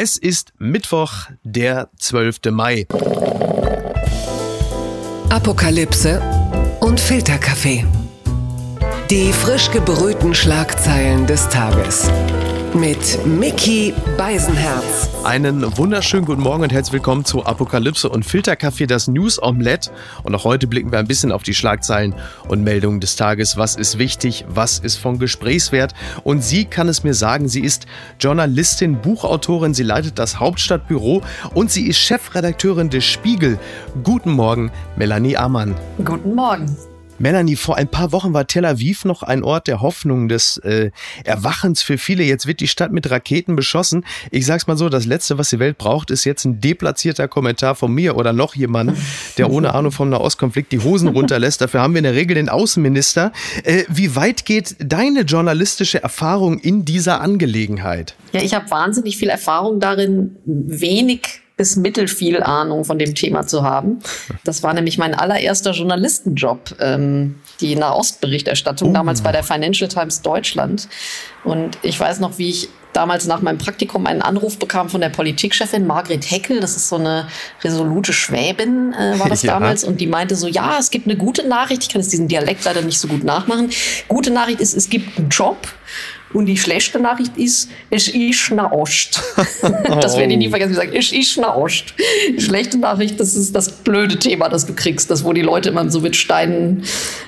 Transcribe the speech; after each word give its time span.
Es 0.00 0.16
ist 0.16 0.52
Mittwoch, 0.58 1.12
der 1.42 1.90
12. 1.98 2.52
Mai. 2.52 2.86
Apokalypse 5.28 6.22
und 6.78 7.00
Filterkaffee. 7.00 7.84
Die 9.10 9.32
frisch 9.32 9.72
gebrühten 9.72 10.36
Schlagzeilen 10.36 11.26
des 11.26 11.48
Tages. 11.48 12.08
Mit 12.74 13.24
Mickey 13.26 13.94
Beisenherz. 14.18 15.08
Einen 15.24 15.76
wunderschönen 15.78 16.26
guten 16.26 16.42
Morgen 16.42 16.62
und 16.62 16.72
herzlich 16.72 16.92
willkommen 16.92 17.24
zu 17.24 17.44
Apokalypse 17.46 18.10
und 18.10 18.24
Filterkaffee, 18.24 18.86
das 18.86 19.08
News 19.08 19.42
Omelette. 19.42 19.90
Und 20.22 20.34
auch 20.34 20.44
heute 20.44 20.66
blicken 20.66 20.92
wir 20.92 20.98
ein 20.98 21.06
bisschen 21.06 21.32
auf 21.32 21.42
die 21.42 21.54
Schlagzeilen 21.54 22.14
und 22.46 22.62
Meldungen 22.62 23.00
des 23.00 23.16
Tages. 23.16 23.56
Was 23.56 23.74
ist 23.74 23.98
wichtig? 23.98 24.44
Was 24.48 24.80
ist 24.80 24.96
von 24.96 25.18
Gesprächswert? 25.18 25.94
Und 26.24 26.44
sie 26.44 26.66
kann 26.66 26.88
es 26.88 27.04
mir 27.04 27.14
sagen. 27.14 27.48
Sie 27.48 27.62
ist 27.62 27.86
Journalistin, 28.20 29.00
Buchautorin. 29.00 29.72
Sie 29.72 29.82
leitet 29.82 30.18
das 30.18 30.38
Hauptstadtbüro 30.38 31.22
und 31.54 31.70
sie 31.70 31.86
ist 31.86 31.98
Chefredakteurin 31.98 32.90
des 32.90 33.04
Spiegel. 33.04 33.58
Guten 34.04 34.32
Morgen, 34.32 34.70
Melanie 34.94 35.36
Amann. 35.36 35.74
Guten 36.04 36.34
Morgen. 36.34 36.76
Melanie, 37.18 37.56
vor 37.56 37.76
ein 37.76 37.88
paar 37.88 38.12
Wochen 38.12 38.32
war 38.32 38.46
Tel 38.46 38.64
Aviv 38.64 39.04
noch 39.04 39.22
ein 39.22 39.42
Ort 39.42 39.66
der 39.66 39.80
Hoffnung, 39.80 40.28
des 40.28 40.58
äh, 40.58 40.90
Erwachens 41.24 41.82
für 41.82 41.98
viele. 41.98 42.22
Jetzt 42.22 42.46
wird 42.46 42.60
die 42.60 42.68
Stadt 42.68 42.92
mit 42.92 43.10
Raketen 43.10 43.56
beschossen. 43.56 44.04
Ich 44.30 44.46
sag's 44.46 44.66
mal 44.66 44.76
so, 44.76 44.88
das 44.88 45.06
Letzte, 45.06 45.38
was 45.38 45.50
die 45.50 45.58
Welt 45.58 45.78
braucht, 45.78 46.10
ist 46.10 46.24
jetzt 46.24 46.44
ein 46.44 46.60
deplatzierter 46.60 47.28
Kommentar 47.28 47.74
von 47.74 47.92
mir 47.92 48.16
oder 48.16 48.32
noch 48.32 48.54
jemand, 48.54 48.96
der 49.36 49.50
ohne 49.58 49.74
Ahnung 49.74 49.92
vom 49.92 50.10
Nahostkonflikt 50.10 50.72
die 50.72 50.80
Hosen 50.80 51.08
runterlässt. 51.08 51.60
Dafür 51.60 51.80
haben 51.80 51.94
wir 51.94 51.98
in 51.98 52.04
der 52.04 52.14
Regel 52.14 52.34
den 52.34 52.48
Außenminister. 52.48 53.32
Äh, 53.64 53.84
wie 53.88 54.14
weit 54.14 54.44
geht 54.44 54.76
deine 54.78 55.22
journalistische 55.22 56.02
Erfahrung 56.02 56.58
in 56.58 56.84
dieser 56.84 57.20
Angelegenheit? 57.20 58.14
Ja, 58.32 58.42
ich 58.42 58.54
habe 58.54 58.70
wahnsinnig 58.70 59.16
viel 59.16 59.28
Erfahrung 59.28 59.80
darin, 59.80 60.36
wenig 60.44 61.40
bis 61.58 61.76
mittel 61.76 62.08
viel 62.08 62.42
Ahnung 62.42 62.84
von 62.84 62.98
dem 62.98 63.14
Thema 63.14 63.46
zu 63.46 63.62
haben. 63.64 63.98
Das 64.44 64.62
war 64.62 64.72
nämlich 64.72 64.96
mein 64.96 65.12
allererster 65.12 65.72
Journalistenjob, 65.72 66.76
ähm, 66.80 67.34
die 67.60 67.74
Nahostberichterstattung, 67.74 68.90
oh. 68.90 68.92
damals 68.92 69.20
bei 69.22 69.32
der 69.32 69.42
Financial 69.42 69.88
Times 69.88 70.22
Deutschland. 70.22 70.88
Und 71.44 71.76
ich 71.82 71.98
weiß 71.98 72.20
noch, 72.20 72.38
wie 72.38 72.48
ich 72.48 72.68
damals 72.92 73.26
nach 73.26 73.42
meinem 73.42 73.58
Praktikum 73.58 74.06
einen 74.06 74.22
Anruf 74.22 74.58
bekam 74.58 74.88
von 74.88 75.00
der 75.00 75.08
Politikchefin 75.08 75.86
Margret 75.86 76.30
Heckel. 76.30 76.60
Das 76.60 76.76
ist 76.76 76.88
so 76.88 76.96
eine 76.96 77.26
resolute 77.62 78.12
Schwäbin, 78.12 78.92
äh, 78.92 79.18
war 79.18 79.28
das 79.28 79.42
ja. 79.44 79.54
damals. 79.54 79.84
Und 79.84 80.00
die 80.00 80.06
meinte 80.06 80.36
so, 80.36 80.46
ja, 80.46 80.76
es 80.78 80.90
gibt 80.90 81.06
eine 81.06 81.16
gute 81.16 81.46
Nachricht. 81.46 81.82
Ich 81.82 81.88
kann 81.88 82.00
jetzt 82.00 82.12
diesen 82.12 82.28
Dialekt 82.28 82.64
leider 82.64 82.82
nicht 82.82 82.98
so 82.98 83.08
gut 83.08 83.24
nachmachen. 83.24 83.70
Gute 84.06 84.30
Nachricht 84.30 84.60
ist, 84.60 84.74
es 84.74 84.88
gibt 84.88 85.18
einen 85.18 85.28
Job. 85.28 85.68
Und 86.34 86.46
die 86.46 86.56
schlechte 86.56 87.00
Nachricht 87.00 87.36
ist, 87.36 87.70
es 87.90 88.08
ist 88.08 88.50
nach 88.50 88.70
Ost. 88.70 89.22
das 90.00 90.16
werde 90.16 90.32
ich 90.32 90.38
nie 90.38 90.48
vergessen. 90.48 90.72
Ich 90.72 90.76
sage, 90.76 90.98
es 90.98 91.12
ist 91.12 91.38
nach 91.38 91.56
Ost. 91.56 91.94
Die 92.36 92.40
schlechte 92.40 92.78
Nachricht, 92.78 93.18
das 93.18 93.34
ist 93.34 93.54
das 93.54 93.70
blöde 93.70 94.18
Thema, 94.18 94.48
das 94.48 94.66
du 94.66 94.74
kriegst, 94.74 95.10
das 95.10 95.24
wo 95.24 95.32
die 95.32 95.42
Leute 95.42 95.70
immer 95.70 95.88
so 95.90 96.00
mit 96.00 96.16
Steinen 96.16 96.84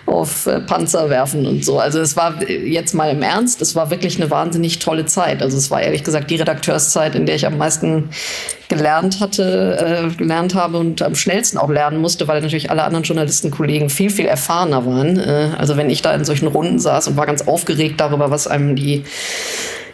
auf 0.06 0.46
äh, 0.46 0.60
Panzer 0.60 1.08
werfen 1.08 1.46
und 1.46 1.64
so. 1.64 1.78
Also 1.78 2.00
es 2.00 2.16
war 2.16 2.42
jetzt 2.46 2.94
mal 2.94 3.10
im 3.10 3.22
Ernst, 3.22 3.62
es 3.62 3.74
war 3.74 3.90
wirklich 3.90 4.20
eine 4.20 4.30
wahnsinnig 4.30 4.78
tolle 4.80 5.06
Zeit. 5.06 5.42
Also 5.42 5.56
es 5.56 5.70
war 5.70 5.80
ehrlich 5.80 6.04
gesagt 6.04 6.30
die 6.30 6.36
Redakteurszeit, 6.36 7.14
in 7.14 7.26
der 7.26 7.36
ich 7.36 7.46
am 7.46 7.56
meisten 7.56 8.10
gelernt 8.68 9.20
hatte, 9.20 10.10
äh, 10.12 10.16
gelernt 10.16 10.54
habe 10.54 10.78
und 10.78 11.02
am 11.02 11.16
schnellsten 11.16 11.58
auch 11.58 11.68
lernen 11.68 11.98
musste, 11.98 12.28
weil 12.28 12.40
natürlich 12.40 12.70
alle 12.70 12.84
anderen 12.84 13.04
Journalistenkollegen 13.04 13.90
viel, 13.90 14.10
viel 14.10 14.26
erfahrener 14.26 14.86
waren. 14.86 15.18
Äh, 15.18 15.50
also 15.58 15.76
wenn 15.76 15.90
ich 15.90 16.02
da 16.02 16.14
in 16.14 16.24
solchen 16.24 16.46
Runden 16.46 16.78
saß 16.78 17.08
und 17.08 17.16
war 17.16 17.26
ganz 17.26 17.42
aufgeregt 17.42 18.00
darüber, 18.00 18.30
was 18.30 18.46
einem 18.46 18.76
die 18.76 18.89
irgendwie 18.90 19.10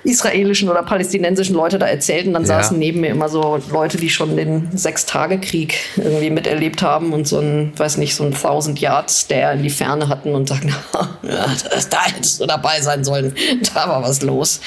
israelischen 0.06 0.68
oder 0.68 0.82
palästinensischen 0.82 1.54
Leute 1.56 1.78
da 1.78 1.86
erzählten, 1.86 2.32
dann 2.32 2.42
ja. 2.42 2.48
saßen 2.48 2.78
neben 2.78 3.00
mir 3.00 3.10
immer 3.10 3.28
so 3.28 3.58
Leute, 3.70 3.96
die 3.96 4.08
schon 4.08 4.36
den 4.36 4.68
Sechstagekrieg 4.76 5.74
irgendwie 5.96 6.30
miterlebt 6.30 6.82
haben 6.82 7.12
und 7.12 7.26
so 7.26 7.40
ein, 7.40 7.72
weiß 7.76 7.98
nicht, 7.98 8.14
so 8.14 8.24
ein 8.24 8.32
Thousand 8.32 8.80
Yards 8.80 9.22
Stare 9.22 9.54
in 9.54 9.62
die 9.62 9.70
Ferne 9.70 10.08
hatten 10.08 10.34
und 10.34 10.48
sagten, 10.48 10.68
ja, 11.22 11.46
da 11.90 12.04
hättest 12.04 12.40
du 12.40 12.46
dabei 12.46 12.80
sein 12.80 13.04
sollen, 13.04 13.34
da 13.74 13.88
war 13.88 14.02
was 14.02 14.22
los. 14.22 14.60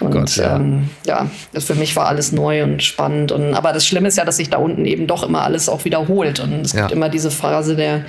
Oh 0.00 0.04
und 0.04 0.10
Gott, 0.12 0.36
ja. 0.36 0.56
Ähm, 0.56 0.90
ja, 1.06 1.30
für 1.58 1.74
mich 1.74 1.96
war 1.96 2.06
alles 2.06 2.32
neu 2.32 2.62
und 2.62 2.82
spannend. 2.82 3.32
Und, 3.32 3.54
aber 3.54 3.72
das 3.72 3.86
Schlimme 3.86 4.08
ist 4.08 4.18
ja, 4.18 4.24
dass 4.24 4.36
sich 4.36 4.50
da 4.50 4.58
unten 4.58 4.84
eben 4.84 5.06
doch 5.06 5.22
immer 5.22 5.42
alles 5.42 5.68
auch 5.68 5.84
wiederholt 5.84 6.40
und 6.40 6.66
es 6.66 6.72
ja. 6.72 6.82
gibt 6.82 6.92
immer 6.92 7.08
diese 7.08 7.30
Phase 7.30 7.76
der 7.76 8.04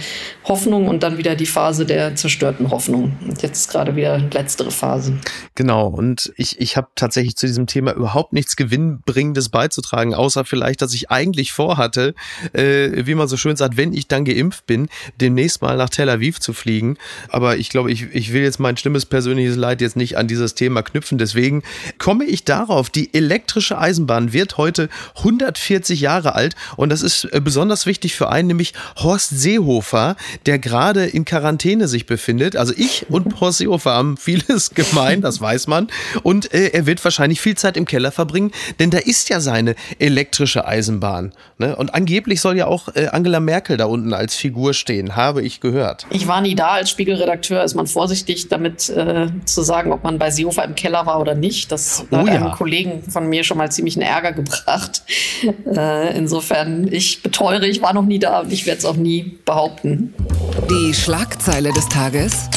Hoffnung 0.46 0.88
und 0.88 1.04
dann 1.04 1.18
wieder 1.18 1.36
die 1.36 1.46
Phase 1.46 1.86
der 1.86 2.16
zerstörten 2.16 2.72
Hoffnung. 2.72 3.14
Und 3.26 3.42
jetzt 3.42 3.58
ist 3.58 3.72
gerade 3.72 3.96
wieder 3.96 4.18
letztere 4.18 4.72
Phase. 4.72 5.14
Genau, 5.56 5.88
und 5.88 6.34
ich, 6.36 6.60
ich 6.60 6.73
habe 6.78 6.88
tatsächlich 6.96 7.36
zu 7.36 7.48
diesem 7.48 7.68
Thema 7.68 7.94
überhaupt 7.94 8.34
nichts 8.34 8.56
Gewinnbringendes 8.56 9.50
beizutragen, 9.50 10.14
außer 10.14 10.46
vielleicht, 10.46 10.82
dass 10.82 10.94
ich 10.94 11.12
eigentlich 11.12 11.52
vorhatte, 11.52 12.16
äh, 12.54 13.06
wie 13.06 13.16
man 13.16 13.28
so 13.28 13.38
schön 13.38 13.56
sagt, 13.56 13.78
wenn 13.78 13.94
ich 13.94 14.08
dann 14.08 14.26
geimpft 14.26 14.66
bin, 14.66 14.88
demnächst 15.20 15.62
mal 15.62 15.78
nach 15.78 15.90
Tel 15.90 16.10
Aviv 16.10 16.40
zu 16.40 16.54
fliegen. 16.54 16.98
Aber 17.30 17.58
ich 17.58 17.70
glaube, 17.70 17.92
ich, 17.92 18.08
ich 18.14 18.34
will 18.34 18.44
jetzt 18.44 18.60
mein 18.60 18.78
schlimmes 18.78 19.06
persönliches 19.06 19.56
Leid 19.56 19.82
jetzt 19.82 19.96
nicht 19.96 20.18
an 20.18 20.28
dieses 20.28 20.56
Thema 20.56 20.82
knüpfen. 20.82 21.18
Deswegen 21.18 21.64
komme 21.98 22.26
ich 22.26 22.44
darauf, 22.44 22.90
die 22.90 23.14
elektrische 23.14 23.78
Eisenbahn 23.78 24.34
wird 24.34 24.58
heute 24.58 24.90
140 25.18 26.02
Jahre 26.02 26.36
alt 26.36 26.56
und 26.78 26.90
das 26.90 27.02
ist 27.02 27.26
äh, 27.26 27.42
besonders 27.42 27.86
wichtig 27.86 28.16
für 28.16 28.30
einen, 28.30 28.48
nämlich 28.48 28.74
Horst 28.98 29.30
Seehofer, 29.30 30.16
der 30.46 30.60
gerade 30.60 31.06
in 31.06 31.26
Quarantäne 31.26 31.88
sich 31.88 32.06
befindet. 32.06 32.56
Also 32.56 32.74
ich 32.76 33.06
und 33.10 33.40
Horst 33.40 33.60
Seehofer 33.60 33.92
haben 33.92 34.18
vieles 34.18 34.70
gemein, 34.76 35.22
das 35.22 35.42
weiß 35.42 35.68
man. 35.68 35.88
Und 36.24 36.54
äh, 36.54 36.63
er 36.68 36.86
wird 36.86 37.04
wahrscheinlich 37.04 37.42
viel 37.42 37.56
Zeit 37.56 37.78
im 37.78 37.86
Keller 37.86 38.12
verbringen, 38.12 38.52
denn 38.80 38.90
da 38.90 38.98
ist 38.98 39.30
ja 39.30 39.40
seine 39.40 39.76
elektrische 40.00 40.68
Eisenbahn. 40.68 41.34
Ne? 41.58 41.76
Und 41.76 41.94
angeblich 41.94 42.42
soll 42.42 42.58
ja 42.58 42.68
auch 42.68 42.90
äh, 42.96 43.08
Angela 43.08 43.40
Merkel 43.40 43.78
da 43.78 43.86
unten 43.86 44.14
als 44.14 44.36
Figur 44.36 44.74
stehen, 44.74 45.16
habe 45.16 45.42
ich 45.42 45.60
gehört. 45.60 46.06
Ich 46.10 46.28
war 46.28 46.42
nie 46.42 46.56
da 46.56 46.70
als 46.70 46.90
Spiegelredakteur, 46.90 47.64
ist 47.64 47.76
man 47.76 47.88
vorsichtig 47.88 48.50
damit 48.50 48.90
äh, 48.90 49.28
zu 49.46 49.62
sagen, 49.62 49.92
ob 49.92 50.04
man 50.04 50.20
bei 50.20 50.32
Seehofer 50.32 50.64
im 50.64 50.76
Keller 50.76 51.06
war 51.06 51.20
oder 51.20 51.36
nicht. 51.36 51.72
Das 51.72 52.06
oh, 52.12 52.18
hat 52.18 52.28
ja. 52.28 52.34
einem 52.34 52.52
Kollegen 52.52 53.04
von 53.10 53.28
mir 53.28 53.44
schon 53.44 53.58
mal 53.58 53.72
ziemlich 53.72 53.96
einen 53.96 54.08
Ärger 54.08 54.32
gebracht. 54.32 55.04
Äh, 55.66 56.18
insofern, 56.18 56.88
ich 56.92 57.24
beteure, 57.24 57.64
ich 57.64 57.82
war 57.82 57.94
noch 57.94 58.06
nie 58.06 58.20
da 58.20 58.42
und 58.42 58.54
ich 58.54 58.66
werde 58.66 58.80
es 58.80 58.86
auch 58.86 58.96
nie 58.96 59.38
behaupten. 59.46 60.14
Die 60.70 60.94
Schlagzeile 60.94 61.72
des 61.74 61.88
Tages 61.90 62.50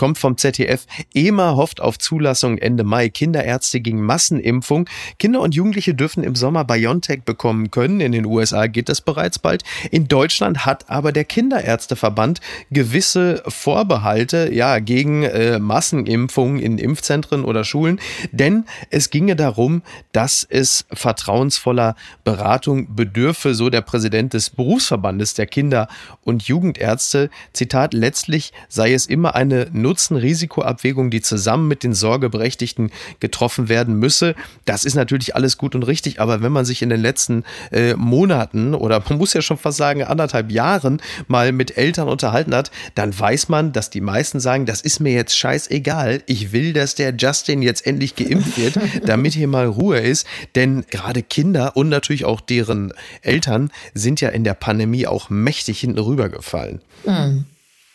kommt 0.00 0.16
vom 0.16 0.38
ZDF. 0.38 0.86
EMA 1.12 1.56
hofft 1.56 1.82
auf 1.82 1.98
Zulassung 1.98 2.56
Ende 2.56 2.84
Mai. 2.84 3.10
Kinderärzte 3.10 3.82
gegen 3.82 4.00
Massenimpfung. 4.00 4.88
Kinder 5.18 5.42
und 5.42 5.54
Jugendliche 5.54 5.92
dürfen 5.92 6.24
im 6.24 6.36
Sommer 6.36 6.64
BioNTech 6.64 7.24
bekommen 7.24 7.70
können. 7.70 8.00
In 8.00 8.12
den 8.12 8.24
USA 8.24 8.66
geht 8.66 8.88
das 8.88 9.02
bereits 9.02 9.38
bald. 9.38 9.62
In 9.90 10.08
Deutschland 10.08 10.64
hat 10.64 10.88
aber 10.88 11.12
der 11.12 11.24
Kinderärzteverband 11.24 12.40
gewisse 12.70 13.42
Vorbehalte 13.46 14.50
ja, 14.50 14.78
gegen 14.78 15.24
äh, 15.24 15.58
Massenimpfungen 15.58 16.60
in 16.60 16.78
Impfzentren 16.78 17.44
oder 17.44 17.62
Schulen. 17.64 18.00
Denn 18.32 18.64
es 18.88 19.10
ginge 19.10 19.36
darum, 19.36 19.82
dass 20.12 20.46
es 20.48 20.86
vertrauensvoller 20.90 21.94
Beratung 22.24 22.94
bedürfe, 22.96 23.54
so 23.54 23.68
der 23.68 23.82
Präsident 23.82 24.32
des 24.32 24.48
Berufsverbandes 24.48 25.34
der 25.34 25.44
Kinder- 25.44 25.88
und 26.22 26.44
Jugendärzte. 26.44 27.28
Zitat, 27.52 27.92
letztlich 27.92 28.54
sei 28.70 28.94
es 28.94 29.04
immer 29.04 29.34
eine 29.34 29.68
Nutzen-Risikoabwägung, 29.90 31.10
die 31.10 31.20
zusammen 31.20 31.66
mit 31.66 31.82
den 31.82 31.94
Sorgeberechtigten 31.94 32.92
getroffen 33.18 33.68
werden 33.68 33.96
müsse. 33.96 34.36
Das 34.64 34.84
ist 34.84 34.94
natürlich 34.94 35.34
alles 35.34 35.58
gut 35.58 35.74
und 35.74 35.82
richtig, 35.82 36.20
aber 36.20 36.42
wenn 36.42 36.52
man 36.52 36.64
sich 36.64 36.80
in 36.82 36.90
den 36.90 37.00
letzten 37.00 37.44
äh, 37.72 37.94
Monaten 37.94 38.74
oder 38.74 39.02
man 39.08 39.18
muss 39.18 39.34
ja 39.34 39.42
schon 39.42 39.58
fast 39.58 39.78
sagen 39.78 40.04
anderthalb 40.04 40.52
Jahren 40.52 41.02
mal 41.26 41.50
mit 41.50 41.76
Eltern 41.76 42.08
unterhalten 42.08 42.54
hat, 42.54 42.70
dann 42.94 43.18
weiß 43.18 43.48
man, 43.48 43.72
dass 43.72 43.90
die 43.90 44.00
meisten 44.00 44.38
sagen, 44.38 44.64
das 44.64 44.80
ist 44.80 45.00
mir 45.00 45.12
jetzt 45.12 45.36
scheißegal. 45.36 46.22
Ich 46.26 46.52
will, 46.52 46.72
dass 46.72 46.94
der 46.94 47.12
Justin 47.16 47.62
jetzt 47.62 47.84
endlich 47.84 48.14
geimpft 48.14 48.58
wird, 48.58 48.78
damit 49.06 49.34
hier 49.34 49.48
mal 49.48 49.66
Ruhe 49.66 49.98
ist. 49.98 50.24
Denn 50.54 50.84
gerade 50.88 51.24
Kinder 51.24 51.76
und 51.76 51.88
natürlich 51.88 52.24
auch 52.24 52.40
deren 52.40 52.92
Eltern 53.22 53.72
sind 53.92 54.20
ja 54.20 54.28
in 54.28 54.44
der 54.44 54.54
Pandemie 54.54 55.08
auch 55.08 55.30
mächtig 55.30 55.80
hinten 55.80 55.98
rübergefallen. 55.98 56.80
Mhm. 57.04 57.44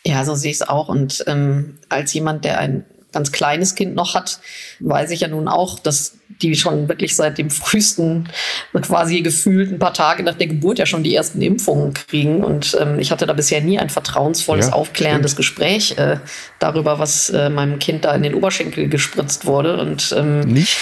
Ja, 0.06 0.24
so 0.24 0.36
sehe 0.36 0.52
ich 0.52 0.58
es 0.58 0.68
auch. 0.68 0.88
Und 0.88 1.24
ähm, 1.26 1.78
als 1.88 2.14
jemand, 2.14 2.44
der 2.44 2.60
ein 2.60 2.84
ganz 3.12 3.32
kleines 3.32 3.74
Kind 3.74 3.96
noch 3.96 4.14
hat, 4.14 4.38
weiß 4.78 5.10
ich 5.10 5.20
ja 5.20 5.28
nun 5.28 5.48
auch, 5.48 5.80
dass 5.80 6.18
die 6.28 6.54
schon 6.54 6.88
wirklich 6.88 7.16
seit 7.16 7.38
dem 7.38 7.50
frühesten, 7.50 8.28
quasi 8.82 9.22
gefühlt 9.22 9.72
ein 9.72 9.78
paar 9.78 9.94
Tage 9.94 10.22
nach 10.22 10.34
der 10.34 10.48
Geburt 10.48 10.78
ja 10.78 10.86
schon 10.86 11.02
die 11.02 11.14
ersten 11.14 11.40
Impfungen 11.40 11.94
kriegen. 11.94 12.44
Und 12.44 12.76
ähm, 12.80 12.98
ich 12.98 13.10
hatte 13.10 13.26
da 13.26 13.32
bisher 13.32 13.60
nie 13.60 13.78
ein 13.78 13.90
vertrauensvolles, 13.90 14.68
ja, 14.68 14.72
aufklärendes 14.72 15.32
stimmt. 15.32 15.38
Gespräch 15.38 15.98
äh, 15.98 16.18
darüber, 16.58 16.98
was 16.98 17.30
äh, 17.30 17.48
meinem 17.48 17.78
Kind 17.78 18.04
da 18.04 18.14
in 18.14 18.22
den 18.22 18.34
Oberschenkel 18.34 18.88
gespritzt 18.88 19.46
wurde. 19.46 19.78
Und 19.78 20.14
ähm, 20.16 20.40
nicht? 20.40 20.76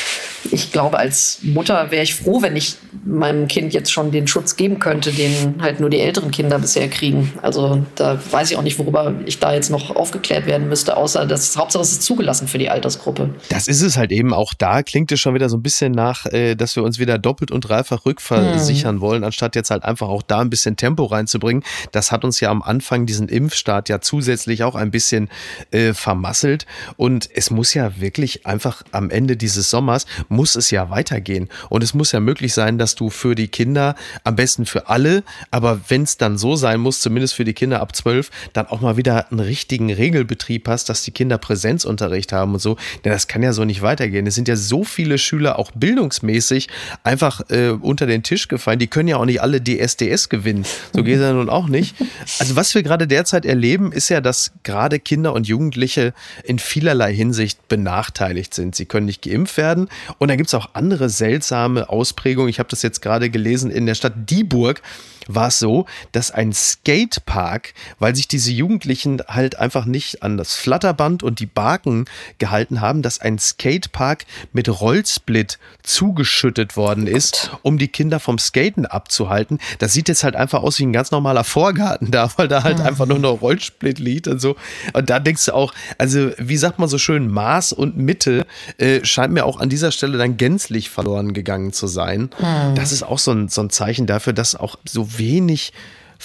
ich 0.50 0.72
glaube, 0.72 0.98
als 0.98 1.38
Mutter 1.42 1.90
wäre 1.90 2.02
ich 2.02 2.14
froh, 2.14 2.42
wenn 2.42 2.56
ich 2.56 2.76
meinem 3.04 3.48
Kind 3.48 3.72
jetzt 3.72 3.92
schon 3.92 4.10
den 4.10 4.26
Schutz 4.26 4.56
geben 4.56 4.78
könnte, 4.78 5.12
den 5.12 5.56
halt 5.60 5.80
nur 5.80 5.90
die 5.90 6.00
älteren 6.00 6.30
Kinder 6.30 6.58
bisher 6.58 6.88
kriegen. 6.88 7.32
Also 7.42 7.84
da 7.94 8.18
weiß 8.30 8.50
ich 8.50 8.56
auch 8.56 8.62
nicht, 8.62 8.78
worüber 8.78 9.14
ich 9.26 9.38
da 9.38 9.54
jetzt 9.54 9.70
noch 9.70 9.94
aufgeklärt 9.94 10.46
werden 10.46 10.68
müsste, 10.68 10.96
außer 10.96 11.26
dass 11.26 11.56
Hauptsache 11.56 11.82
es 11.82 11.92
ist 11.92 12.02
zugelassen 12.02 12.48
für 12.48 12.58
die 12.58 12.70
Altersgruppe. 12.70 13.30
Das 13.48 13.68
ist 13.68 13.82
es 13.82 13.96
halt 13.96 14.12
eben. 14.12 14.32
Auch 14.32 14.54
da 14.54 14.82
klingt 14.82 15.12
es 15.12 15.20
schon 15.20 15.33
schon 15.34 15.40
wieder 15.40 15.48
so 15.48 15.56
ein 15.56 15.62
bisschen 15.62 15.92
nach, 15.92 16.26
äh, 16.26 16.54
dass 16.54 16.76
wir 16.76 16.82
uns 16.82 16.98
wieder 16.98 17.18
doppelt 17.18 17.50
und 17.50 17.62
dreifach 17.62 18.06
rückversichern 18.06 18.96
mhm. 18.96 19.00
wollen, 19.00 19.24
anstatt 19.24 19.56
jetzt 19.56 19.70
halt 19.70 19.84
einfach 19.84 20.08
auch 20.08 20.22
da 20.22 20.40
ein 20.40 20.50
bisschen 20.50 20.76
Tempo 20.76 21.04
reinzubringen. 21.04 21.64
Das 21.92 22.12
hat 22.12 22.24
uns 22.24 22.40
ja 22.40 22.50
am 22.50 22.62
Anfang 22.62 23.06
diesen 23.06 23.28
Impfstart 23.28 23.88
ja 23.88 24.00
zusätzlich 24.00 24.62
auch 24.62 24.74
ein 24.76 24.90
bisschen 24.90 25.28
äh, 25.70 25.92
vermasselt. 25.92 26.66
Und 26.96 27.28
es 27.34 27.50
muss 27.50 27.74
ja 27.74 28.00
wirklich 28.00 28.46
einfach 28.46 28.82
am 28.92 29.10
Ende 29.10 29.36
dieses 29.36 29.70
Sommers, 29.70 30.06
muss 30.28 30.54
es 30.54 30.70
ja 30.70 30.90
weitergehen. 30.90 31.48
Und 31.68 31.82
es 31.82 31.94
muss 31.94 32.12
ja 32.12 32.20
möglich 32.20 32.54
sein, 32.54 32.78
dass 32.78 32.94
du 32.94 33.10
für 33.10 33.34
die 33.34 33.48
Kinder, 33.48 33.96
am 34.22 34.36
besten 34.36 34.66
für 34.66 34.88
alle, 34.88 35.24
aber 35.50 35.80
wenn 35.88 36.02
es 36.02 36.16
dann 36.16 36.38
so 36.38 36.56
sein 36.56 36.80
muss, 36.80 37.00
zumindest 37.00 37.34
für 37.34 37.44
die 37.44 37.54
Kinder 37.54 37.80
ab 37.80 37.96
zwölf, 37.96 38.30
dann 38.52 38.66
auch 38.66 38.80
mal 38.80 38.96
wieder 38.96 39.30
einen 39.30 39.40
richtigen 39.40 39.92
Regelbetrieb 39.92 40.68
hast, 40.68 40.88
dass 40.88 41.02
die 41.02 41.10
Kinder 41.10 41.38
Präsenzunterricht 41.38 42.32
haben 42.32 42.54
und 42.54 42.60
so. 42.60 42.76
Denn 43.04 43.12
das 43.12 43.26
kann 43.26 43.42
ja 43.42 43.52
so 43.52 43.64
nicht 43.64 43.82
weitergehen. 43.82 44.26
Es 44.26 44.34
sind 44.34 44.48
ja 44.48 44.56
so 44.56 44.84
viele 44.84 45.18
Schüler 45.24 45.58
auch 45.58 45.72
bildungsmäßig 45.74 46.68
einfach 47.02 47.42
äh, 47.50 47.70
unter 47.70 48.06
den 48.06 48.22
Tisch 48.22 48.48
gefallen. 48.48 48.78
Die 48.78 48.86
können 48.86 49.08
ja 49.08 49.16
auch 49.16 49.24
nicht 49.24 49.40
alle 49.40 49.62
DSDS 49.62 50.28
gewinnen. 50.28 50.64
So 50.92 51.02
geht 51.02 51.16
es 51.16 51.22
ja 51.22 51.32
nun 51.32 51.48
auch 51.48 51.68
nicht. 51.68 51.96
Also 52.38 52.56
was 52.56 52.74
wir 52.74 52.82
gerade 52.82 53.06
derzeit 53.06 53.44
erleben, 53.44 53.92
ist 53.92 54.08
ja, 54.08 54.20
dass 54.20 54.52
gerade 54.62 54.98
Kinder 54.98 55.32
und 55.32 55.46
Jugendliche 55.46 56.14
in 56.44 56.58
vielerlei 56.58 57.14
Hinsicht 57.14 57.68
benachteiligt 57.68 58.54
sind. 58.54 58.74
Sie 58.74 58.86
können 58.86 59.06
nicht 59.06 59.22
geimpft 59.22 59.56
werden. 59.56 59.88
Und 60.18 60.28
da 60.28 60.36
gibt 60.36 60.48
es 60.48 60.54
auch 60.54 60.70
andere 60.74 61.08
seltsame 61.08 61.88
Ausprägungen. 61.88 62.48
Ich 62.48 62.58
habe 62.58 62.68
das 62.68 62.82
jetzt 62.82 63.02
gerade 63.02 63.30
gelesen 63.30 63.70
in 63.70 63.86
der 63.86 63.94
Stadt 63.94 64.14
Dieburg 64.16 64.82
war 65.28 65.48
es 65.48 65.58
so, 65.58 65.86
dass 66.12 66.30
ein 66.30 66.52
Skatepark, 66.52 67.74
weil 67.98 68.14
sich 68.14 68.28
diese 68.28 68.52
Jugendlichen 68.52 69.22
halt 69.26 69.58
einfach 69.58 69.84
nicht 69.84 70.22
an 70.22 70.36
das 70.36 70.54
Flatterband 70.54 71.22
und 71.22 71.40
die 71.40 71.46
Baken 71.46 72.06
gehalten 72.38 72.80
haben, 72.80 73.02
dass 73.02 73.20
ein 73.20 73.38
Skatepark 73.38 74.24
mit 74.52 74.68
Rollsplit 75.14 75.58
zugeschüttet 75.82 76.76
worden 76.76 77.06
ist, 77.06 77.50
um 77.62 77.78
die 77.78 77.88
Kinder 77.88 78.20
vom 78.20 78.38
Skaten 78.38 78.86
abzuhalten. 78.86 79.58
Das 79.78 79.92
sieht 79.92 80.08
jetzt 80.08 80.24
halt 80.24 80.34
einfach 80.34 80.62
aus 80.62 80.78
wie 80.78 80.84
ein 80.86 80.92
ganz 80.92 81.10
normaler 81.10 81.44
Vorgarten 81.44 82.10
da, 82.10 82.30
weil 82.36 82.48
da 82.48 82.62
halt 82.64 82.78
mhm. 82.78 82.86
einfach 82.86 83.06
nur 83.06 83.18
noch 83.18 83.40
Rollsplit 83.40 83.98
liegt 83.98 84.28
und 84.28 84.40
so. 84.40 84.56
Und 84.92 85.10
da 85.10 85.20
denkst 85.20 85.46
du 85.46 85.54
auch, 85.54 85.72
also 85.98 86.30
wie 86.38 86.56
sagt 86.56 86.78
man 86.78 86.88
so 86.88 86.98
schön, 86.98 87.28
Maß 87.28 87.72
und 87.72 87.96
Mitte 87.96 88.46
äh, 88.78 89.04
scheint 89.04 89.32
mir 89.32 89.44
auch 89.44 89.60
an 89.60 89.68
dieser 89.68 89.92
Stelle 89.92 90.18
dann 90.18 90.36
gänzlich 90.36 90.90
verloren 90.90 91.32
gegangen 91.32 91.72
zu 91.72 91.86
sein. 91.86 92.30
Mhm. 92.38 92.74
Das 92.74 92.92
ist 92.92 93.02
auch 93.02 93.18
so 93.18 93.32
ein, 93.32 93.48
so 93.48 93.60
ein 93.60 93.70
Zeichen 93.70 94.06
dafür, 94.06 94.32
dass 94.32 94.56
auch 94.56 94.76
so 94.84 95.18
wenig 95.18 95.72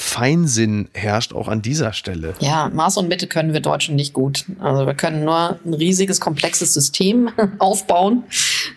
Feinsinn 0.01 0.87
herrscht 0.93 1.33
auch 1.33 1.49
an 1.49 1.61
dieser 1.61 1.91
Stelle. 1.91 2.33
Ja, 2.39 2.71
Maß 2.73 2.95
und 2.95 3.09
Mitte 3.09 3.27
können 3.27 3.51
wir 3.51 3.59
Deutschen 3.59 3.97
nicht 3.97 4.13
gut. 4.13 4.45
Also 4.59 4.87
wir 4.87 4.93
können 4.93 5.25
nur 5.25 5.59
ein 5.65 5.73
riesiges, 5.73 6.21
komplexes 6.21 6.73
System 6.73 7.29
aufbauen 7.59 8.23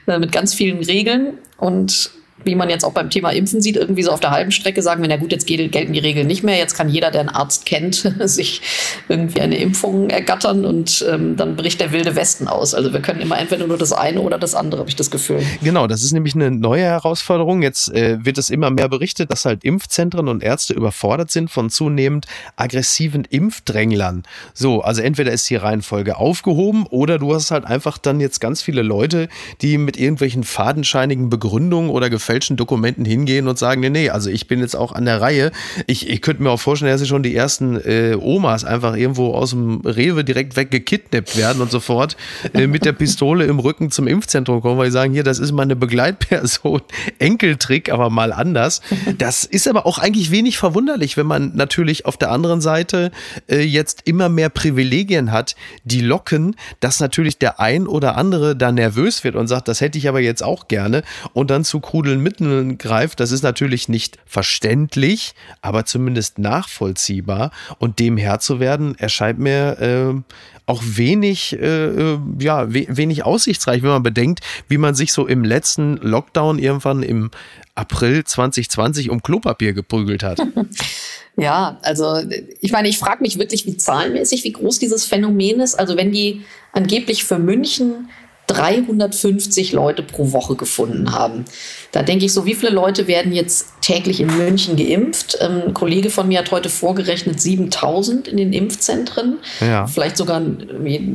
äh, 0.08 0.18
mit 0.18 0.32
ganz 0.32 0.52
vielen 0.52 0.82
Regeln 0.82 1.38
und 1.58 2.10
wie 2.44 2.54
man 2.54 2.68
jetzt 2.68 2.84
auch 2.84 2.92
beim 2.92 3.10
Thema 3.10 3.30
Impfen 3.30 3.60
sieht, 3.60 3.76
irgendwie 3.76 4.02
so 4.02 4.10
auf 4.10 4.20
der 4.20 4.30
halben 4.30 4.50
Strecke 4.50 4.82
sagen 4.82 5.02
wir, 5.02 5.08
na 5.08 5.16
gut, 5.16 5.32
jetzt 5.32 5.46
gelten 5.46 5.92
die 5.92 5.98
Regeln 5.98 6.26
nicht 6.26 6.42
mehr. 6.42 6.56
Jetzt 6.56 6.74
kann 6.74 6.88
jeder, 6.88 7.10
der 7.10 7.20
einen 7.20 7.28
Arzt 7.28 7.66
kennt, 7.66 8.12
sich 8.20 8.62
irgendwie 9.08 9.40
eine 9.40 9.56
Impfung 9.56 10.10
ergattern 10.10 10.64
und 10.64 11.04
ähm, 11.10 11.36
dann 11.36 11.56
bricht 11.56 11.80
der 11.80 11.92
wilde 11.92 12.16
Westen 12.16 12.48
aus. 12.48 12.74
Also 12.74 12.92
wir 12.92 13.00
können 13.00 13.20
immer 13.20 13.38
entweder 13.38 13.66
nur 13.66 13.78
das 13.78 13.92
eine 13.92 14.20
oder 14.20 14.38
das 14.38 14.54
andere, 14.54 14.80
habe 14.80 14.90
ich 14.90 14.96
das 14.96 15.10
Gefühl. 15.10 15.42
Genau, 15.62 15.86
das 15.86 16.02
ist 16.02 16.12
nämlich 16.12 16.34
eine 16.34 16.50
neue 16.50 16.84
Herausforderung. 16.84 17.62
Jetzt 17.62 17.92
äh, 17.92 18.24
wird 18.24 18.38
es 18.38 18.50
immer 18.50 18.70
mehr 18.70 18.88
berichtet, 18.88 19.30
dass 19.30 19.44
halt 19.44 19.64
Impfzentren 19.64 20.28
und 20.28 20.42
Ärzte 20.42 20.74
überfordert 20.74 21.30
sind 21.30 21.50
von 21.50 21.70
zunehmend 21.70 22.26
aggressiven 22.56 23.24
Impfdränglern. 23.24 24.24
So, 24.54 24.82
also 24.82 25.02
entweder 25.02 25.32
ist 25.32 25.48
die 25.50 25.56
Reihenfolge 25.56 26.16
aufgehoben 26.16 26.86
oder 26.88 27.18
du 27.18 27.34
hast 27.34 27.50
halt 27.50 27.64
einfach 27.64 27.98
dann 27.98 28.20
jetzt 28.20 28.40
ganz 28.40 28.62
viele 28.62 28.82
Leute, 28.82 29.28
die 29.60 29.78
mit 29.78 29.96
irgendwelchen 29.96 30.44
fadenscheinigen 30.44 31.30
Begründungen 31.30 31.90
oder 31.90 32.10
Gefälligkeiten 32.10 32.31
gefälschten 32.32 32.56
Dokumenten 32.56 33.04
hingehen 33.04 33.46
und 33.46 33.58
sagen, 33.58 33.82
nee, 33.82 33.90
nee, 33.90 34.08
also 34.08 34.30
ich 34.30 34.46
bin 34.46 34.60
jetzt 34.60 34.74
auch 34.74 34.92
an 34.92 35.04
der 35.04 35.20
Reihe. 35.20 35.52
Ich, 35.86 36.08
ich 36.08 36.22
könnte 36.22 36.42
mir 36.42 36.50
auch 36.50 36.60
vorstellen, 36.60 36.90
dass 36.90 37.06
schon 37.06 37.22
die 37.22 37.36
ersten 37.36 37.76
äh, 37.76 38.16
Omas 38.18 38.64
einfach 38.64 38.96
irgendwo 38.96 39.34
aus 39.34 39.50
dem 39.50 39.82
Rewe 39.82 40.24
direkt 40.24 40.56
weggekidnappt 40.56 41.36
werden 41.36 41.60
und 41.60 41.70
sofort 41.70 42.16
äh, 42.54 42.66
mit 42.66 42.86
der 42.86 42.92
Pistole 42.92 43.44
im 43.44 43.58
Rücken 43.58 43.90
zum 43.90 44.06
Impfzentrum 44.06 44.62
kommen, 44.62 44.78
weil 44.78 44.86
sie 44.86 44.92
sagen, 44.92 45.12
hier, 45.12 45.24
das 45.24 45.38
ist 45.38 45.52
meine 45.52 45.76
Begleitperson. 45.76 46.80
Enkeltrick, 47.18 47.92
aber 47.92 48.08
mal 48.08 48.32
anders. 48.32 48.80
Das 49.18 49.44
ist 49.44 49.68
aber 49.68 49.84
auch 49.84 49.98
eigentlich 49.98 50.30
wenig 50.30 50.56
verwunderlich, 50.56 51.18
wenn 51.18 51.26
man 51.26 51.54
natürlich 51.54 52.06
auf 52.06 52.16
der 52.16 52.30
anderen 52.30 52.62
Seite 52.62 53.10
äh, 53.50 53.60
jetzt 53.60 54.02
immer 54.06 54.30
mehr 54.30 54.48
Privilegien 54.48 55.32
hat, 55.32 55.54
die 55.84 56.00
locken, 56.00 56.56
dass 56.80 56.98
natürlich 56.98 57.36
der 57.36 57.60
ein 57.60 57.86
oder 57.86 58.16
andere 58.16 58.56
da 58.56 58.72
nervös 58.72 59.22
wird 59.22 59.36
und 59.36 59.48
sagt, 59.48 59.68
das 59.68 59.82
hätte 59.82 59.98
ich 59.98 60.08
aber 60.08 60.20
jetzt 60.20 60.42
auch 60.42 60.68
gerne 60.68 61.02
und 61.34 61.50
dann 61.50 61.64
zu 61.64 61.80
krudeln 61.80 62.21
Mitteln 62.22 62.78
greift, 62.78 63.20
das 63.20 63.32
ist 63.32 63.42
natürlich 63.42 63.88
nicht 63.88 64.18
verständlich, 64.26 65.34
aber 65.60 65.84
zumindest 65.84 66.38
nachvollziehbar. 66.38 67.50
Und 67.78 67.98
dem 67.98 68.16
Herr 68.16 68.40
zu 68.40 68.60
werden, 68.60 68.98
erscheint 68.98 69.38
mir 69.38 69.78
äh, 69.80 70.34
auch 70.66 70.82
wenig, 70.84 71.54
äh, 71.54 71.86
äh 71.86 72.18
ja, 72.38 72.72
we 72.72 72.86
wenig 72.88 73.24
aussichtsreich, 73.24 73.82
wenn 73.82 73.90
man 73.90 74.02
bedenkt, 74.02 74.40
wie 74.68 74.78
man 74.78 74.94
sich 74.94 75.12
so 75.12 75.26
im 75.26 75.44
letzten 75.44 75.96
Lockdown 75.96 76.58
irgendwann 76.58 77.02
im 77.02 77.30
April 77.74 78.24
2020 78.24 79.10
um 79.10 79.22
Klopapier 79.22 79.72
geprügelt 79.72 80.22
hat. 80.22 80.40
Ja, 81.36 81.78
also 81.80 82.20
ich 82.60 82.72
meine, 82.72 82.88
ich 82.88 82.98
frage 82.98 83.22
mich 83.22 83.38
wirklich, 83.38 83.64
wie 83.64 83.78
zahlenmäßig, 83.78 84.44
wie 84.44 84.52
groß 84.52 84.78
dieses 84.78 85.06
Phänomen 85.06 85.60
ist. 85.60 85.74
Also 85.76 85.96
wenn 85.96 86.12
die 86.12 86.42
angeblich 86.72 87.24
für 87.24 87.38
München 87.38 88.10
350 88.48 89.72
Leute 89.72 90.02
pro 90.02 90.32
Woche 90.32 90.56
gefunden 90.56 91.12
haben. 91.12 91.44
Da 91.92 92.02
denke 92.02 92.24
ich 92.24 92.32
so, 92.32 92.46
wie 92.46 92.54
viele 92.54 92.72
Leute 92.72 93.06
werden 93.06 93.32
jetzt 93.32 93.66
täglich 93.82 94.20
in 94.20 94.34
München 94.34 94.76
geimpft? 94.76 95.36
Ähm, 95.42 95.62
ein 95.66 95.74
Kollege 95.74 96.08
von 96.08 96.26
mir 96.26 96.38
hat 96.38 96.50
heute 96.50 96.70
vorgerechnet 96.70 97.40
7000 97.40 98.28
in 98.28 98.38
den 98.38 98.54
Impfzentren. 98.54 99.38
Ja. 99.60 99.86
Vielleicht 99.86 100.16
sogar, 100.16 100.40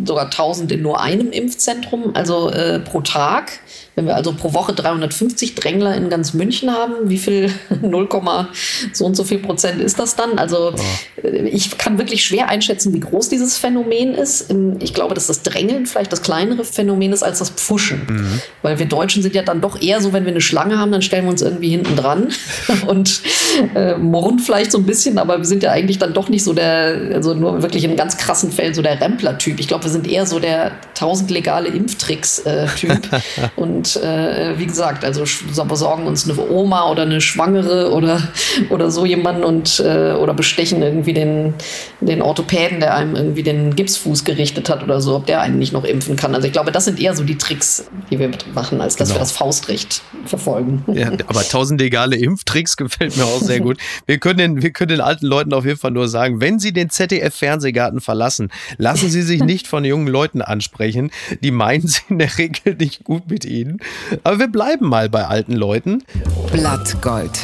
sogar 0.06 0.26
1000 0.26 0.72
in 0.74 0.84
nur 0.84 1.02
einem 1.02 1.32
Impfzentrum, 1.32 2.12
also 2.14 2.52
äh, 2.52 2.80
pro 2.80 3.02
Tag. 3.02 3.60
Wenn 3.96 4.06
wir 4.06 4.16
also 4.16 4.32
pro 4.32 4.54
Woche 4.54 4.74
350 4.74 5.56
Drängler 5.56 5.96
in 5.96 6.12
ganz 6.12 6.36
München 6.36 6.72
haben, 6.72 7.10
wie 7.10 7.18
viel 7.18 7.52
0, 7.82 8.08
so 8.94 9.06
und 9.06 9.16
so 9.16 9.24
viel 9.24 9.40
Prozent 9.40 9.82
ist 9.82 9.98
das 9.98 10.16
dann? 10.16 10.38
Also 10.38 10.76
oh. 10.76 11.28
ich 11.28 11.80
kann 11.80 11.98
wirklich 11.98 12.24
schwer 12.24 12.48
einschätzen, 12.50 12.94
wie 12.94 13.00
groß 13.00 13.30
dieses 13.30 13.58
Phänomen 13.58 14.14
ist. 14.14 14.52
Ähm, 14.52 14.76
ich 14.80 14.94
glaube, 14.94 15.16
dass 15.16 15.26
das 15.26 15.42
Drängeln 15.42 15.88
vielleicht 15.88 16.14
das 16.14 16.22
kleinere 16.22 16.64
Phänomen 16.64 17.12
ist 17.12 17.24
als 17.24 17.40
das 17.40 17.50
Pfuschen. 17.50 18.06
Mhm. 18.08 18.42
Weil 18.62 18.78
wir 18.78 18.86
Deutschen 18.86 19.24
sind 19.24 19.34
ja 19.34 19.42
dann 19.42 19.62
doch 19.62 19.82
eher 19.82 20.00
so, 20.00 20.14
wenn 20.14 20.26
wir 20.26 20.32
eine 20.32 20.42
Schlange 20.42 20.67
haben, 20.76 20.92
dann 20.92 21.02
stellen 21.02 21.26
wir 21.26 21.32
uns 21.32 21.42
irgendwie 21.42 21.70
hinten 21.70 21.96
dran 21.96 22.30
und 22.88 23.22
äh, 23.76 23.96
murren 23.98 24.40
vielleicht 24.40 24.72
so 24.72 24.78
ein 24.78 24.86
bisschen, 24.86 25.18
aber 25.18 25.38
wir 25.38 25.46
sind 25.46 25.64
ja 25.64 25.72
eigentlich 25.72 26.00
dann 26.00 26.14
doch 26.14 26.30
nicht 26.30 26.44
so 26.44 26.54
der, 26.54 27.12
also 27.14 27.34
nur 27.34 27.62
wirklich 27.62 27.84
in 27.84 27.96
ganz 27.96 28.18
krassen 28.18 28.52
Fällen 28.52 28.74
so 28.74 28.82
der 28.82 29.00
Rempler-Typ. 29.00 29.60
Ich 29.60 29.68
glaube, 29.68 29.86
wir 29.86 29.92
sind 29.92 30.08
eher 30.08 30.26
so 30.26 30.40
der 30.40 30.72
tausend 30.94 31.30
legale 31.32 31.70
Impftricks-Typ. 31.70 32.92
Äh, 32.92 33.50
und 33.56 33.96
äh, 33.98 34.58
wie 34.58 34.66
gesagt, 34.66 35.06
also 35.06 35.24
besorgen 35.66 36.08
uns 36.08 36.30
eine 36.30 36.40
Oma 36.50 36.90
oder 36.90 37.04
eine 37.04 37.22
Schwangere 37.22 37.92
oder, 37.92 38.22
oder 38.70 38.92
so 38.92 39.06
jemanden 39.06 39.44
und 39.44 39.80
äh, 39.80 40.14
oder 40.14 40.34
bestechen 40.34 40.82
irgendwie 40.82 41.14
den, 41.14 41.54
den 42.02 42.22
Orthopäden, 42.22 42.80
der 42.80 42.96
einem 42.96 43.16
irgendwie 43.16 43.44
den 43.44 43.76
Gipsfuß 43.76 44.24
gerichtet 44.24 44.70
hat 44.70 44.84
oder 44.84 45.02
so, 45.02 45.16
ob 45.16 45.26
der 45.26 45.42
einen 45.42 45.60
nicht 45.60 45.74
noch 45.74 45.84
impfen 45.84 46.16
kann. 46.16 46.34
Also 46.34 46.48
ich 46.48 46.54
glaube, 46.54 46.72
das 46.72 46.86
sind 46.86 47.00
eher 47.00 47.16
so 47.16 47.24
die 47.24 47.38
Tricks, 47.38 47.86
die 48.10 48.20
wir 48.20 48.32
machen, 48.54 48.82
als 48.82 48.96
dass 48.96 49.10
genau. 49.10 49.18
wir 49.18 49.22
das 49.22 49.32
Faustrecht 49.32 50.02
verfolgen. 50.26 50.57
Ja, 50.88 51.12
aber 51.28 51.44
tausend 51.44 51.82
legale 51.82 52.16
Impftricks 52.16 52.78
gefällt 52.78 53.18
mir 53.18 53.26
auch 53.26 53.42
sehr 53.42 53.60
gut. 53.60 53.78
Wir 54.06 54.18
können, 54.18 54.38
den, 54.38 54.62
wir 54.62 54.72
können 54.72 54.90
den 54.90 55.02
alten 55.02 55.26
Leuten 55.26 55.54
auf 55.54 55.66
jeden 55.66 55.80
Fall 55.80 55.92
nur 55.92 56.08
sagen, 56.08 56.42
wenn 56.42 56.60
sie 56.60 56.74
den 56.74 56.90
ZDF-Fernsehgarten 56.90 58.02
verlassen, 58.02 58.50
lassen 58.78 59.10
sie 59.10 59.22
sich 59.22 59.44
nicht 59.44 59.68
von 59.68 59.86
jungen 59.86 60.08
Leuten 60.08 60.42
ansprechen. 60.42 61.12
Die 61.42 61.52
meinen 61.52 61.88
sie 61.88 62.02
in 62.10 62.20
der 62.20 62.38
Regel 62.38 62.76
nicht 62.76 63.04
gut 63.04 63.30
mit 63.30 63.46
ihnen. 63.46 63.80
Aber 64.24 64.40
wir 64.40 64.48
bleiben 64.48 64.88
mal 64.88 65.10
bei 65.10 65.26
alten 65.26 65.54
Leuten. 65.54 66.04
Blattgold. 66.52 67.40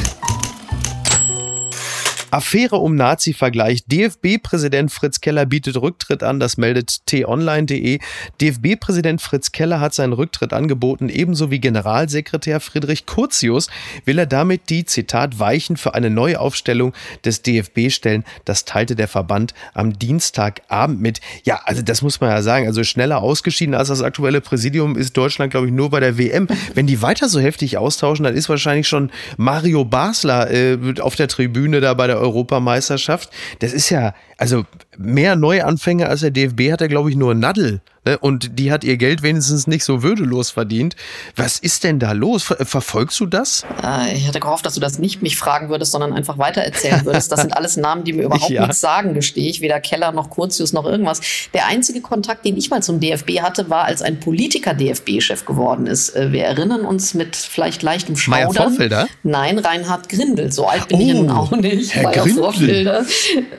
Affäre 2.34 2.78
um 2.78 2.96
Nazi-Vergleich. 2.96 3.84
DFB-Präsident 3.86 4.90
Fritz 4.90 5.20
Keller 5.20 5.46
bietet 5.46 5.80
Rücktritt 5.80 6.24
an. 6.24 6.40
Das 6.40 6.56
meldet 6.56 7.06
t-online.de. 7.06 8.00
DFB-Präsident 8.40 9.22
Fritz 9.22 9.52
Keller 9.52 9.78
hat 9.78 9.94
seinen 9.94 10.12
Rücktritt 10.12 10.52
angeboten. 10.52 11.10
Ebenso 11.10 11.52
wie 11.52 11.60
Generalsekretär 11.60 12.58
Friedrich 12.58 13.06
Curtius 13.06 13.68
will 14.04 14.18
er 14.18 14.26
damit 14.26 14.68
die, 14.68 14.84
Zitat, 14.84 15.38
Weichen 15.38 15.76
für 15.76 15.94
eine 15.94 16.10
Neuaufstellung 16.10 16.92
des 17.24 17.42
DFB 17.42 17.90
stellen. 17.90 18.24
Das 18.44 18.64
teilte 18.64 18.96
der 18.96 19.06
Verband 19.06 19.54
am 19.72 19.96
Dienstagabend 19.96 21.00
mit. 21.00 21.20
Ja, 21.44 21.60
also 21.66 21.82
das 21.82 22.02
muss 22.02 22.20
man 22.20 22.30
ja 22.30 22.42
sagen. 22.42 22.66
Also 22.66 22.82
schneller 22.82 23.22
ausgeschieden 23.22 23.76
als 23.76 23.86
das 23.86 24.02
aktuelle 24.02 24.40
Präsidium 24.40 24.96
ist 24.96 25.16
Deutschland, 25.16 25.52
glaube 25.52 25.68
ich, 25.68 25.72
nur 25.72 25.90
bei 25.90 26.00
der 26.00 26.18
WM. 26.18 26.48
Wenn 26.74 26.88
die 26.88 27.00
weiter 27.00 27.28
so 27.28 27.38
heftig 27.38 27.78
austauschen, 27.78 28.24
dann 28.24 28.34
ist 28.34 28.48
wahrscheinlich 28.48 28.88
schon 28.88 29.12
Mario 29.36 29.84
Basler 29.84 30.50
äh, 30.50 30.78
auf 30.98 31.14
der 31.14 31.28
Tribüne 31.28 31.80
da 31.80 31.94
bei 31.94 32.08
der 32.08 32.23
Europameisterschaft. 32.24 33.30
Das 33.60 33.72
ist 33.72 33.90
ja, 33.90 34.14
also 34.36 34.64
mehr 34.96 35.36
Neuanfänger 35.36 36.08
als 36.08 36.20
der 36.20 36.30
DFB 36.30 36.72
hat 36.72 36.80
er, 36.80 36.88
glaube 36.88 37.10
ich, 37.10 37.16
nur 37.16 37.34
Nadel. 37.34 37.80
Ne? 38.04 38.18
Und 38.18 38.58
die 38.58 38.70
hat 38.70 38.84
ihr 38.84 38.96
Geld 38.96 39.22
wenigstens 39.22 39.66
nicht 39.66 39.84
so 39.84 40.02
würdelos 40.02 40.50
verdient. 40.50 40.94
Was 41.36 41.58
ist 41.58 41.84
denn 41.84 41.98
da 41.98 42.12
los? 42.12 42.44
Ver 42.44 42.64
verfolgst 42.64 43.18
du 43.20 43.26
das? 43.26 43.64
Äh, 43.82 44.14
ich 44.16 44.26
hatte 44.28 44.40
gehofft, 44.40 44.66
dass 44.66 44.74
du 44.74 44.80
das 44.80 44.98
nicht 44.98 45.22
mich 45.22 45.36
fragen 45.36 45.68
würdest, 45.68 45.92
sondern 45.92 46.12
einfach 46.12 46.38
weitererzählen 46.38 47.04
würdest. 47.04 47.32
Das 47.32 47.40
sind 47.40 47.56
alles 47.56 47.76
Namen, 47.76 48.04
die 48.04 48.12
mir 48.12 48.24
überhaupt 48.24 48.50
ja. 48.50 48.62
nichts 48.62 48.80
sagen, 48.80 49.14
gestehe 49.14 49.48
ich. 49.48 49.60
Weder 49.60 49.80
Keller 49.80 50.12
noch 50.12 50.30
Kurzius 50.30 50.72
noch 50.72 50.84
irgendwas. 50.84 51.20
Der 51.54 51.66
einzige 51.66 52.00
Kontakt, 52.00 52.44
den 52.44 52.56
ich 52.56 52.70
mal 52.70 52.82
zum 52.82 53.00
DFB 53.00 53.40
hatte, 53.40 53.70
war, 53.70 53.84
als 53.84 54.02
ein 54.02 54.20
Politiker 54.20 54.74
DFB-Chef 54.74 55.44
geworden 55.44 55.86
ist. 55.86 56.14
Äh, 56.14 56.32
wir 56.32 56.44
erinnern 56.44 56.82
uns 56.82 57.14
mit 57.14 57.36
vielleicht 57.36 57.82
leichtem 57.82 58.16
Schaudern. 58.16 58.48
Meier 58.48 58.52
Vorfelder? 58.52 59.08
Nein, 59.22 59.58
Reinhard 59.58 60.08
Grindel. 60.08 60.52
So 60.52 60.66
alt 60.66 60.88
bin 60.88 60.98
oh, 60.98 61.02
ich 61.02 61.14
nun 61.14 61.30
auch 61.30 61.50
nicht. 61.52 61.94
Herr 61.94 62.02
Meier 62.04 62.26
Vorfelder. 62.26 63.04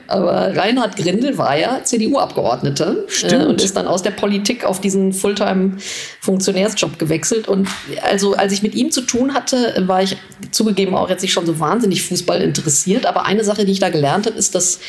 Aber 0.06 0.56
Reinhard 0.56 0.65
Grindel 0.96 1.38
war 1.38 1.56
ja 1.56 1.82
CDU-Abgeordneter 1.82 2.96
äh, 3.22 3.44
und 3.44 3.62
ist 3.62 3.76
dann 3.76 3.86
aus 3.86 4.02
der 4.02 4.10
Politik 4.10 4.36
Politik 4.46 4.64
auf 4.64 4.80
diesen 4.80 5.12
Fulltime-Funktionärsjob 5.12 6.98
gewechselt. 6.98 7.48
Und 7.48 7.68
also, 8.02 8.34
als 8.34 8.52
ich 8.52 8.62
mit 8.62 8.74
ihm 8.74 8.90
zu 8.90 9.02
tun 9.02 9.34
hatte, 9.34 9.82
war 9.86 10.02
ich 10.02 10.16
zugegeben 10.50 10.94
auch 10.94 11.08
jetzt 11.08 11.22
nicht 11.22 11.32
schon 11.32 11.46
so 11.46 11.58
wahnsinnig 11.58 12.02
Fußball 12.02 12.40
interessiert. 12.40 13.06
Aber 13.06 13.26
eine 13.26 13.44
Sache, 13.44 13.64
die 13.64 13.72
ich 13.72 13.80
da 13.80 13.88
gelernt 13.88 14.26
habe, 14.26 14.36
ist, 14.36 14.54
dass 14.54 14.80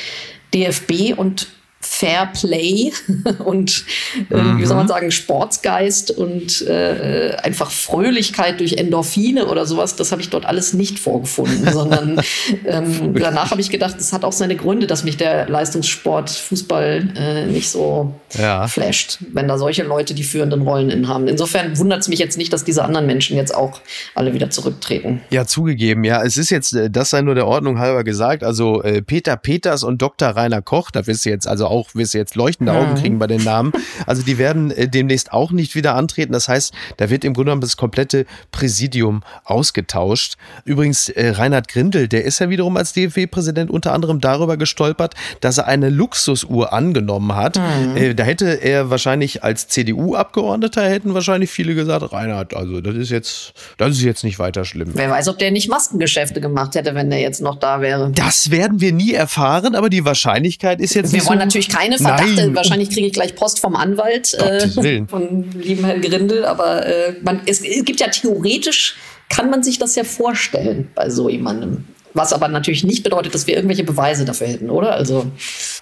DFB 0.54 1.18
und 1.18 1.48
Fair 1.90 2.28
Play 2.28 2.92
und 3.46 3.86
äh, 4.30 4.36
mhm. 4.36 4.60
wie 4.60 4.66
soll 4.66 4.76
man 4.76 4.86
mhm. 4.86 4.90
sagen, 4.90 5.12
Sportsgeist 5.12 6.12
und 6.12 6.62
äh, 6.68 7.36
einfach 7.42 7.72
Fröhlichkeit 7.72 8.60
durch 8.60 8.74
Endorphine 8.74 9.48
oder 9.48 9.66
sowas, 9.66 9.96
das 9.96 10.12
habe 10.12 10.22
ich 10.22 10.30
dort 10.30 10.46
alles 10.46 10.74
nicht 10.74 11.00
vorgefunden, 11.00 11.68
sondern 11.74 12.22
ähm, 12.66 13.16
danach 13.16 13.52
habe 13.52 13.62
ich 13.62 13.70
gedacht, 13.70 13.96
das 13.98 14.12
hat 14.12 14.26
auch 14.26 14.34
seine 14.34 14.58
Gründe, 14.58 14.86
dass 14.86 15.04
mich 15.06 15.18
der 15.18 15.48
Leistungssport 15.50 16.30
Fußball 16.30 17.14
äh, 17.16 17.46
nicht 17.46 17.70
so 17.70 18.14
ja. 18.38 18.68
flasht, 18.68 19.20
wenn 19.32 19.48
da 19.48 19.58
solche 19.58 19.84
Leute 19.84 20.14
die 20.14 20.24
führenden 20.24 20.64
Rollen 20.64 20.90
inhaben. 20.90 21.28
Insofern 21.28 21.78
wundert 21.78 22.02
es 22.02 22.10
mich 22.10 22.20
jetzt 22.20 22.38
nicht, 22.38 22.52
dass 22.52 22.66
diese 22.66 22.84
anderen 22.84 23.06
Menschen 23.08 23.38
jetzt 23.38 23.56
auch 23.56 23.80
alle 24.14 24.34
wieder 24.34 24.50
zurücktreten. 24.50 25.22
Ja, 25.30 25.46
zugegeben, 25.46 26.04
ja, 26.04 26.22
es 26.22 26.38
ist 26.38 26.50
jetzt, 26.50 26.74
äh, 26.74 26.92
das 26.92 27.12
sei 27.12 27.22
nur 27.22 27.34
der 27.34 27.48
Ordnung 27.48 27.80
halber 27.80 28.04
gesagt, 28.04 28.44
also 28.44 28.84
äh, 28.84 29.02
Peter 29.02 29.38
Peters 29.38 29.84
und 29.84 30.02
Dr. 30.02 30.30
Rainer 30.30 30.62
Koch, 30.62 30.92
da 30.92 31.08
wisst 31.08 31.26
ihr 31.26 31.32
jetzt 31.32 31.48
also 31.48 31.66
auch, 31.68 31.77
wirst 31.94 32.14
du 32.14 32.18
jetzt 32.18 32.36
leuchtende 32.36 32.74
Augen 32.74 32.96
kriegen 32.96 33.20
bei 33.20 33.28
den 33.28 33.44
Namen. 33.44 33.72
Also 34.06 34.24
die 34.24 34.38
werden 34.38 34.72
äh, 34.72 34.88
demnächst 34.88 35.32
auch 35.32 35.52
nicht 35.52 35.76
wieder 35.76 35.96
antreten. 35.96 36.34
Das 36.34 36.48
heißt, 36.48 36.74
da 36.98 37.10
wird 37.10 37.24
im 37.24 37.34
Grunde 37.34 37.50
genommen 37.50 37.62
das 37.62 37.78
komplette 37.78 38.26
Präsidium 38.52 39.24
ausgetauscht. 39.44 40.38
Übrigens, 40.66 41.10
äh, 41.10 41.30
Reinhard 41.30 41.68
Grindel, 41.68 42.08
der 42.08 42.26
ist 42.26 42.40
ja 42.40 42.50
wiederum 42.50 42.78
als 42.78 42.94
DFW-Präsident 42.94 43.70
unter 43.70 43.94
anderem 43.94 44.22
darüber 44.22 44.58
gestolpert, 44.58 45.16
dass 45.42 45.58
er 45.58 45.68
eine 45.68 45.90
Luxusuhr 45.90 46.74
angenommen 46.74 47.36
hat. 47.36 47.58
Mhm. 47.58 47.98
Äh, 47.98 48.14
da 48.14 48.24
hätte 48.24 48.48
er 48.48 48.90
wahrscheinlich 48.90 49.44
als 49.44 49.68
CDU-Abgeordneter 49.68 50.88
hätten 50.88 51.14
wahrscheinlich 51.14 51.50
viele 51.50 51.76
gesagt, 51.76 52.12
Reinhard, 52.12 52.54
also 52.54 52.82
das 52.82 52.96
ist 52.96 53.10
jetzt, 53.10 53.54
das 53.78 53.92
ist 53.92 54.02
jetzt 54.02 54.24
nicht 54.24 54.40
weiter 54.40 54.66
schlimm. 54.66 54.92
Wer 54.94 55.10
weiß, 55.10 55.28
ob 55.30 55.38
der 55.38 55.52
nicht 55.52 55.70
Maskengeschäfte 55.70 56.42
gemacht 56.42 56.76
hätte, 56.76 56.96
wenn 56.96 57.10
der 57.10 57.20
jetzt 57.20 57.42
noch 57.42 57.56
da 57.56 57.82
wäre. 57.82 58.12
Das 58.12 58.52
werden 58.52 58.82
wir 58.82 58.94
nie 58.94 59.14
erfahren, 59.14 59.76
aber 59.76 59.90
die 59.90 60.06
Wahrscheinlichkeit 60.06 60.80
ist 60.80 60.94
jetzt. 60.94 61.14
Wir 61.14 61.26
wollen 61.26 61.40
so 61.40 61.44
natürlich 61.58 61.70
keine 61.70 61.98
Verdachte. 61.98 62.36
Nein. 62.36 62.56
Wahrscheinlich 62.56 62.90
kriege 62.90 63.08
ich 63.08 63.14
gleich 63.14 63.36
Post 63.36 63.60
vom 63.60 63.76
Anwalt 63.76 64.34
äh, 64.36 65.06
von 65.08 65.52
lieben 65.52 65.86
Herrn 65.86 66.02
Grindel, 66.02 66.46
aber 66.46 66.86
äh, 66.86 67.14
man, 67.22 67.42
es, 67.46 67.62
es 67.62 67.86
gibt 67.86 68.00
ja 68.00 68.08
theoretisch 68.08 68.96
kann 69.30 69.50
man 69.50 69.62
sich 69.62 69.78
das 69.78 69.96
ja 69.96 70.06
vorstellen 70.06 70.90
bei 70.96 71.10
so 71.10 71.28
jemandem. 71.28 71.84
Was 72.14 72.32
aber 72.32 72.48
natürlich 72.48 72.86
nicht 72.86 73.04
bedeutet, 73.04 73.36
dass 73.36 73.46
wir 73.46 73.56
irgendwelche 73.56 73.84
Beweise 73.84 74.24
dafür 74.24 74.48
hätten, 74.48 74.70
oder? 74.70 74.94
Also, 74.94 75.26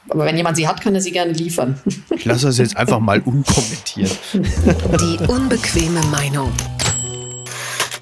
aber 0.10 0.25
wenn 0.25 0.36
jemand 0.36 0.58
sie 0.58 0.67
hat, 0.67 0.82
kann 0.82 0.96
er 0.96 1.01
sie 1.01 1.12
gerne 1.12 1.32
liefern. 1.32 1.79
Ich 2.15 2.25
lasse 2.25 2.48
das 2.48 2.58
jetzt 2.58 2.75
einfach 2.75 3.00
mal 3.00 3.22
unkommentiert. 3.22 4.12
Die 4.34 5.27
unbequeme 5.27 6.01
Meinung 6.08 6.51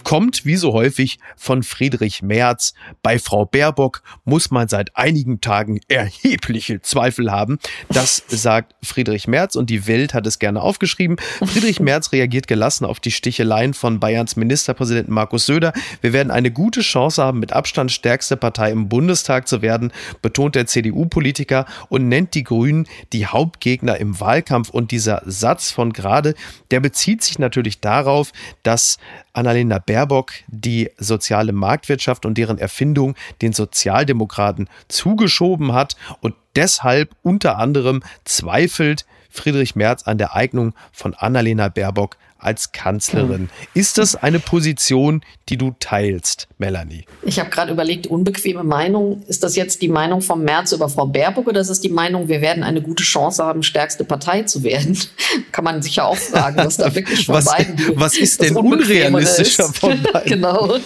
kommt 0.03 0.45
wie 0.45 0.55
so 0.55 0.73
häufig 0.73 1.19
von 1.35 1.63
Friedrich 1.63 2.21
Merz. 2.21 2.73
Bei 3.01 3.19
Frau 3.19 3.45
Baerbock 3.45 4.03
muss 4.25 4.51
man 4.51 4.67
seit 4.67 4.95
einigen 4.95 5.41
Tagen 5.41 5.79
erhebliche 5.87 6.81
Zweifel 6.81 7.31
haben. 7.31 7.59
Das 7.89 8.23
sagt 8.27 8.75
Friedrich 8.83 9.27
Merz 9.27 9.55
und 9.55 9.69
die 9.69 9.87
Welt 9.87 10.13
hat 10.13 10.27
es 10.27 10.39
gerne 10.39 10.61
aufgeschrieben. 10.61 11.17
Friedrich 11.39 11.79
Merz 11.79 12.11
reagiert 12.11 12.47
gelassen 12.47 12.85
auf 12.85 12.99
die 12.99 13.11
Sticheleien 13.11 13.73
von 13.73 13.99
Bayerns 13.99 14.35
Ministerpräsidenten 14.35 15.13
Markus 15.13 15.45
Söder. 15.45 15.73
Wir 16.01 16.13
werden 16.13 16.31
eine 16.31 16.51
gute 16.51 16.81
Chance 16.81 17.23
haben, 17.23 17.39
mit 17.39 17.53
Abstand 17.53 17.91
stärkste 17.91 18.37
Partei 18.37 18.71
im 18.71 18.89
Bundestag 18.89 19.47
zu 19.47 19.61
werden, 19.61 19.91
betont 20.21 20.55
der 20.55 20.67
CDU-Politiker 20.67 21.65
und 21.89 22.07
nennt 22.07 22.33
die 22.33 22.43
Grünen 22.43 22.87
die 23.11 23.27
Hauptgegner 23.27 23.97
im 23.97 24.19
Wahlkampf. 24.19 24.69
Und 24.69 24.91
dieser 24.91 25.21
Satz 25.25 25.71
von 25.71 25.93
gerade, 25.93 26.35
der 26.71 26.79
bezieht 26.79 27.23
sich 27.23 27.39
natürlich 27.39 27.79
darauf, 27.79 28.31
dass 28.63 28.97
Annalena 29.33 29.79
Baerbock 29.79 30.31
die 30.47 30.89
soziale 30.97 31.51
Marktwirtschaft 31.51 32.25
und 32.25 32.37
deren 32.37 32.59
Erfindung 32.59 33.15
den 33.41 33.53
Sozialdemokraten 33.53 34.69
zugeschoben 34.87 35.73
hat 35.73 35.95
und 36.21 36.35
deshalb 36.55 37.15
unter 37.23 37.57
anderem 37.57 38.03
zweifelt 38.23 39.05
Friedrich 39.29 39.75
Merz 39.75 40.03
an 40.03 40.19
der 40.19 40.35
Eignung 40.35 40.73
von 40.91 41.15
Annalena 41.15 41.69
Baerbock 41.69 42.17
als 42.43 42.71
Kanzlerin. 42.71 43.49
Ist 43.73 43.97
das 43.97 44.15
eine 44.15 44.39
Position, 44.39 45.21
die 45.49 45.57
du 45.57 45.73
teilst, 45.79 46.47
Melanie? 46.57 47.05
Ich 47.23 47.39
habe 47.39 47.49
gerade 47.49 47.71
überlegt, 47.71 48.07
unbequeme 48.07 48.63
Meinung. 48.63 49.23
Ist 49.27 49.43
das 49.43 49.55
jetzt 49.55 49.81
die 49.81 49.87
Meinung 49.87 50.21
vom 50.21 50.43
März 50.43 50.71
über 50.71 50.89
Frau 50.89 51.05
Baerbock 51.05 51.47
oder 51.47 51.61
ist 51.61 51.69
es 51.69 51.81
die 51.81 51.89
Meinung, 51.89 52.27
wir 52.27 52.41
werden 52.41 52.63
eine 52.63 52.81
gute 52.81 53.03
Chance 53.03 53.43
haben, 53.43 53.63
stärkste 53.63 54.03
Partei 54.03 54.43
zu 54.43 54.63
werden? 54.63 54.97
Kann 55.51 55.63
man 55.63 55.81
sich 55.81 55.95
ja 55.97 56.05
auch 56.05 56.17
fragen, 56.17 56.57
was 56.57 56.77
da 56.77 56.93
wirklich 56.93 57.25
von 57.25 57.35
was, 57.35 57.45
beiden 57.45 57.75
die, 57.75 57.99
Was 57.99 58.17
ist 58.17 58.41
denn 58.41 58.55
unrealistischer 58.55 59.65
ist. 59.65 59.79
von 59.79 60.01
beiden? 60.11 60.25
genau. 60.29 60.77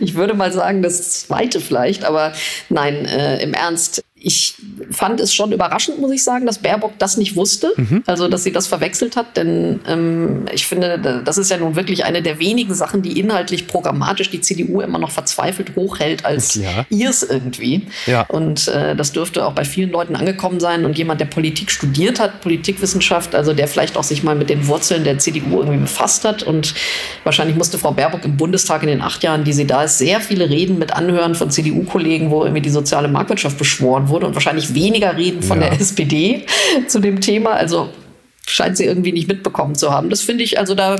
Ich 0.00 0.14
würde 0.14 0.34
mal 0.34 0.52
sagen, 0.52 0.82
das 0.82 1.20
zweite 1.20 1.60
vielleicht, 1.60 2.04
aber 2.04 2.32
nein, 2.68 3.04
äh, 3.04 3.42
im 3.42 3.54
Ernst 3.54 4.02
ich 4.18 4.54
fand 4.90 5.20
es 5.20 5.34
schon 5.34 5.52
überraschend, 5.52 6.00
muss 6.00 6.10
ich 6.10 6.24
sagen, 6.24 6.46
dass 6.46 6.58
Baerbock 6.58 6.98
das 6.98 7.18
nicht 7.18 7.36
wusste, 7.36 7.72
mhm. 7.76 8.02
also 8.06 8.28
dass 8.28 8.44
sie 8.44 8.52
das 8.52 8.66
verwechselt 8.66 9.14
hat, 9.14 9.36
denn 9.36 9.80
ähm, 9.86 10.46
ich 10.52 10.66
finde, 10.66 11.22
das 11.24 11.36
ist 11.36 11.50
ja 11.50 11.58
nun 11.58 11.76
wirklich 11.76 12.06
eine 12.06 12.22
der 12.22 12.38
wenigen 12.38 12.74
Sachen, 12.74 13.02
die 13.02 13.20
inhaltlich 13.20 13.66
programmatisch 13.66 14.30
die 14.30 14.40
CDU 14.40 14.80
immer 14.80 14.98
noch 14.98 15.10
verzweifelt 15.10 15.76
hochhält 15.76 16.24
als 16.24 16.54
ja. 16.54 16.86
ihrs 16.88 17.22
irgendwie. 17.24 17.86
Ja. 18.06 18.22
Und 18.22 18.68
äh, 18.68 18.96
das 18.96 19.12
dürfte 19.12 19.44
auch 19.44 19.52
bei 19.52 19.66
vielen 19.66 19.90
Leuten 19.90 20.16
angekommen 20.16 20.60
sein 20.60 20.86
und 20.86 20.96
jemand, 20.96 21.20
der 21.20 21.26
Politik 21.26 21.70
studiert 21.70 22.18
hat, 22.18 22.40
Politikwissenschaft, 22.40 23.34
also 23.34 23.52
der 23.52 23.68
vielleicht 23.68 23.98
auch 23.98 24.04
sich 24.04 24.22
mal 24.22 24.34
mit 24.34 24.48
den 24.48 24.66
Wurzeln 24.66 25.04
der 25.04 25.18
CDU 25.18 25.58
irgendwie 25.58 25.80
befasst 25.80 26.24
hat 26.24 26.42
und 26.42 26.74
wahrscheinlich 27.22 27.56
musste 27.56 27.76
Frau 27.76 27.92
Baerbock 27.92 28.24
im 28.24 28.38
Bundestag 28.38 28.82
in 28.82 28.88
den 28.88 29.02
acht 29.02 29.22
Jahren, 29.22 29.44
die 29.44 29.52
sie 29.52 29.66
da 29.66 29.84
ist, 29.84 29.98
sehr 29.98 30.20
viele 30.20 30.48
Reden 30.48 30.78
mit 30.78 30.94
anhören 30.94 31.34
von 31.34 31.50
CDU-Kollegen, 31.50 32.30
wo 32.30 32.44
irgendwie 32.44 32.62
die 32.62 32.70
soziale 32.70 33.08
Marktwirtschaft 33.08 33.58
beschworen 33.58 34.05
wurde 34.08 34.26
und 34.26 34.34
wahrscheinlich 34.34 34.74
weniger 34.74 35.16
reden 35.16 35.42
von 35.42 35.60
ja. 35.60 35.68
der 35.68 35.80
SPD 35.80 36.46
zu 36.86 37.00
dem 37.00 37.20
Thema. 37.20 37.52
Also 37.52 37.90
scheint 38.46 38.76
sie 38.76 38.84
irgendwie 38.84 39.12
nicht 39.12 39.28
mitbekommen 39.28 39.74
zu 39.74 39.90
haben. 39.90 40.10
Das 40.10 40.22
finde 40.22 40.44
ich, 40.44 40.58
also 40.58 40.74
da 40.74 40.96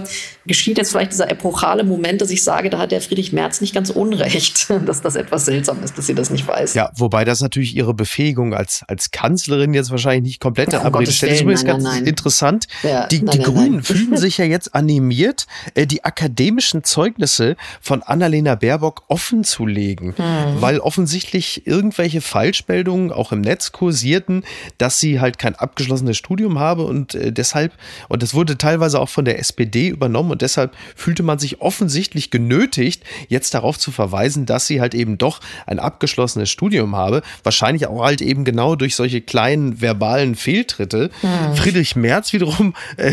geschieht 0.46 0.78
jetzt 0.78 0.90
vielleicht 0.90 1.12
dieser 1.12 1.30
epochale 1.30 1.84
Moment, 1.84 2.20
dass 2.20 2.30
ich 2.30 2.42
sage, 2.42 2.70
da 2.70 2.78
hat 2.78 2.92
der 2.92 3.00
Friedrich 3.00 3.32
Merz 3.32 3.60
nicht 3.60 3.74
ganz 3.74 3.90
unrecht, 3.90 4.68
dass 4.86 5.00
das 5.00 5.16
etwas 5.16 5.44
seltsam 5.44 5.82
ist, 5.82 5.98
dass 5.98 6.06
sie 6.06 6.14
das 6.14 6.30
nicht 6.30 6.46
weiß. 6.46 6.74
Ja, 6.74 6.90
wobei 6.94 7.24
das 7.24 7.40
natürlich 7.40 7.76
ihre 7.76 7.94
Befähigung 7.94 8.54
als, 8.54 8.84
als 8.88 9.10
Kanzlerin 9.10 9.74
jetzt 9.74 9.90
wahrscheinlich 9.90 10.22
nicht 10.22 10.40
komplett 10.40 10.72
ja, 10.72 10.82
abrede 10.82 11.10
stellt. 11.10 11.32
Das 11.32 11.38
ist 11.38 11.42
übrigens 11.42 11.64
ganz 11.64 11.84
nein. 11.84 12.04
interessant. 12.04 12.66
Ja, 12.82 13.06
die, 13.06 13.22
nein, 13.22 13.36
die 13.36 13.42
Grünen 13.42 13.82
fühlen 13.82 14.16
sich 14.16 14.38
ja 14.38 14.44
jetzt 14.44 14.74
animiert, 14.74 15.46
äh, 15.74 15.86
die 15.86 16.04
akademischen 16.04 16.84
Zeugnisse 16.84 17.56
von 17.80 18.02
Annalena 18.02 18.54
Baerbock 18.54 19.04
offen 19.08 19.44
zu 19.44 19.66
legen, 19.66 20.14
hm. 20.16 20.60
weil 20.60 20.78
offensichtlich 20.78 21.66
irgendwelche 21.66 22.20
Falschmeldungen 22.20 23.12
auch 23.12 23.32
im 23.32 23.40
Netz 23.40 23.72
kursierten, 23.72 24.44
dass 24.78 25.00
sie 25.00 25.20
halt 25.20 25.38
kein 25.38 25.54
abgeschlossenes 25.54 26.16
Studium 26.16 26.58
habe 26.58 26.84
und 26.84 27.14
äh, 27.14 27.32
deshalb, 27.32 27.72
und 28.08 28.22
das 28.22 28.34
wurde 28.34 28.58
teilweise 28.58 29.00
auch 29.00 29.08
von 29.08 29.24
der 29.24 29.38
SPD 29.38 29.88
übernommen 29.88 30.35
und 30.36 30.42
deshalb 30.42 30.76
fühlte 30.94 31.22
man 31.22 31.38
sich 31.38 31.60
offensichtlich 31.60 32.30
genötigt, 32.30 33.02
jetzt 33.28 33.54
darauf 33.54 33.78
zu 33.78 33.90
verweisen, 33.90 34.46
dass 34.46 34.66
sie 34.66 34.80
halt 34.80 34.94
eben 34.94 35.18
doch 35.18 35.40
ein 35.66 35.78
abgeschlossenes 35.78 36.50
Studium 36.50 36.96
habe. 36.96 37.22
Wahrscheinlich 37.42 37.86
auch 37.86 38.02
halt 38.02 38.22
eben 38.22 38.44
genau 38.44 38.76
durch 38.76 38.96
solche 38.96 39.20
kleinen 39.20 39.80
verbalen 39.80 40.34
Fehltritte. 40.34 41.10
Hm. 41.20 41.56
Friedrich 41.56 41.96
Merz 41.96 42.32
wiederum, 42.32 42.74
äh, 42.96 43.12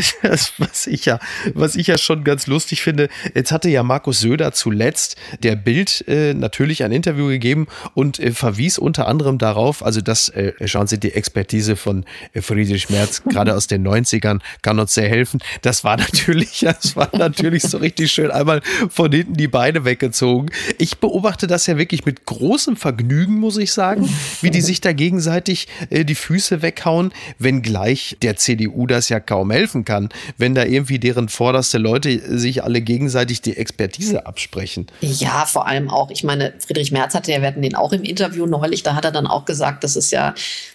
was 0.58 0.88
ich 0.88 1.06
ja, 1.06 1.20
was 1.54 1.76
ich 1.76 1.88
ja 1.88 1.98
schon 1.98 2.24
ganz 2.24 2.48
lustig 2.48 2.82
finde, 2.82 3.10
jetzt 3.36 3.52
hatte 3.52 3.70
ja 3.70 3.84
Markus 3.84 4.20
Söder 4.20 4.52
zuletzt 4.52 5.18
der 5.40 5.56
Bild 5.56 6.04
äh, 6.08 6.34
natürlich 6.34 6.84
ein 6.84 6.92
Interview 6.92 7.28
gegeben 7.28 7.68
und 7.94 8.20
äh, 8.20 8.32
verwies 8.32 8.78
unter 8.78 9.08
anderem 9.08 9.38
darauf, 9.38 9.84
also 9.84 10.02
das, 10.02 10.30
äh, 10.30 10.54
schauen 10.66 10.88
Sie 10.88 11.00
die 11.00 11.14
Expertise 11.14 11.76
von 11.76 12.06
äh, 12.34 12.42
Friedrich 12.42 12.90
Merz 12.90 13.24
gerade 13.30 13.56
aus 13.56 13.68
den 13.68 13.84
90 13.84 14.04
90ern 14.04 14.40
kann 14.62 14.80
uns 14.80 14.94
sehr 14.94 15.10
helfen. 15.10 15.40
Das 15.62 15.84
war 15.84 15.98
natürlich, 15.98 16.60
das 16.62 16.96
war 16.96 17.13
natürlich 17.18 17.64
so 17.64 17.78
richtig 17.78 18.12
schön 18.12 18.32
einmal 18.32 18.62
von 18.90 19.12
hinten 19.12 19.36
die 19.36 19.48
Beine 19.48 19.86
weggezogen. 19.86 20.50
Ich 20.78 20.98
beobachte 20.98 21.48
das 21.48 21.68
ja 21.68 21.78
wirklich 21.78 22.06
mit 22.06 22.26
großem 22.26 22.76
Vergnügen, 22.76 23.40
muss 23.40 23.58
ich 23.58 23.72
sagen, 23.72 24.10
wie 24.42 24.52
die 24.52 24.62
sich 24.62 24.82
da 24.82 24.94
gegenseitig 24.94 25.68
äh, 25.90 26.06
die 26.06 26.16
Füße 26.16 26.62
weghauen, 26.62 27.14
wenngleich 27.40 28.18
der 28.22 28.38
CDU 28.38 28.88
das 28.88 29.10
ja 29.10 29.20
kaum 29.20 29.52
helfen 29.52 29.86
kann, 29.86 30.10
wenn 30.38 30.56
da 30.56 30.64
irgendwie 30.64 31.00
deren 31.00 31.30
vorderste 31.30 31.78
Leute 31.78 32.38
sich 32.38 32.64
alle 32.64 32.82
gegenseitig 32.82 33.42
die 33.42 33.58
Expertise 33.58 34.26
absprechen. 34.26 34.88
Ja, 35.02 35.46
vor 35.46 35.68
allem 35.68 35.90
auch, 35.90 36.10
ich 36.10 36.24
meine, 36.24 36.54
Friedrich 36.60 36.92
Merz 36.92 37.14
hatte 37.14 37.32
ja, 37.32 37.42
wir 37.42 37.48
hatten 37.48 37.62
den 37.62 37.76
auch 37.76 37.94
im 37.94 38.04
Interview 38.04 38.46
neulich, 38.46 38.84
da 38.84 38.96
hat 38.96 39.06
er 39.06 39.12
dann 39.12 39.28
auch 39.28 39.46
gesagt, 39.46 39.84
dass 39.84 39.96
es 39.96 40.12
ja 40.12 40.34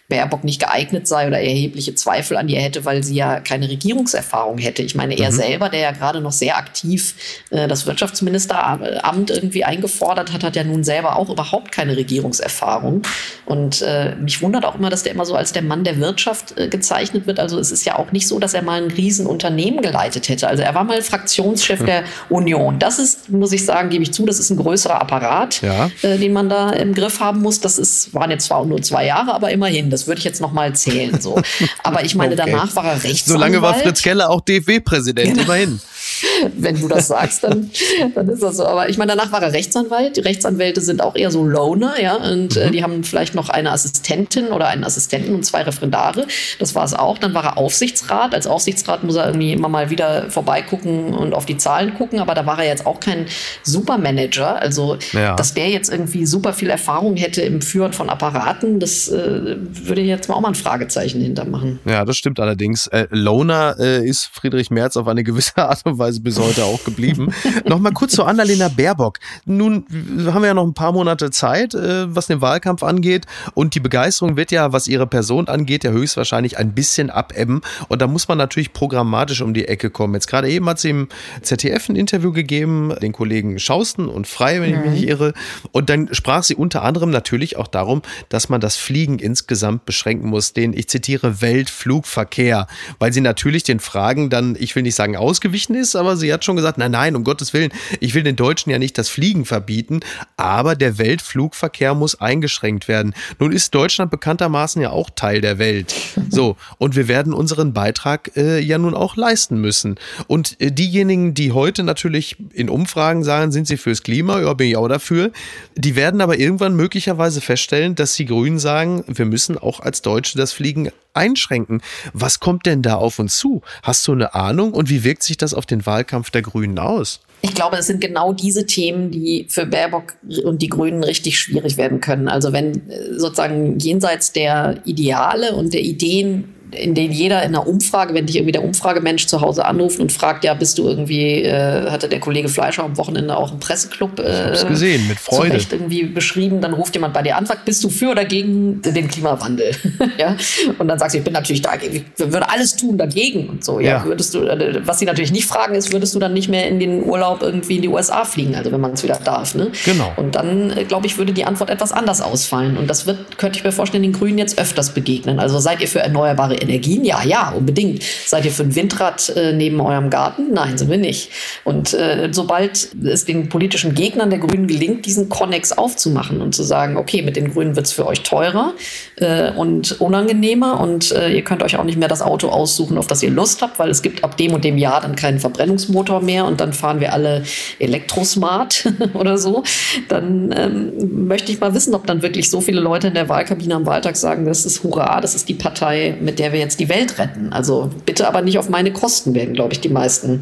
Baerbock 0.09 0.43
nicht 0.43 0.59
geeignet 0.59 1.07
sei 1.07 1.27
oder 1.27 1.39
erhebliche 1.39 1.95
Zweifel 1.95 2.39
an 2.39 2.49
ihr 2.49 2.61
hätte, 2.61 2.87
weil 2.87 3.05
sie 3.05 3.15
ja 3.15 3.41
keine 3.41 3.69
Regierungserfahrung 3.69 4.57
hätte. 4.57 4.83
Ich 4.83 4.95
meine, 4.95 5.19
er 5.19 5.31
mhm. 5.31 5.35
selber, 5.35 5.69
der 5.69 5.81
ja 5.81 5.91
gerade 5.91 6.23
noch 6.23 6.33
sehr 6.33 6.57
aktiv 6.57 7.15
äh, 7.51 7.69
das 7.69 7.87
Wirtschaftsministeramt 7.87 9.31
irgendwie 9.31 9.65
eingefordert 9.65 10.33
hat, 10.33 10.45
hat 10.45 10.57
ja 10.57 10.65
nun 10.65 10.83
selber 10.83 11.17
auch 11.17 11.29
überhaupt 11.29 11.73
keine 11.73 11.95
Regierungserfahrung. 11.95 13.03
Und 13.45 13.83
äh, 13.83 14.15
mich 14.15 14.41
wundert 14.41 14.65
auch 14.65 14.77
immer, 14.77 14.89
dass 14.89 15.03
der 15.03 15.13
immer 15.13 15.27
so 15.27 15.35
als 15.35 15.53
der 15.53 15.61
Mann 15.61 15.85
der 15.85 15.99
Wirtschaft 15.99 16.57
äh, 16.57 16.69
gezeichnet 16.69 17.27
wird. 17.27 17.39
Also 17.39 17.59
es 17.59 17.71
ist 17.71 17.85
ja 17.85 17.99
auch 17.99 18.11
nicht 18.11 18.29
so, 18.29 18.39
dass 18.39 18.55
er 18.55 18.63
mal 18.63 18.83
ein 18.83 18.91
Riesenunternehmen 18.91 19.83
geleitet 19.83 20.31
hätte. 20.31 20.49
Also 20.49 20.63
er 20.63 20.75
war 20.75 20.85
mal 20.85 21.03
Fraktionschef 21.03 21.81
mhm. 21.81 21.87
der 21.87 22.05
Union. 22.31 22.79
Das 22.79 22.99
ist, 22.99 23.29
muss 23.29 23.53
ich 23.53 23.67
sagen, 23.67 23.91
gebe 23.91 24.05
ich 24.05 24.15
zu, 24.15 24.25
das 24.25 24.39
ist 24.39 24.49
ein 24.49 24.57
größerer 24.57 25.03
Apparat, 25.03 25.61
ja. 25.61 25.91
äh, 26.01 26.17
den 26.17 26.33
man 26.33 26.49
da 26.49 26.71
im 26.71 26.95
Griff 26.95 27.21
haben 27.21 27.43
muss. 27.43 27.61
Das 27.61 27.79
ist, 27.79 28.15
waren 28.15 28.31
jetzt 28.31 28.47
zwar 28.47 28.65
nur 28.65 28.81
zwei 28.81 29.05
Jahre, 29.05 29.35
aber 29.35 29.51
immerhin. 29.51 29.91
Das 29.99 30.07
würde 30.07 30.21
ich 30.21 30.25
jetzt 30.25 30.41
noch 30.41 30.53
mal 30.53 30.75
zählen. 30.75 31.21
So. 31.21 31.41
Aber 31.83 32.05
ich 32.05 32.15
meine, 32.15 32.35
okay. 32.35 32.45
danach 32.47 32.75
war 32.77 32.85
er 32.85 32.93
Rechtsanwalt. 33.03 33.25
Solange 33.25 33.63
war 33.63 33.75
Fritz 33.75 34.03
Keller 34.03 34.31
auch 34.31 34.41
DFW-Präsident, 34.41 35.31
genau. 35.31 35.43
immerhin. 35.43 35.81
Wenn 36.57 36.81
du 36.81 36.89
das 36.89 37.09
sagst, 37.09 37.45
dann, 37.45 37.71
dann 38.15 38.29
ist 38.29 38.43
das 38.43 38.57
so. 38.57 38.67
Aber 38.67 38.89
ich 38.89 38.99
meine, 38.99 39.15
danach 39.15 39.33
war 39.33 39.43
er 39.43 39.53
Rechtsanwalt. 39.53 40.17
Die 40.17 40.21
Rechtsanwälte 40.21 40.81
sind 40.81 41.03
auch 41.03 41.17
eher 41.17 41.31
so 41.31 41.45
Loner, 41.45 42.01
ja. 42.01 42.17
Und 42.17 42.57
äh, 42.57 42.67
mhm. 42.67 42.73
die 42.73 42.83
haben 42.83 43.05
vielleicht 43.05 43.35
noch 43.35 43.49
eine 43.49 43.73
Assistentin 43.73 44.49
oder 44.49 44.69
einen 44.69 44.85
Assistenten 44.85 45.35
und 45.35 45.45
zwei 45.45 45.63
Referendare. 45.63 46.27
Das 46.59 46.75
war 46.75 46.85
es 46.85 46.95
auch. 46.95 47.19
Dann 47.19 47.35
war 47.35 47.45
er 47.45 47.59
Aufsichtsrat. 47.59 48.35
Als 48.35 48.47
Aufsichtsrat 48.47 49.05
muss 49.05 49.17
er 49.17 49.27
irgendwie 49.27 49.53
immer 49.53 49.69
mal 49.69 49.91
wieder 49.91 50.31
vorbeigucken 50.31 51.15
und 51.15 51.35
auf 51.35 51.47
die 51.47 51.57
Zahlen 51.57 51.95
gucken. 51.95 52.21
Aber 52.21 52.35
da 52.35 52.47
war 52.47 52.59
er 52.59 52.69
jetzt 52.69 52.87
auch 52.87 53.01
kein 53.01 53.27
Supermanager. 53.63 54.61
Also, 54.61 54.97
ja. 55.13 55.37
dass 55.37 55.55
der 55.55 55.69
jetzt 55.69 55.91
irgendwie 55.91 56.27
super 56.27 56.53
viel 56.53 56.71
Erfahrung 56.71 57.17
hätte 57.17 57.43
im 57.43 57.63
Führen 57.63 57.93
von 57.93 58.11
Apparaten, 58.11 58.81
das 58.81 59.09
äh, 59.09 59.57
würde 59.59 60.01
ich 60.01 60.09
jetzt 60.09 60.29
mal 60.29 60.35
auch 60.35 60.41
mal 60.41 60.49
ein 60.49 60.55
Fragezeichen 60.55 61.21
hintermachen. 61.21 61.81
Ja, 61.85 62.05
das 62.05 62.17
stimmt 62.17 62.41
allerdings. 62.41 62.87
Äh, 62.89 63.07
Loner 63.11 63.77
äh, 63.79 64.07
ist 64.07 64.27
Friedrich 64.33 64.71
Merz 64.71 64.97
auf 64.97 65.07
eine 65.09 65.25
gewisse 65.25 65.57
Art 65.57 65.85
und 65.85 65.99
Weise 65.99 66.08
bis 66.21 66.39
heute 66.39 66.65
auch 66.65 66.85
geblieben. 66.85 67.33
Nochmal 67.65 67.93
kurz 67.93 68.13
zu 68.13 68.25
Annalena 68.25 68.69
Baerbock. 68.69 69.19
Nun 69.45 69.85
haben 70.27 70.43
wir 70.43 70.49
ja 70.49 70.55
noch 70.55 70.67
ein 70.67 70.75
paar 70.75 70.93
Monate 70.93 71.31
Zeit, 71.31 71.75
äh, 71.75 72.15
was 72.15 72.27
den 72.27 72.41
Wahlkampf 72.41 72.83
angeht. 72.83 73.27
Und 73.55 73.75
die 73.75 73.81
Begeisterung 73.81 74.37
wird 74.37 74.51
ja, 74.51 74.73
was 74.73 74.89
ihre 74.89 75.07
Person 75.07 75.49
angeht, 75.49 75.85
ja 75.85 75.91
höchstwahrscheinlich 75.91 76.59
ein 76.59 76.73
bisschen 76.73 77.11
abebben. 77.11 77.61
Und 77.89 78.03
da 78.03 78.07
muss 78.07 78.29
man 78.29 78.39
natürlich 78.39 78.73
programmatisch 78.73 79.41
um 79.41 79.55
die 79.55 79.69
Ecke 79.69 79.91
kommen. 79.91 80.15
Jetzt 80.15 80.27
gerade 80.27 80.49
eben 80.49 80.69
hat 80.69 80.79
sie 80.79 80.91
im 80.91 81.09
ZDF 81.43 81.89
ein 81.89 81.97
Interview 81.97 82.33
gegeben, 82.33 82.95
den 83.01 83.13
Kollegen 83.13 83.59
Schausten 83.59 84.09
und 84.09 84.27
Frei, 84.27 84.61
wenn 84.61 84.71
ich 84.71 84.81
mich 84.81 84.91
nicht 84.91 85.03
mhm. 85.03 85.09
irre. 85.09 85.35
Und 85.73 85.91
dann 85.91 86.09
sprach 86.13 86.43
sie 86.43 86.55
unter 86.55 86.83
anderem 86.83 87.11
natürlich 87.11 87.57
auch 87.57 87.69
darum, 87.69 88.03
dass 88.29 88.49
man 88.49 88.61
das 88.61 88.77
Fliegen 88.77 89.19
insgesamt 89.19 89.85
beschränken 89.85 90.29
muss, 90.29 90.53
den, 90.53 90.73
ich 90.73 90.89
zitiere, 90.89 91.41
Weltflugverkehr, 91.41 92.67
weil 92.99 93.13
sie 93.13 93.21
natürlich 93.21 93.63
den 93.63 93.81
Fragen 93.81 94.31
dann, 94.31 94.57
ich 94.59 94.75
will 94.77 94.83
nicht 94.83 94.95
sagen 94.95 95.17
ausgewichen 95.17 95.75
ist, 95.75 95.97
aber 95.99 96.17
sie 96.17 96.33
hat 96.33 96.45
schon 96.45 96.57
gesagt, 96.57 96.79
nein, 96.79 96.93
nein, 96.93 97.17
um 97.17 97.25
Gottes 97.25 97.53
Willen, 97.53 97.73
ich 98.01 98.15
will 98.15 98.23
den 98.23 98.37
Deutschen 98.37 98.71
ja 98.71 98.79
nicht 98.79 98.97
das 98.97 99.09
Fliegen 99.09 99.45
verbieten, 99.45 100.01
aber 100.37 100.75
der 100.75 100.99
Weltflugverkehr 100.99 101.95
muss 101.95 102.21
eingeschränkt 102.21 102.89
werden. 102.89 103.15
Nun 103.39 103.53
ist 103.53 103.75
Deutschland 103.75 104.11
bekanntermaßen 104.11 104.81
ja 104.81 104.91
auch 104.91 105.11
Teil 105.11 105.41
der 105.41 105.59
Welt. 105.59 105.95
So, 106.31 106.57
und 106.77 106.95
wir 106.95 107.09
werden 107.09 107.33
unseren 107.33 107.73
Beitrag 107.73 108.37
äh, 108.37 108.61
ja 108.61 108.77
nun 108.77 108.95
auch 108.95 109.17
leisten 109.17 109.61
müssen. 109.61 109.97
Und 110.27 110.61
äh, 110.61 110.71
diejenigen, 110.71 111.33
die 111.33 111.53
heute 111.53 111.83
natürlich 111.83 112.37
in 112.53 112.69
Umfragen 112.69 113.25
sagen, 113.25 113.51
sind 113.51 113.67
sie 113.67 113.79
fürs 113.79 114.03
Klima, 114.03 114.41
ja, 114.41 114.53
bin 114.53 114.69
ich 114.69 114.77
auch 114.77 114.89
dafür, 114.89 115.33
die 115.75 115.97
werden 115.97 116.21
aber 116.21 116.39
irgendwann 116.39 116.77
möglicherweise 116.77 117.41
feststellen, 117.41 117.95
dass 117.95 118.15
die 118.15 118.27
Grünen 118.27 118.59
sagen, 118.59 119.05
wir 119.09 119.25
müssen 119.25 119.57
auch 119.59 119.81
als 119.81 120.03
Deutsche 120.03 120.37
das 120.37 120.53
Fliegen 120.53 120.91
einschränken. 121.19 121.83
Was 122.13 122.41
kommt 122.41 122.65
denn 122.67 122.83
da 122.83 122.95
auf 122.95 123.19
uns 123.19 123.39
zu? 123.39 123.63
Hast 123.83 124.07
du 124.09 124.13
eine 124.13 124.35
Ahnung 124.35 124.73
und 124.73 124.89
wie 124.89 125.05
wirkt 125.05 125.23
sich 125.23 125.37
das 125.37 125.53
auf 125.53 125.67
den 125.67 125.85
Wahlkampf 125.85 126.31
der 126.31 126.43
Grünen 126.43 126.79
aus? 126.79 127.21
Ich 127.41 127.55
glaube, 127.55 127.77
es 127.77 127.87
sind 127.87 128.01
genau 128.01 128.33
diese 128.33 128.67
Themen, 128.67 129.11
die 129.11 129.47
für 129.49 129.65
Baerbock 129.65 130.15
und 130.45 130.61
die 130.61 130.69
Grünen 130.69 131.05
richtig 131.05 131.39
schwierig 131.39 131.77
werden 131.77 132.01
können. 132.01 132.29
Also 132.29 132.53
wenn 132.53 132.89
äh, 132.89 133.15
sozusagen 133.17 133.79
jenseits 133.79 134.33
der 134.33 134.81
Ideale 134.85 135.55
und 135.55 135.73
der 135.73 135.83
Ideen 135.83 136.55
in 136.73 136.95
denen 136.95 137.13
jeder 137.13 137.43
in 137.43 137.49
einer 137.49 137.67
Umfrage, 137.67 138.15
wenn 138.15 138.27
dich 138.27 138.37
irgendwie 138.37 138.53
der 138.53 138.65
Umfragemensch 138.65 139.27
zu 139.27 139.41
Hause 139.41 139.65
anruft 139.65 140.01
und 140.01 140.13
fragt, 140.13 140.45
ja, 140.45 140.55
bist 140.55 140.79
du 140.79 140.89
irgendwie, 140.89 141.43
äh, 141.43 141.91
hatte 141.91 142.09
der 142.09 142.21
Kollege 142.21 142.49
Fleischer 142.49 142.85
am 142.85 142.97
Wochenende 142.97 143.37
auch 143.37 143.51
einen 143.51 143.61
Presseclub 143.61 144.19
äh, 144.19 144.57
gesehen, 144.67 145.09
mit 145.09 145.19
Freude. 145.19 145.59
irgendwie 145.71 146.05
beschrieben, 146.05 146.61
dann 146.61 146.75
ruft 146.75 146.95
jemand 146.95 147.15
bei 147.15 147.23
dir 147.23 147.37
an, 147.37 147.47
sagt, 147.47 147.65
bist 147.65 147.83
du 147.85 147.89
für 147.89 148.11
oder 148.11 148.25
gegen 148.25 148.83
den 148.83 149.09
Klimawandel? 149.09 149.71
ja? 150.19 150.37
Und 150.79 150.89
dann 150.89 150.99
sagst 150.99 151.15
du, 151.15 151.19
ich 151.19 151.25
bin 151.25 151.33
natürlich 151.33 151.63
dagegen, 151.63 152.05
ich 152.17 152.33
würde 152.33 152.49
alles 152.51 152.77
tun 152.77 152.99
dagegen 152.99 153.49
und 153.49 153.65
so. 153.65 153.81
Ja, 153.81 153.99
ja. 153.99 154.05
würdest 154.05 154.35
du, 154.35 154.43
äh, 154.43 154.81
was 154.87 154.99
sie 154.99 155.07
natürlich 155.07 155.33
nicht 155.33 155.47
fragen 155.47 155.75
ist, 155.75 155.93
würdest 155.93 156.15
du 156.15 156.19
dann 156.19 156.35
nicht 156.35 156.49
mehr 156.49 156.69
in 156.69 156.79
den 156.79 157.05
Urlaub 157.05 157.43
irgendwie 157.43 157.77
in 157.77 157.83
die 157.83 157.89
USA 157.89 158.25
fliegen, 158.25 158.55
also 158.55 158.71
wenn 158.73 158.81
man 158.81 158.93
es 158.93 159.03
wieder 159.03 159.19
darf. 159.25 159.55
Ne? 159.55 159.71
Genau. 159.85 160.13
Und 160.17 160.35
dann, 160.35 160.77
äh, 160.77 160.85
glaube 160.85 161.07
ich, 161.07 161.19
würde 161.19 161.33
die 161.33 161.45
Antwort 161.45 161.71
etwas 161.71 161.93
anders 161.93 162.21
ausfallen. 162.21 162.77
Und 162.77 162.89
das 162.89 163.07
wird, 163.07 163.39
könnte 163.39 163.59
ich 163.59 163.65
mir 163.65 163.73
vorstellen, 163.73 164.03
den 164.03 164.13
Grünen 164.13 164.39
jetzt 164.39 164.59
öfters 164.59 164.91
begegnen. 164.91 165.39
Also 165.41 165.59
seid 165.59 165.81
ihr 165.81 165.89
für 165.89 166.01
erneuerbare 166.01 166.58
Energien? 166.61 167.05
Ja, 167.05 167.23
ja, 167.23 167.51
unbedingt. 167.51 168.03
Seid 168.27 168.45
ihr 168.45 168.51
für 168.51 168.65
ein 168.65 168.75
Windrad 168.75 169.31
äh, 169.37 169.53
neben 169.53 169.81
eurem 169.81 170.11
Garten? 170.11 170.53
Nein, 170.53 170.79
sind 170.79 170.91
wir 170.91 170.99
nicht. 170.99 171.31
Und 171.65 171.95
äh, 171.95 172.29
sobald 172.33 172.89
es 173.05 173.25
den 173.25 173.49
politischen 173.49 173.95
Gegnern 173.95 174.31
der 174.31 174.39
Grünen 174.39 174.67
gelingt, 174.67 175.07
diesen 175.07 175.29
Konnex 175.29 175.73
aufzumachen 175.73 176.41
und 176.41 176.55
zu 176.55 176.63
sagen, 176.63 176.97
okay, 176.97 177.23
mit 177.23 177.37
den 177.37 177.53
Grünen 177.53 177.77
wird 177.77 177.87
es 177.87 177.93
für 177.93 178.07
euch 178.07 178.23
teurer 178.23 178.75
äh, 179.17 179.51
und 179.53 180.01
unangenehmer 180.01 180.81
und 180.81 181.13
äh, 181.13 181.31
ihr 181.31 181.43
könnt 181.43 181.63
euch 181.63 181.77
auch 181.77 181.85
nicht 181.85 181.99
mehr 181.99 182.09
das 182.09 182.23
Auto 182.23 182.49
aussuchen, 182.49 182.99
auf 182.99 183.07
das 183.07 183.23
ihr 183.23 183.31
Lust 183.31 183.63
habt, 183.63 183.79
weil 183.79 183.91
es 183.91 184.03
gibt 184.03 184.25
ab 184.25 184.37
dem 184.37 184.53
und 184.53 184.65
dem 184.65 184.79
Jahr 184.79 185.01
dann 185.01 185.17
keinen 185.17 185.39
Verbrennungsmotor 185.39 186.21
mehr 186.21 186.45
und 186.45 186.61
dann 186.61 186.73
fahren 186.73 187.01
wir 187.01 187.13
alle 187.13 187.43
Elektrosmart 187.79 188.93
oder 189.15 189.39
so, 189.39 189.63
dann 190.09 190.55
ähm, 190.57 191.27
möchte 191.27 191.53
ich 191.53 191.61
mal 191.61 191.75
wissen, 191.75 191.95
ob 191.95 192.07
dann 192.07 192.23
wirklich 192.23 192.51
so 192.51 192.61
viele 192.61 192.81
Leute 192.81 193.09
in 193.09 193.15
der 193.15 193.29
Wahlkabine 193.29 193.75
am 193.75 193.87
Wahltag 193.87 194.17
sagen, 194.17 194.47
das 194.47 194.65
ist 194.65 194.83
Hurra, 194.83 195.21
das 195.21 195.35
ist 195.35 195.49
die 195.49 195.55
Partei, 195.55 196.17
mit 196.21 196.39
der 196.39 196.48
wir 196.53 196.61
jetzt 196.61 196.81
die 196.81 196.89
Welt 196.89 197.19
retten. 197.19 197.53
Also 197.53 197.91
bitte 198.07 198.27
aber 198.29 198.43
nicht 198.43 198.59
auf 198.59 198.69
meine 198.69 198.93
Kosten, 198.93 199.35
werden, 199.35 199.55
glaube 199.55 199.73
ich, 199.73 199.81
die 199.81 199.89
meisten 199.89 200.41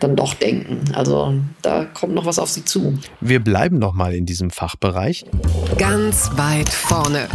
dann 0.00 0.16
doch 0.16 0.34
denken. 0.34 0.84
Also 0.94 1.34
da 1.62 1.84
kommt 1.84 2.14
noch 2.14 2.26
was 2.26 2.38
auf 2.38 2.48
sie 2.48 2.64
zu. 2.64 2.98
Wir 3.20 3.40
bleiben 3.40 3.78
noch 3.78 3.94
mal 3.94 4.14
in 4.14 4.26
diesem 4.26 4.50
Fachbereich. 4.50 5.24
Ganz 5.78 6.30
weit 6.36 6.68
vorne. 6.68 7.28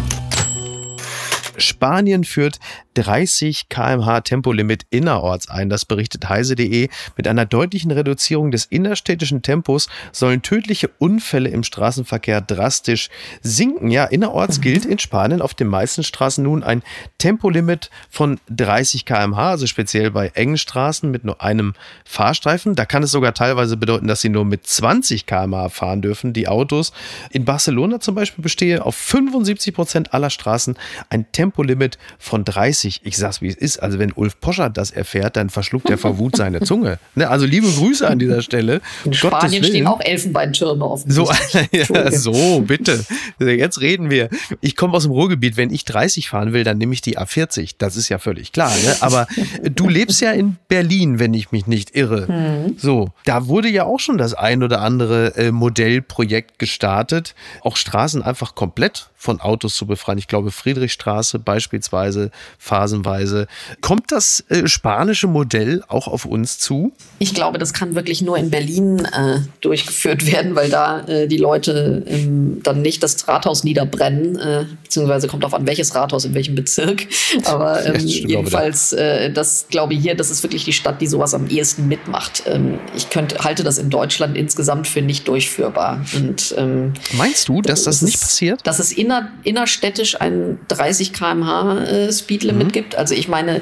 Spanien 1.58 2.24
führt 2.24 2.60
30 2.96 3.70
kmh 3.70 4.22
Tempolimit 4.22 4.84
innerorts 4.90 5.50
ein. 5.50 5.70
Das 5.70 5.86
berichtet 5.86 6.28
heise.de. 6.28 6.90
Mit 7.16 7.28
einer 7.28 7.46
deutlichen 7.46 7.92
Reduzierung 7.92 8.52
des 8.52 8.66
innerstädtischen 8.66 9.42
Tempos 9.42 9.88
sollen 10.12 10.42
tödliche 10.42 10.90
Unfälle 10.98 11.50
im 11.50 11.64
Straßenverkehr 11.64 12.42
drastisch 12.42 13.10
sinken. 13.42 13.92
Ja, 13.92 14.06
innerorts 14.06 14.58
mhm. 14.58 14.62
gilt 14.62 14.86
in 14.86 15.00
Spanien 15.00 15.42
auf 15.42 15.54
den 15.54 15.68
meisten 15.68 16.04
Straßen 16.04 16.44
nun 16.44 16.64
ein 16.64 16.84
Tempolimit 17.18 17.90
von 18.10 18.40
30 18.50 19.06
kmh, 19.06 19.52
also 19.52 19.68
speziell 19.68 20.12
bei 20.12 20.28
engen 20.34 20.58
Straßen 20.58 21.10
mit 21.10 21.24
nur 21.24 21.42
einem 21.42 21.74
Fahrstreifen. 22.04 22.76
Da 22.76 22.86
kann 22.86 23.04
es 23.04 23.12
sogar 23.12 23.34
teilweise 23.34 23.78
bedeuten, 23.78 24.08
dass 24.08 24.22
sie 24.22 24.30
nur 24.30 24.46
mit 24.46 24.68
20 24.68 25.26
kmh 25.26 25.70
fahren 25.70 26.02
dürfen, 26.02 26.34
die 26.34 26.48
Autos. 26.48 26.92
In 27.32 27.46
Barcelona 27.46 28.00
zum 28.00 28.16
Beispiel 28.16 28.42
bestehe 28.42 28.86
auf 28.86 28.96
75 28.96 29.74
Prozent 29.74 30.14
aller 30.14 30.30
Straßen 30.30 30.78
ein 31.10 31.32
Tempolimit 31.32 31.98
von 32.20 32.44
30 32.44 32.81
30. 32.82 33.02
Ich 33.04 33.18
sag's, 33.18 33.42
wie 33.42 33.48
es 33.48 33.56
ist. 33.56 33.82
Also, 33.82 34.00
wenn 34.00 34.12
Ulf 34.14 34.40
Poschert 34.40 34.78
das 34.78 34.92
erfährt, 34.92 35.36
dann 35.36 35.50
verschluckt 35.50 35.90
er 35.90 35.98
vor 35.98 36.18
Wut 36.18 36.36
seine 36.36 36.62
Zunge. 36.62 37.00
Ne? 37.14 37.30
Also, 37.30 37.46
liebe 37.46 37.68
Grüße 37.68 38.08
an 38.08 38.20
dieser 38.20 38.42
Stelle. 38.42 38.80
In 39.04 39.14
Spanien 39.14 39.64
stehen 39.64 39.86
auch 39.86 40.00
Elfenbeintürme 40.00 40.86
auf 40.86 41.04
so, 41.06 41.30
ja, 41.72 42.12
so, 42.12 42.62
bitte. 42.62 43.04
Jetzt 43.40 43.82
reden 43.82 44.10
wir. 44.10 44.30
Ich 44.62 44.78
komme 44.78 44.94
aus 44.94 45.04
dem 45.04 45.12
Ruhrgebiet. 45.12 45.58
Wenn 45.58 45.72
ich 45.72 45.84
30 45.84 46.30
fahren 46.30 46.54
will, 46.54 46.64
dann 46.64 46.78
nehme 46.78 46.94
ich 46.94 47.02
die 47.02 47.18
A40. 47.18 47.76
Das 47.78 47.98
ist 47.98 48.08
ja 48.08 48.18
völlig 48.18 48.54
klar. 48.54 48.72
Ne? 48.84 48.96
Aber 49.02 49.28
du 49.64 49.90
lebst 49.90 50.22
ja 50.22 50.32
in 50.32 50.56
Berlin, 50.70 51.20
wenn 51.20 51.34
ich 51.34 51.52
mich 51.52 51.68
nicht 51.68 51.96
irre. 51.96 52.28
Hm. 52.28 52.76
So, 52.78 53.10
da 53.26 53.48
wurde 53.48 53.68
ja 53.68 53.84
auch 53.84 54.00
schon 54.00 54.18
das 54.18 54.34
ein 54.34 54.64
oder 54.64 54.82
andere 54.82 55.36
äh, 55.36 55.52
Modellprojekt 55.52 56.60
gestartet. 56.60 57.36
Auch 57.62 57.76
Straßen 57.76 58.22
einfach 58.22 58.56
komplett 58.56 59.11
von 59.22 59.40
Autos 59.40 59.76
zu 59.76 59.86
befreien. 59.86 60.18
Ich 60.18 60.28
glaube, 60.28 60.50
Friedrichstraße 60.50 61.38
beispielsweise 61.38 62.32
phasenweise. 62.58 63.46
Kommt 63.80 64.12
das 64.12 64.44
äh, 64.50 64.68
spanische 64.68 65.28
Modell 65.28 65.84
auch 65.88 66.08
auf 66.08 66.26
uns 66.26 66.58
zu? 66.58 66.92
Ich 67.20 67.36
glaube, 67.36 67.60
das 67.60 67.72
kann 67.72 67.94
wirklich 67.94 68.24
nur 68.24 68.38
in 68.38 68.50
Berlin 68.50 69.06
äh, 69.06 69.42
durchgeführt 69.62 70.26
werden, 70.32 70.56
weil 70.56 70.72
da 70.72 71.02
äh, 71.02 71.28
die 71.28 71.38
Leute 71.38 72.04
ähm, 72.08 72.62
dann 72.64 72.82
nicht 72.82 73.04
das 73.04 73.28
Rathaus 73.28 73.64
niederbrennen, 73.64 74.40
äh, 74.40 74.66
beziehungsweise 74.82 75.28
kommt 75.28 75.46
auf 75.46 75.54
an, 75.54 75.68
welches 75.68 75.94
Rathaus 75.94 76.26
in 76.26 76.34
welchem 76.34 76.56
Bezirk. 76.56 77.06
Aber 77.46 77.86
ähm, 77.86 78.00
jedenfalls, 78.00 78.92
äh, 78.94 79.32
das 79.32 79.68
glaube 79.70 79.94
ich 79.94 80.02
hier, 80.02 80.16
das 80.16 80.32
ist 80.32 80.42
wirklich 80.42 80.66
die 80.66 80.74
Stadt, 80.74 81.00
die 81.00 81.08
sowas 81.08 81.36
am 81.36 81.48
ehesten 81.48 81.88
mitmacht. 81.88 82.42
Ähm, 82.48 82.80
ich 82.96 83.12
könnte, 83.12 83.38
halte 83.44 83.64
das 83.64 83.78
in 83.78 83.92
Deutschland 83.92 84.36
insgesamt 84.36 84.88
für 84.88 85.04
nicht 85.04 85.28
durchführbar. 85.28 86.04
Und, 86.16 86.56
ähm, 86.58 86.94
Meinst 87.14 87.48
du, 87.50 87.62
dass 87.62 87.84
das, 87.84 88.00
das 88.00 88.02
nicht 88.02 88.20
passiert? 88.20 88.62
Dass 88.66 88.80
es 88.80 88.92
inner, 89.12 89.32
innerstädtisch 89.44 90.20
ein 90.20 90.60
30 90.70 91.14
km/h 91.14 92.12
Speedlimit 92.12 92.68
mhm. 92.68 92.72
gibt. 92.72 92.96
Also 92.96 93.14
ich 93.14 93.28
meine, 93.28 93.62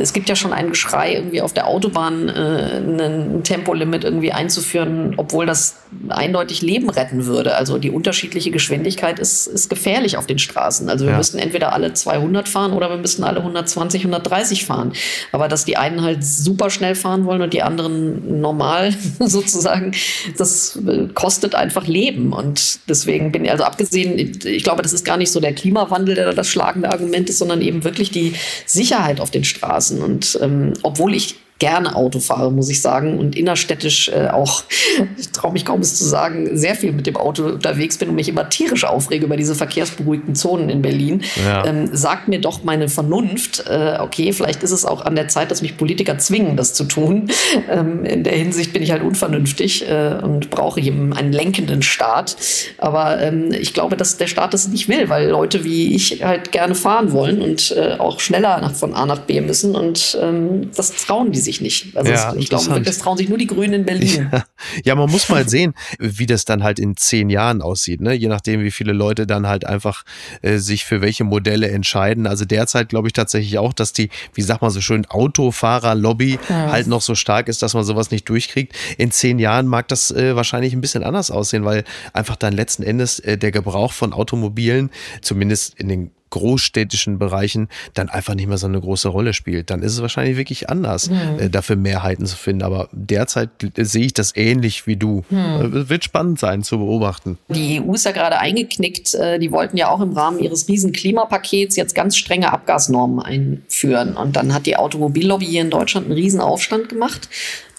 es 0.00 0.12
gibt 0.12 0.28
ja 0.28 0.34
schon 0.34 0.52
ein 0.52 0.70
Geschrei, 0.70 1.14
irgendwie 1.14 1.40
auf 1.40 1.52
der 1.52 1.68
Autobahn 1.68 2.28
äh, 2.28 2.78
ein 2.78 3.42
Tempolimit 3.44 4.02
irgendwie 4.02 4.32
einzuführen, 4.32 5.14
obwohl 5.16 5.46
das 5.46 5.76
eindeutig 6.08 6.62
Leben 6.62 6.90
retten 6.90 7.26
würde. 7.26 7.54
Also 7.54 7.78
die 7.78 7.90
unterschiedliche 7.90 8.50
Geschwindigkeit 8.50 9.20
ist, 9.20 9.46
ist 9.46 9.70
gefährlich 9.70 10.16
auf 10.16 10.26
den 10.26 10.38
Straßen. 10.38 10.88
Also 10.88 11.04
wir 11.04 11.12
ja. 11.12 11.18
müssten 11.18 11.38
entweder 11.38 11.72
alle 11.72 11.92
200 11.92 12.48
fahren 12.48 12.72
oder 12.72 12.90
wir 12.90 12.96
müssten 12.96 13.22
alle 13.22 13.38
120, 13.38 14.02
130 14.02 14.66
fahren. 14.66 14.92
Aber 15.30 15.46
dass 15.46 15.64
die 15.64 15.76
einen 15.76 16.02
halt 16.02 16.24
super 16.24 16.70
schnell 16.70 16.96
fahren 16.96 17.24
wollen 17.24 17.42
und 17.42 17.52
die 17.52 17.62
anderen 17.62 18.40
normal 18.40 18.92
sozusagen, 19.20 19.92
das 20.36 20.76
äh, 20.76 21.06
kostet 21.14 21.54
einfach 21.54 21.86
Leben. 21.86 22.32
Und 22.32 22.80
deswegen 22.88 23.30
bin 23.30 23.44
ich, 23.44 23.52
also 23.52 23.62
abgesehen, 23.62 24.18
ich 24.44 24.64
glaube, 24.64 24.82
das 24.82 24.92
ist 24.92 25.04
gar 25.04 25.16
nicht 25.16 25.30
so 25.30 25.38
der 25.38 25.54
Klimawandel, 25.54 26.16
der 26.16 26.26
da 26.26 26.32
das 26.32 26.48
schlagende 26.48 26.90
Argument 26.90 27.30
ist, 27.30 27.38
sondern 27.38 27.62
eben 27.62 27.84
wirklich 27.84 28.10
die 28.10 28.34
Sicherheit 28.66 29.20
auf 29.20 29.30
den 29.30 29.44
Straßen. 29.44 29.67
Straßen. 29.68 30.02
Und 30.02 30.38
ähm, 30.42 30.72
obwohl 30.82 31.14
ich 31.14 31.36
gerne 31.58 31.96
Auto 31.96 32.20
fahre, 32.20 32.52
muss 32.52 32.68
ich 32.68 32.80
sagen. 32.80 33.18
Und 33.18 33.36
innerstädtisch 33.36 34.08
äh, 34.08 34.28
auch, 34.28 34.62
ich 35.18 35.30
traue 35.30 35.52
mich 35.52 35.64
kaum 35.64 35.80
es 35.80 35.96
zu 35.96 36.04
sagen, 36.04 36.56
sehr 36.56 36.74
viel 36.74 36.92
mit 36.92 37.06
dem 37.06 37.16
Auto 37.16 37.44
unterwegs 37.44 37.98
bin 37.98 38.10
und 38.10 38.14
mich 38.14 38.28
immer 38.28 38.48
tierisch 38.48 38.84
aufrege 38.84 39.24
über 39.26 39.36
diese 39.36 39.54
verkehrsberuhigten 39.54 40.34
Zonen 40.34 40.68
in 40.70 40.82
Berlin, 40.82 41.22
ja. 41.44 41.66
ähm, 41.66 41.90
sagt 41.92 42.28
mir 42.28 42.40
doch 42.40 42.62
meine 42.62 42.88
Vernunft, 42.88 43.64
äh, 43.68 43.98
okay, 44.00 44.32
vielleicht 44.32 44.62
ist 44.62 44.70
es 44.70 44.84
auch 44.84 45.04
an 45.04 45.16
der 45.16 45.28
Zeit, 45.28 45.50
dass 45.50 45.62
mich 45.62 45.76
Politiker 45.76 46.18
zwingen, 46.18 46.56
das 46.56 46.74
zu 46.74 46.84
tun. 46.84 47.30
Ähm, 47.70 48.04
in 48.04 48.24
der 48.24 48.34
Hinsicht 48.34 48.72
bin 48.72 48.82
ich 48.82 48.92
halt 48.92 49.02
unvernünftig 49.02 49.88
äh, 49.88 50.14
und 50.22 50.48
brauche 50.50 50.80
eben 50.80 51.12
einen 51.12 51.32
lenkenden 51.32 51.82
Staat. 51.82 52.36
Aber 52.78 53.20
ähm, 53.20 53.52
ich 53.52 53.74
glaube, 53.74 53.96
dass 53.96 54.16
der 54.16 54.26
Staat 54.26 54.54
das 54.54 54.68
nicht 54.68 54.88
will, 54.88 55.08
weil 55.08 55.28
Leute 55.28 55.64
wie 55.64 55.94
ich 55.94 56.22
halt 56.22 56.52
gerne 56.52 56.74
fahren 56.74 57.12
wollen 57.12 57.42
und 57.42 57.74
äh, 57.76 57.96
auch 57.98 58.20
schneller 58.20 58.60
nach, 58.60 58.74
von 58.74 58.94
A 58.94 59.06
nach 59.06 59.20
B 59.20 59.40
müssen. 59.40 59.74
Und 59.74 60.18
ähm, 60.22 60.70
das 60.76 60.92
trauen 60.92 61.32
die 61.32 61.40
sich 61.40 61.47
sich 61.48 61.60
nicht. 61.60 61.96
Also 61.96 62.12
ja, 62.12 62.34
ich 62.36 62.48
glaube, 62.50 62.80
das 62.82 62.98
trauen 62.98 63.16
sich 63.16 63.28
nur 63.28 63.38
die 63.38 63.46
Grünen 63.46 63.72
in 63.72 63.84
Berlin. 63.84 64.28
Ja. 64.32 64.44
ja, 64.84 64.94
man 64.94 65.10
muss 65.10 65.28
mal 65.28 65.48
sehen, 65.48 65.74
wie 65.98 66.26
das 66.26 66.44
dann 66.44 66.62
halt 66.62 66.78
in 66.78 66.96
zehn 66.96 67.30
Jahren 67.30 67.62
aussieht, 67.62 68.00
ne? 68.00 68.12
je 68.12 68.28
nachdem, 68.28 68.62
wie 68.62 68.70
viele 68.70 68.92
Leute 68.92 69.26
dann 69.26 69.46
halt 69.46 69.64
einfach 69.64 70.04
äh, 70.42 70.58
sich 70.58 70.84
für 70.84 71.00
welche 71.00 71.24
Modelle 71.24 71.68
entscheiden. 71.70 72.26
Also 72.26 72.44
derzeit 72.44 72.90
glaube 72.90 73.08
ich 73.08 73.14
tatsächlich 73.14 73.58
auch, 73.58 73.72
dass 73.72 73.92
die, 73.92 74.10
wie 74.34 74.42
sagt 74.42 74.62
man 74.62 74.70
so 74.70 74.80
schön, 74.80 75.06
Autofahrerlobby 75.06 76.38
ja. 76.48 76.70
halt 76.70 76.86
noch 76.86 77.00
so 77.00 77.14
stark 77.14 77.48
ist, 77.48 77.62
dass 77.62 77.74
man 77.74 77.84
sowas 77.84 78.10
nicht 78.10 78.28
durchkriegt. 78.28 78.74
In 78.98 79.10
zehn 79.10 79.38
Jahren 79.38 79.66
mag 79.66 79.88
das 79.88 80.10
äh, 80.10 80.36
wahrscheinlich 80.36 80.74
ein 80.74 80.80
bisschen 80.80 81.02
anders 81.02 81.30
aussehen, 81.30 81.64
weil 81.64 81.84
einfach 82.12 82.36
dann 82.36 82.52
letzten 82.52 82.82
Endes 82.82 83.18
äh, 83.20 83.38
der 83.38 83.50
Gebrauch 83.50 83.92
von 83.92 84.12
Automobilen, 84.12 84.90
zumindest 85.22 85.78
in 85.78 85.88
den 85.88 86.10
großstädtischen 86.30 87.18
Bereichen 87.18 87.68
dann 87.94 88.08
einfach 88.08 88.34
nicht 88.34 88.48
mehr 88.48 88.58
so 88.58 88.66
eine 88.66 88.80
große 88.80 89.08
Rolle 89.08 89.32
spielt. 89.32 89.70
Dann 89.70 89.82
ist 89.82 89.92
es 89.92 90.02
wahrscheinlich 90.02 90.36
wirklich 90.36 90.68
anders, 90.68 91.10
mhm. 91.10 91.38
äh, 91.38 91.50
dafür 91.50 91.76
Mehrheiten 91.76 92.26
zu 92.26 92.36
finden. 92.36 92.62
Aber 92.62 92.88
derzeit 92.92 93.50
sehe 93.76 94.06
ich 94.06 94.14
das 94.14 94.34
ähnlich 94.36 94.86
wie 94.86 94.96
du. 94.96 95.24
Mhm. 95.30 95.88
Wird 95.88 96.04
spannend 96.04 96.38
sein 96.38 96.62
zu 96.62 96.78
beobachten. 96.78 97.38
Die 97.48 97.80
EU 97.80 97.94
ist 97.94 98.04
ja 98.04 98.12
gerade 98.12 98.38
eingeknickt. 98.38 99.14
Äh, 99.14 99.38
die 99.38 99.52
wollten 99.52 99.76
ja 99.76 99.88
auch 99.90 100.00
im 100.00 100.12
Rahmen 100.12 100.38
ihres 100.38 100.68
riesen 100.68 100.92
Klimapakets 100.92 101.76
jetzt 101.76 101.94
ganz 101.94 102.16
strenge 102.16 102.52
Abgasnormen 102.52 103.20
einführen. 103.20 104.16
Und 104.16 104.36
dann 104.36 104.54
hat 104.54 104.66
die 104.66 104.76
Automobillobby 104.76 105.46
hier 105.46 105.62
in 105.62 105.70
Deutschland 105.70 106.06
einen 106.06 106.14
riesen 106.14 106.40
Aufstand 106.40 106.88
gemacht. 106.88 107.28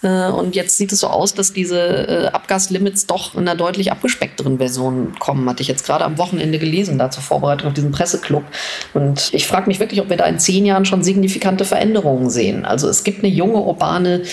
Äh, 0.02 0.30
und 0.30 0.56
jetzt 0.56 0.78
sieht 0.78 0.92
es 0.92 1.00
so 1.00 1.08
aus, 1.08 1.34
dass 1.34 1.54
diese 1.54 1.80
äh, 1.80 2.26
Abgaslimits 2.28 3.06
doch 3.06 3.36
in 3.36 3.42
einer 3.42 3.56
deutlich 3.56 3.92
abgespeckteren 3.92 4.58
Version 4.58 5.14
kommen. 5.20 5.50
Hatte 5.50 5.62
ich 5.62 5.68
jetzt 5.68 5.86
gerade 5.86 6.06
am 6.06 6.18
Wochenende 6.18 6.60
gelesen, 6.60 6.98
da 6.98 7.12
zur 7.12 7.24
Vorbereitung 7.24 7.68
auf 7.68 7.74
diesen 7.74 7.92
Presseclub. 7.92 8.44
Und 8.94 9.30
ich 9.34 9.48
frage 9.48 9.68
mich 9.68 9.80
wirklich, 9.80 10.02
ob 10.02 10.10
wir 10.10 10.18
da 10.18 10.26
in 10.26 10.40
zehn 10.40 10.66
Jahren 10.66 10.86
schon 10.86 11.04
signifikante 11.04 11.66
Veränderungen 11.66 12.30
sehen. 12.30 12.66
Also 12.66 12.88
es 12.88 13.04
gibt 13.04 13.24
eine 13.24 13.34
junge, 13.34 13.60
urbane 13.60 14.24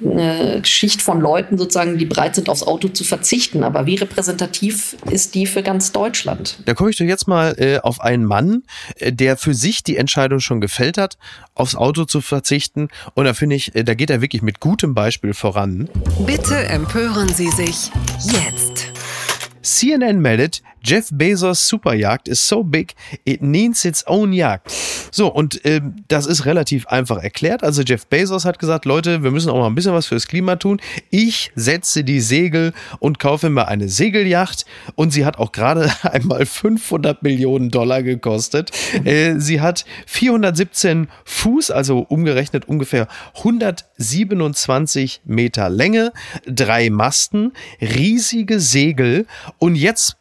eine 0.00 0.64
Schicht 0.64 1.02
von 1.02 1.20
Leuten 1.20 1.58
sozusagen, 1.58 1.98
die 1.98 2.04
bereit 2.04 2.34
sind, 2.34 2.48
aufs 2.48 2.62
Auto 2.62 2.88
zu 2.88 3.04
verzichten. 3.04 3.64
Aber 3.64 3.86
wie 3.86 3.96
repräsentativ 3.96 4.96
ist 5.10 5.34
die 5.34 5.46
für 5.46 5.62
ganz 5.62 5.92
Deutschland? 5.92 6.58
Da 6.66 6.74
komme 6.74 6.90
ich 6.90 6.96
doch 6.96 7.04
jetzt 7.04 7.28
mal 7.28 7.54
äh, 7.58 7.78
auf 7.78 8.00
einen 8.00 8.24
Mann, 8.24 8.62
äh, 8.96 9.12
der 9.12 9.36
für 9.36 9.54
sich 9.54 9.82
die 9.82 9.96
Entscheidung 9.96 10.40
schon 10.40 10.60
gefällt 10.60 10.98
hat, 10.98 11.18
aufs 11.54 11.74
Auto 11.74 12.04
zu 12.04 12.20
verzichten. 12.20 12.88
Und 13.14 13.24
da 13.24 13.34
finde 13.34 13.56
ich, 13.56 13.74
äh, 13.74 13.84
da 13.84 13.94
geht 13.94 14.10
er 14.10 14.20
wirklich 14.20 14.42
mit 14.42 14.60
gutem 14.60 14.94
Beispiel 14.94 15.34
voran. 15.34 15.88
Bitte 16.26 16.56
empören 16.56 17.28
Sie 17.28 17.50
sich 17.50 17.90
jetzt. 18.18 18.92
CNN 19.62 20.20
meldet, 20.20 20.62
Jeff 20.82 21.08
Bezos 21.12 21.68
Superjagd 21.68 22.28
is 22.28 22.46
so 22.46 22.62
big, 22.62 22.94
it 23.24 23.42
needs 23.42 23.84
its 23.84 24.06
own 24.06 24.32
Jagd. 24.32 24.70
So, 25.10 25.32
und 25.32 25.64
äh, 25.64 25.80
das 26.08 26.26
ist 26.26 26.44
relativ 26.44 26.86
einfach 26.86 27.22
erklärt. 27.22 27.62
Also 27.62 27.82
Jeff 27.82 28.06
Bezos 28.06 28.44
hat 28.44 28.58
gesagt, 28.58 28.84
Leute, 28.84 29.22
wir 29.22 29.30
müssen 29.30 29.50
auch 29.50 29.58
mal 29.58 29.66
ein 29.66 29.74
bisschen 29.74 29.94
was 29.94 30.06
fürs 30.06 30.26
Klima 30.26 30.56
tun. 30.56 30.80
Ich 31.10 31.50
setze 31.54 32.04
die 32.04 32.20
Segel 32.20 32.72
und 32.98 33.18
kaufe 33.18 33.50
mir 33.50 33.68
eine 33.68 33.88
Segeljacht. 33.88 34.66
Und 34.94 35.12
sie 35.12 35.24
hat 35.24 35.38
auch 35.38 35.52
gerade 35.52 35.90
einmal 36.02 36.44
500 36.44 37.22
Millionen 37.22 37.70
Dollar 37.70 38.02
gekostet. 38.02 38.70
Äh, 39.04 39.36
sie 39.38 39.60
hat 39.60 39.84
417 40.06 41.08
Fuß, 41.24 41.70
also 41.70 42.00
umgerechnet 42.00 42.68
ungefähr 42.68 43.08
127 43.38 45.22
Meter 45.24 45.70
Länge, 45.70 46.12
drei 46.46 46.90
Masten, 46.90 47.52
riesige 47.80 48.60
Segel. 48.60 49.26
Und 49.58 49.74
jetzt 49.74 50.17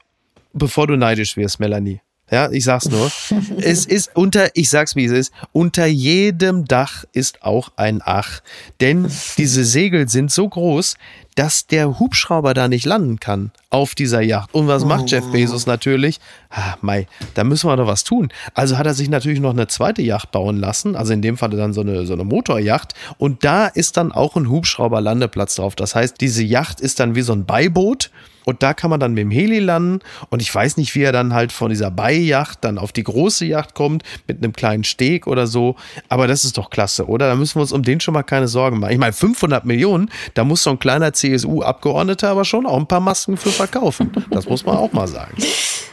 bevor 0.58 0.88
du 0.88 0.96
neidisch 0.96 1.38
wirst, 1.38 1.60
Melanie. 1.60 2.02
Ja, 2.30 2.52
ich 2.52 2.66
sag's 2.66 2.90
nur. 2.90 3.10
es 3.62 3.86
ist 3.86 4.12
unter, 4.14 4.50
ich 4.54 4.70
sag's 4.70 4.98
wie 4.98 5.06
es 5.06 5.12
ist, 5.12 5.34
unter 5.54 5.86
jedem 5.86 6.66
Dach 6.66 7.06
ist 7.14 7.42
auch 7.44 7.70
ein 7.78 8.02
Ach. 8.04 8.42
Denn 8.82 9.10
diese 9.38 9.64
Segel 9.64 10.10
sind 10.10 10.30
so 10.30 10.50
groß, 10.50 10.96
dass 11.36 11.68
der 11.68 12.00
Hubschrauber 12.00 12.54
da 12.54 12.68
nicht 12.68 12.86
landen 12.86 13.20
kann 13.20 13.52
auf 13.70 13.96
dieser 13.96 14.22
Yacht. 14.22 14.54
Und 14.54 14.68
was 14.68 14.84
macht 14.84 15.10
Jeff 15.10 15.26
oh. 15.28 15.32
Bezos 15.32 15.68
natürlich? 15.68 16.20
Ah, 16.50 16.76
Mai, 16.82 17.08
da 17.36 17.46
müssen 17.46 17.70
wir 17.70 17.78
doch 17.78 17.88
was 17.88 18.04
tun. 18.04 18.30
Also 18.54 18.78
hat 18.78 18.88
er 18.88 18.94
sich 18.94 19.08
natürlich 19.08 19.40
noch 19.40 19.52
eine 19.52 19.68
zweite 19.68 20.02
Yacht 20.02 20.32
bauen 20.32 20.58
lassen, 20.58 20.96
also 20.98 21.14
in 21.14 21.22
dem 21.22 21.38
Fall 21.38 21.52
dann 21.52 21.74
so 21.74 21.82
eine, 21.82 22.06
so 22.06 22.14
eine 22.14 22.26
Motorjacht. 22.26 22.94
Und 23.18 23.46
da 23.46 23.68
ist 23.68 23.96
dann 23.96 24.12
auch 24.12 24.36
ein 24.36 24.50
Hubschrauberlandeplatz 24.50 25.56
drauf. 25.56 25.76
Das 25.76 25.96
heißt, 25.96 26.20
diese 26.20 26.44
Yacht 26.44 26.82
ist 26.82 27.00
dann 27.00 27.16
wie 27.16 27.22
so 27.22 27.32
ein 27.32 27.46
Beiboot 27.46 28.10
und 28.48 28.64
da 28.64 28.74
kann 28.74 28.90
man 28.90 29.02
dann 29.02 29.14
mit 29.14 29.24
dem 29.24 29.30
Heli 29.30 29.60
landen. 29.60 30.00
Und 30.30 30.42
ich 30.42 30.56
weiß 30.56 30.78
nicht, 30.78 30.96
wie 30.96 31.02
er 31.02 31.12
dann 31.12 31.34
halt 31.34 31.52
von 31.52 31.70
dieser 31.70 31.92
Beijacht 31.92 32.60
dann 32.64 32.78
auf 32.78 32.94
die 32.94 33.04
große 33.04 33.44
Yacht 33.44 33.76
kommt, 33.76 34.04
mit 34.26 34.38
einem 34.38 34.54
kleinen 34.54 34.86
Steg 34.86 35.28
oder 35.28 35.48
so. 35.48 35.76
Aber 36.08 36.28
das 36.28 36.46
ist 36.46 36.58
doch 36.58 36.70
klasse, 36.70 37.08
oder? 37.08 37.28
Da 37.28 37.36
müssen 37.36 37.56
wir 37.56 37.64
uns 37.64 37.74
um 37.74 37.84
den 37.84 38.00
schon 38.00 38.14
mal 38.14 38.24
keine 38.24 38.48
Sorgen 38.48 38.80
machen. 38.80 38.94
Ich 38.94 39.00
meine, 39.00 39.12
500 39.12 39.66
Millionen, 39.66 40.10
da 40.34 40.46
muss 40.46 40.64
so 40.64 40.70
ein 40.70 40.80
kleiner 40.80 41.12
CSU-Abgeordneter 41.12 42.30
aber 42.30 42.46
schon 42.46 42.66
auch 42.66 42.78
ein 42.78 42.88
paar 42.88 43.02
Masken 43.02 43.36
für 43.36 43.50
verkaufen. 43.50 44.12
Das 44.32 44.48
muss 44.48 44.66
man 44.66 44.78
auch 44.78 44.94
mal 44.94 45.10
sagen. 45.10 45.36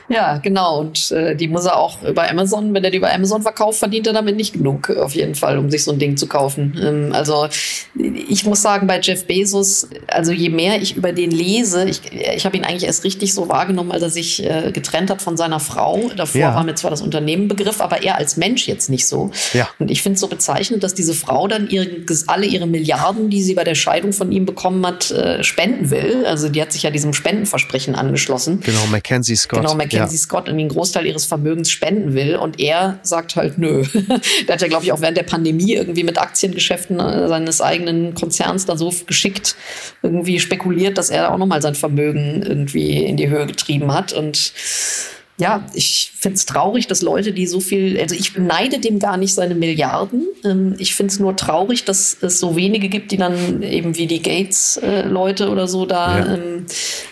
Ja, 0.09 0.39
genau. 0.39 0.81
Und 0.81 1.11
äh, 1.13 1.35
die 1.35 1.49
muss 1.49 1.65
er 1.65 1.77
auch 1.77 2.03
über 2.03 2.29
Amazon, 2.29 2.75
wenn 2.75 2.85
er 2.85 2.91
die 2.91 2.99
über 2.99 3.13
Amazon 3.13 3.43
verkauft, 3.43 3.79
verdient 3.79 4.07
er 4.07 4.13
damit 4.13 4.37
nicht 4.37 4.53
genug, 4.53 4.91
auf 4.91 5.15
jeden 5.15 5.35
Fall, 5.35 5.59
um 5.59 5.71
sich 5.71 5.83
so 5.85 5.93
ein 5.93 5.99
Ding 5.99 6.17
zu 6.17 6.27
kaufen. 6.27 6.79
Ähm, 6.81 7.13
also 7.13 7.49
ich 7.97 8.45
muss 8.45 8.61
sagen, 8.61 8.87
bei 8.87 9.01
Jeff 9.01 9.27
Bezos, 9.27 9.89
also 10.09 10.33
je 10.33 10.51
mehr 10.51 10.81
ich 10.81 10.97
über 10.97 11.13
den 11.13 11.31
lese, 11.31 11.89
ich, 11.89 12.01
ich 12.13 12.44
habe 12.45 12.57
ihn 12.57 12.65
eigentlich 12.65 12.85
erst 12.85 13.05
richtig 13.05 13.35
so 13.35 13.49
wahrgenommen, 13.49 13.93
als 13.93 14.03
er 14.03 14.11
sich 14.11 14.45
äh, 14.45 14.71
getrennt 14.73 15.11
hat 15.11 15.23
von 15.23 15.37
seiner 15.37 15.61
Frau. 15.61 16.11
Davor 16.17 16.41
ja. 16.41 16.55
war 16.55 16.65
mir 16.65 16.75
zwar 16.75 16.91
das 16.91 17.03
Unternehmen 17.03 17.49
Begriff, 17.49 17.81
aber 17.81 18.03
er 18.03 18.17
als 18.17 18.37
Mensch 18.37 18.67
jetzt 18.67 18.91
nicht 18.91 19.07
so. 19.07 19.31
Ja. 19.53 19.69
Und 19.79 19.91
ich 19.91 20.03
finde 20.03 20.15
es 20.15 20.21
so 20.21 20.29
bezeichnend, 20.29 20.83
dass 20.83 20.95
diese 20.95 21.15
Frau 21.15 21.49
dann 21.49 21.69
ihre, 21.69 21.89
alle 22.27 22.47
ihre 22.47 22.67
Milliarden, 22.67 23.31
die 23.31 23.43
sie 23.43 23.55
bei 23.55 23.65
der 23.65 23.75
Scheidung 23.75 24.13
von 24.13 24.33
ihm 24.33 24.47
bekommen 24.47 24.85
hat, 24.87 25.11
äh, 25.11 25.43
spenden 25.43 25.91
will. 25.91 26.25
Also 26.27 26.49
die 26.49 26.61
hat 26.61 26.73
sich 26.73 26.83
ja 26.83 26.91
diesem 26.91 27.13
Spendenversprechen 27.13 27.95
angeschlossen. 27.95 28.61
Genau, 28.61 28.87
Mackenzie 28.91 29.37
Scott. 29.37 29.61
Genau, 29.61 29.75
Mackenzie 29.75 30.17
ja. 30.17 30.21
Scott 30.23 30.49
irgendwie 30.49 30.65
einen 30.65 30.71
Großteil 30.71 31.07
ihres 31.07 31.25
Vermögens 31.25 31.71
spenden 31.71 32.15
will 32.15 32.37
und 32.37 32.61
er 32.61 32.99
sagt 33.03 33.37
halt 33.37 33.59
nö. 33.59 33.85
der 34.49 34.55
hat 34.55 34.63
ja, 34.63 34.69
glaube 34.69 34.85
ich, 34.85 34.93
auch 34.93 35.01
während 35.01 35.17
der 35.17 35.25
Pandemie 35.25 35.75
irgendwie 35.75 36.05
mit 36.05 36.19
Aktiengeschäften 36.19 37.01
äh, 37.01 37.29
seines 37.29 37.61
eigenen 37.61 38.15
Konzerns 38.15 38.67
da 38.67 38.77
so 38.77 38.93
geschickt 39.07 39.57
irgendwie 40.03 40.39
spekuliert, 40.39 40.99
dass 40.99 41.11
er 41.11 41.33
auch 41.33 41.39
nochmal 41.39 41.63
sein 41.63 41.75
Vermögen 41.75 42.34
irgendwie 42.43 43.05
in 43.05 43.17
die 43.17 43.29
Höhe 43.29 43.47
getrieben 43.47 43.93
hat. 43.93 44.13
Und 44.13 44.53
ja, 45.37 45.67
ich 45.75 46.13
finde 46.17 46.37
es 46.37 46.47
traurig, 46.47 46.87
dass 46.87 47.03
Leute, 47.03 47.33
die 47.33 47.49
so 47.49 47.59
viel, 47.59 48.01
also 48.01 48.15
ich 48.15 48.35
beneide 48.35 48.79
dem 48.79 49.01
gar 49.01 49.17
nicht 49.17 49.35
seine 49.35 49.57
Milliarden. 49.57 50.29
Ähm, 50.45 50.77
ich 50.79 50.95
finde 50.95 51.13
es 51.13 51.19
nur 51.19 51.35
traurig, 51.35 51.85
dass 51.85 52.17
es 52.21 52.39
so 52.39 52.55
wenige 52.55 52.89
gibt, 52.89 53.11
die 53.11 53.17
dann 53.17 53.63
eben 53.63 53.97
wie 53.97 54.07
die 54.07 54.23
Gates-Leute 54.23 55.45
äh, 55.45 55.49
oder 55.49 55.67
so 55.67 55.87
da 55.87 56.21
ja. 56.21 56.35
ähm, 56.35 56.67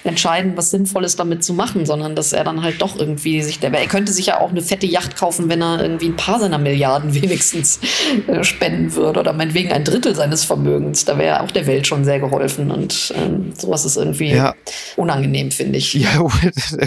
entscheiden, 0.04 0.52
was 0.54 0.70
sinnvoll 0.70 1.04
ist, 1.04 1.18
damit 1.18 1.42
zu 1.42 1.52
machen, 1.52 1.84
sondern 1.84 2.14
dass 2.14 2.32
er 2.32 2.44
dann 2.44 2.62
halt 2.62 2.80
doch 2.80 2.96
irgendwie 2.96 3.42
sich, 3.42 3.58
der, 3.58 3.72
er 3.72 3.88
könnte 3.88 4.12
sich 4.12 4.26
ja 4.26 4.40
auch 4.40 4.50
eine 4.50 4.62
fette 4.62 4.86
Yacht 4.86 5.16
kaufen, 5.16 5.48
wenn 5.48 5.60
er 5.60 5.82
irgendwie 5.82 6.06
ein 6.06 6.16
paar 6.16 6.38
seiner 6.38 6.58
Milliarden 6.58 7.14
wenigstens 7.20 7.80
äh, 8.28 8.44
spenden 8.44 8.94
würde 8.94 9.18
oder 9.18 9.32
meinetwegen 9.32 9.72
ein 9.72 9.82
Drittel 9.82 10.14
seines 10.14 10.44
Vermögens. 10.44 11.04
Da 11.04 11.18
wäre 11.18 11.42
auch 11.42 11.50
der 11.50 11.66
Welt 11.66 11.88
schon 11.88 12.04
sehr 12.04 12.20
geholfen 12.20 12.70
und 12.70 13.12
ähm, 13.16 13.52
sowas 13.58 13.84
ist 13.84 13.96
irgendwie 13.96 14.30
ja. 14.30 14.54
unangenehm, 14.96 15.50
finde 15.50 15.78
ich. 15.78 15.94
Ja, 15.94 16.24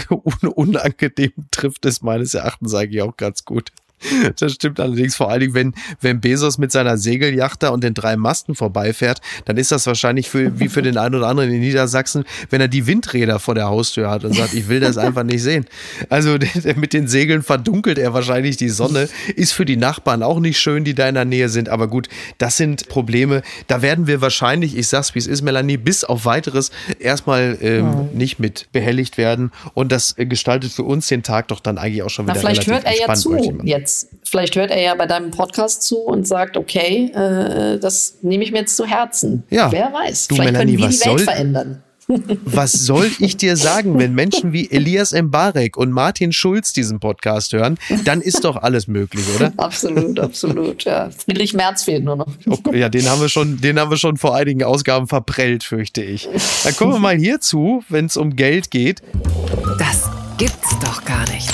unangenehm 0.55 1.24
trifft 1.51 1.85
es 1.85 2.01
meines 2.01 2.33
Erachtens 2.33 2.73
eigentlich 2.73 3.01
auch 3.01 3.15
ganz 3.17 3.45
gut. 3.45 3.71
Das 4.37 4.53
stimmt 4.53 4.79
allerdings 4.79 5.15
vor 5.15 5.29
allen 5.29 5.41
Dingen, 5.41 5.53
wenn, 5.53 5.73
wenn 6.01 6.21
Bezos 6.21 6.57
mit 6.57 6.71
seiner 6.71 6.97
Segelyacht 6.97 7.63
da 7.63 7.69
und 7.69 7.83
den 7.83 7.93
drei 7.93 8.15
Masten 8.15 8.55
vorbeifährt, 8.55 9.21
dann 9.45 9.57
ist 9.57 9.71
das 9.71 9.87
wahrscheinlich 9.87 10.29
für, 10.29 10.59
wie 10.59 10.69
für 10.69 10.81
den 10.81 10.97
einen 10.97 11.15
oder 11.15 11.27
anderen 11.27 11.51
in 11.51 11.59
Niedersachsen, 11.59 12.25
wenn 12.49 12.61
er 12.61 12.67
die 12.67 12.87
Windräder 12.87 13.39
vor 13.39 13.55
der 13.55 13.65
Haustür 13.65 14.09
hat 14.09 14.23
und 14.23 14.33
sagt, 14.33 14.53
ich 14.53 14.67
will 14.67 14.79
das 14.79 14.97
einfach 14.97 15.23
nicht 15.23 15.41
sehen. 15.41 15.65
Also 16.09 16.37
mit 16.75 16.93
den 16.93 17.07
Segeln 17.07 17.43
verdunkelt 17.43 17.97
er 17.97 18.13
wahrscheinlich 18.13 18.57
die 18.57 18.69
Sonne, 18.69 19.09
ist 19.35 19.53
für 19.53 19.65
die 19.65 19.77
Nachbarn 19.77 20.23
auch 20.23 20.39
nicht 20.39 20.59
schön, 20.59 20.83
die 20.83 20.93
da 20.93 21.07
in 21.07 21.15
der 21.15 21.25
Nähe 21.25 21.49
sind. 21.49 21.69
Aber 21.69 21.87
gut, 21.87 22.07
das 22.37 22.57
sind 22.57 22.87
Probleme. 22.89 23.41
Da 23.67 23.81
werden 23.81 24.07
wir 24.07 24.21
wahrscheinlich, 24.21 24.77
ich 24.77 24.87
sag's 24.87 25.15
wie 25.15 25.19
es 25.19 25.27
ist, 25.27 25.41
Melanie, 25.41 25.77
bis 25.77 26.03
auf 26.03 26.25
weiteres 26.25 26.71
erstmal 26.99 27.57
ähm, 27.61 27.85
mhm. 27.85 28.17
nicht 28.17 28.39
mit 28.39 28.67
behelligt 28.71 29.17
werden. 29.17 29.51
Und 29.73 29.91
das 29.91 30.15
gestaltet 30.17 30.71
für 30.71 30.83
uns 30.83 31.07
den 31.07 31.23
Tag 31.23 31.47
doch 31.49 31.59
dann 31.59 31.77
eigentlich 31.77 32.03
auch 32.03 32.09
schon 32.09 32.25
wieder 32.25 32.35
Na, 32.35 32.41
vielleicht 32.41 32.67
hört 32.67 32.85
er 32.85 32.97
ja 32.97 33.13
zu 33.13 33.35
jetzt 33.85 34.09
Vielleicht 34.27 34.55
hört 34.55 34.71
er 34.71 34.81
ja 34.81 34.95
bei 34.95 35.05
deinem 35.05 35.31
Podcast 35.31 35.83
zu 35.83 35.99
und 35.99 36.27
sagt, 36.27 36.57
okay, 36.57 37.11
äh, 37.13 37.79
das 37.79 38.17
nehme 38.21 38.43
ich 38.43 38.51
mir 38.51 38.59
jetzt 38.59 38.75
zu 38.75 38.85
Herzen. 38.85 39.43
Ja. 39.49 39.71
Wer 39.71 39.93
weiß. 39.93 40.27
Du, 40.27 40.35
Vielleicht 40.35 40.53
Melanie, 40.53 40.77
können 40.77 40.83
wir 40.83 40.89
die 40.89 41.05
Welt 41.05 41.19
soll, 41.19 41.19
verändern. 41.19 41.83
Was 42.45 42.71
soll 42.73 43.09
ich 43.19 43.37
dir 43.37 43.55
sagen, 43.55 43.97
wenn 43.97 44.13
Menschen 44.13 44.51
wie 44.51 44.69
Elias 44.69 45.11
Mbarek 45.11 45.77
und 45.77 45.91
Martin 45.91 46.33
Schulz 46.33 46.73
diesen 46.73 46.99
Podcast 46.99 47.53
hören, 47.53 47.77
dann 48.03 48.21
ist 48.21 48.43
doch 48.43 48.57
alles 48.57 48.87
möglich, 48.87 49.25
oder? 49.35 49.53
Absolut, 49.57 50.19
absolut, 50.19 50.83
ja. 50.83 51.09
Friedrich 51.11 51.53
Merz 51.53 51.83
fehlt 51.83 52.03
nur 52.03 52.15
noch. 52.15 52.27
Oh, 52.47 52.73
ja, 52.73 52.89
den 52.89 53.09
haben 53.09 53.21
wir 53.21 53.29
schon, 53.29 53.61
den 53.61 53.79
haben 53.79 53.89
wir 53.89 53.97
schon 53.97 54.17
vor 54.17 54.35
einigen 54.35 54.63
Ausgaben 54.63 55.07
verprellt, 55.07 55.63
fürchte 55.63 56.03
ich. 56.03 56.27
Dann 56.63 56.75
kommen 56.75 56.93
wir 56.93 56.99
mal 56.99 57.15
hierzu, 57.15 57.83
wenn 57.89 58.05
es 58.05 58.17
um 58.17 58.35
Geld 58.35 58.69
geht. 58.69 59.01
Das 59.79 60.09
gibt's 60.37 60.77
doch 60.79 61.03
gar 61.05 61.27
nicht. 61.31 61.49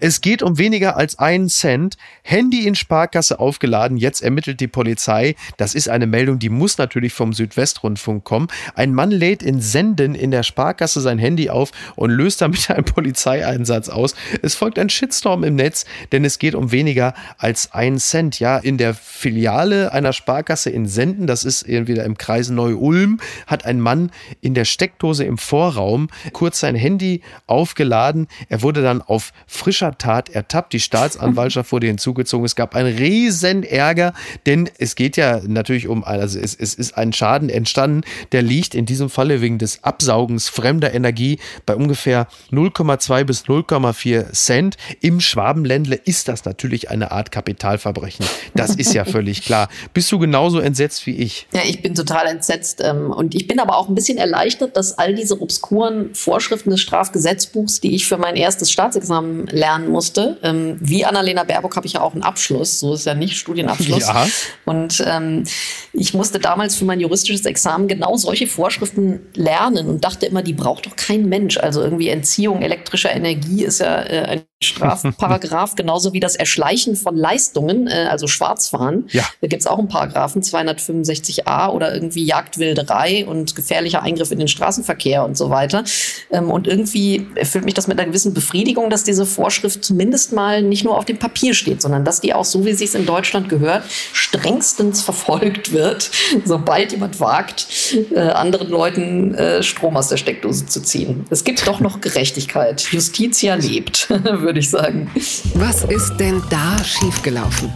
Es 0.00 0.20
geht 0.20 0.44
um 0.44 0.58
weniger 0.58 0.96
als 0.96 1.18
einen 1.18 1.48
Cent. 1.48 1.96
Handy 2.22 2.68
in 2.68 2.76
Sparkasse 2.76 3.40
aufgeladen. 3.40 3.96
Jetzt 3.96 4.22
ermittelt 4.22 4.60
die 4.60 4.68
Polizei. 4.68 5.34
Das 5.56 5.74
ist 5.74 5.88
eine 5.88 6.06
Meldung, 6.06 6.38
die 6.38 6.50
muss 6.50 6.78
natürlich 6.78 7.12
vom 7.12 7.32
Südwestrundfunk 7.32 8.22
kommen. 8.22 8.46
Ein 8.76 8.94
Mann 8.94 9.10
lädt 9.10 9.42
in 9.42 9.60
Senden 9.60 10.14
in 10.14 10.30
der 10.30 10.44
Sparkasse 10.44 11.00
sein 11.00 11.18
Handy 11.18 11.50
auf 11.50 11.72
und 11.96 12.10
löst 12.10 12.40
damit 12.40 12.70
einen 12.70 12.84
Polizeieinsatz 12.84 13.88
aus. 13.88 14.14
Es 14.40 14.54
folgt 14.54 14.78
ein 14.78 14.88
Shitstorm 14.88 15.42
im 15.42 15.56
Netz, 15.56 15.84
denn 16.12 16.24
es 16.24 16.38
geht 16.38 16.54
um 16.54 16.70
weniger 16.70 17.14
als 17.36 17.72
einen 17.72 17.98
Cent. 17.98 18.38
Ja, 18.38 18.58
in 18.58 18.78
der 18.78 18.94
Filiale 18.94 19.92
einer 19.92 20.12
Sparkasse 20.12 20.70
in 20.70 20.86
Senden, 20.86 21.26
das 21.26 21.42
ist 21.42 21.62
entweder 21.62 22.04
im 22.04 22.16
Kreis 22.16 22.50
Neu-Ulm, 22.50 23.18
hat 23.48 23.64
ein 23.64 23.80
Mann 23.80 24.12
in 24.40 24.54
der 24.54 24.64
Steckdose 24.64 25.24
im 25.24 25.38
Vorraum 25.38 26.08
kurz 26.32 26.60
sein 26.60 26.76
Handy 26.76 27.22
aufgeladen. 27.48 28.28
Er 28.48 28.62
wurde 28.62 28.82
dann 28.82 29.02
auf 29.02 29.32
frischer 29.48 29.87
Tat 29.96 30.28
ertappt. 30.30 30.72
Die 30.72 30.80
Staatsanwaltschaft 30.80 31.72
wurde 31.72 31.86
hinzugezogen. 31.86 32.44
Es 32.44 32.56
gab 32.56 32.74
einen 32.74 32.96
riesen 32.96 33.62
Ärger, 33.62 34.12
denn 34.46 34.68
es 34.78 34.94
geht 34.94 35.16
ja 35.16 35.40
natürlich 35.46 35.88
um, 35.88 36.04
also 36.04 36.38
es, 36.38 36.54
es 36.54 36.74
ist 36.74 36.96
ein 36.96 37.12
Schaden 37.12 37.48
entstanden, 37.48 38.02
der 38.32 38.42
liegt 38.42 38.74
in 38.74 38.86
diesem 38.86 39.10
Falle 39.10 39.40
wegen 39.40 39.58
des 39.58 39.84
Absaugens 39.84 40.48
fremder 40.48 40.94
Energie 40.94 41.38
bei 41.66 41.74
ungefähr 41.74 42.26
0,2 42.50 43.24
bis 43.24 43.44
0,4 43.44 44.32
Cent. 44.32 44.76
Im 45.00 45.20
Schwabenländle 45.20 45.96
ist 45.96 46.28
das 46.28 46.44
natürlich 46.44 46.90
eine 46.90 47.12
Art 47.12 47.30
Kapitalverbrechen. 47.30 48.26
Das 48.54 48.74
ist 48.74 48.94
ja 48.94 49.04
völlig 49.04 49.42
klar. 49.42 49.68
Bist 49.94 50.10
du 50.12 50.18
genauso 50.18 50.58
entsetzt 50.60 51.06
wie 51.06 51.16
ich? 51.16 51.46
Ja, 51.52 51.60
ich 51.64 51.82
bin 51.82 51.94
total 51.94 52.26
entsetzt. 52.26 52.82
Ähm, 52.84 53.10
und 53.10 53.34
ich 53.34 53.46
bin 53.46 53.60
aber 53.60 53.76
auch 53.76 53.88
ein 53.88 53.94
bisschen 53.94 54.18
erleichtert, 54.18 54.76
dass 54.76 54.98
all 54.98 55.14
diese 55.14 55.40
obskuren 55.40 56.14
Vorschriften 56.14 56.70
des 56.70 56.80
Strafgesetzbuchs, 56.80 57.80
die 57.80 57.94
ich 57.94 58.06
für 58.06 58.18
mein 58.18 58.36
erstes 58.36 58.70
Staatsexamen 58.70 59.46
lerne, 59.46 59.77
lernen 59.78 59.92
musste. 59.92 60.36
Ähm, 60.42 60.76
wie 60.80 61.04
Annalena 61.04 61.44
Baerbock 61.44 61.76
habe 61.76 61.86
ich 61.86 61.94
ja 61.94 62.00
auch 62.00 62.12
einen 62.12 62.22
Abschluss, 62.22 62.80
so 62.80 62.94
ist 62.94 63.06
ja 63.06 63.14
nicht 63.14 63.36
Studienabschluss. 63.36 63.98
Ja. 64.08 64.26
Und 64.64 65.04
ähm, 65.06 65.44
ich 65.92 66.14
musste 66.14 66.38
damals 66.38 66.76
für 66.76 66.84
mein 66.84 67.00
juristisches 67.00 67.44
Examen 67.44 67.88
genau 67.88 68.16
solche 68.16 68.46
Vorschriften 68.46 69.20
lernen 69.34 69.86
und 69.88 70.04
dachte 70.04 70.26
immer, 70.26 70.42
die 70.42 70.54
braucht 70.54 70.86
doch 70.86 70.96
kein 70.96 71.28
Mensch. 71.28 71.58
Also 71.58 71.82
irgendwie 71.82 72.08
Entziehung 72.08 72.62
elektrischer 72.62 73.12
Energie 73.12 73.64
ist 73.64 73.80
ja 73.80 74.00
äh, 74.02 74.22
ein 74.22 74.42
Strafparagraph, 74.60 75.76
genauso 75.76 76.12
wie 76.12 76.18
das 76.18 76.34
Erschleichen 76.34 76.96
von 76.96 77.16
Leistungen, 77.16 77.86
äh, 77.86 78.08
also 78.10 78.26
Schwarzfahren. 78.26 79.04
Ja. 79.10 79.22
Da 79.40 79.46
gibt 79.46 79.62
es 79.62 79.68
auch 79.68 79.78
einen 79.78 79.86
Paragraphen 79.86 80.42
265a 80.42 81.70
oder 81.70 81.94
irgendwie 81.94 82.24
Jagdwilderei 82.24 83.24
und 83.24 83.54
gefährlicher 83.54 84.02
Eingriff 84.02 84.32
in 84.32 84.40
den 84.40 84.48
Straßenverkehr 84.48 85.24
und 85.24 85.36
so 85.36 85.50
weiter. 85.50 85.84
Ähm, 86.32 86.50
und 86.50 86.66
irgendwie 86.66 87.24
erfüllt 87.36 87.66
mich 87.66 87.74
das 87.74 87.86
mit 87.86 88.00
einer 88.00 88.08
gewissen 88.08 88.34
Befriedigung, 88.34 88.90
dass 88.90 89.04
diese 89.04 89.26
Vorschrift 89.26 89.84
zumindest 89.84 90.32
mal 90.32 90.60
nicht 90.60 90.84
nur 90.84 90.98
auf 90.98 91.04
dem 91.04 91.18
Papier 91.18 91.54
steht, 91.54 91.80
sondern 91.80 92.04
dass 92.04 92.20
die 92.20 92.34
auch 92.34 92.44
so, 92.44 92.64
wie 92.64 92.72
sie 92.72 92.84
es 92.84 92.96
in 92.96 93.06
Deutschland 93.06 93.48
gehört, 93.48 93.84
strengstens 94.12 95.02
verfolgt 95.02 95.72
wird, 95.72 96.10
sobald 96.44 96.90
jemand 96.90 97.20
wagt, 97.20 97.68
äh, 98.12 98.18
anderen 98.18 98.68
Leuten 98.68 99.34
äh, 99.36 99.62
Strom 99.62 99.96
aus 99.96 100.08
der 100.08 100.16
Steckdose 100.16 100.66
zu 100.66 100.82
ziehen. 100.82 101.26
Es 101.30 101.44
gibt 101.44 101.64
doch 101.64 101.78
noch 101.78 102.00
Gerechtigkeit. 102.00 102.88
Justitia 102.90 103.54
lebt. 103.54 104.08
würde 104.48 104.60
ich 104.60 104.70
sagen. 104.70 105.10
Was 105.56 105.84
ist 105.84 106.16
denn 106.16 106.42
da 106.48 106.82
schiefgelaufen? 106.82 107.70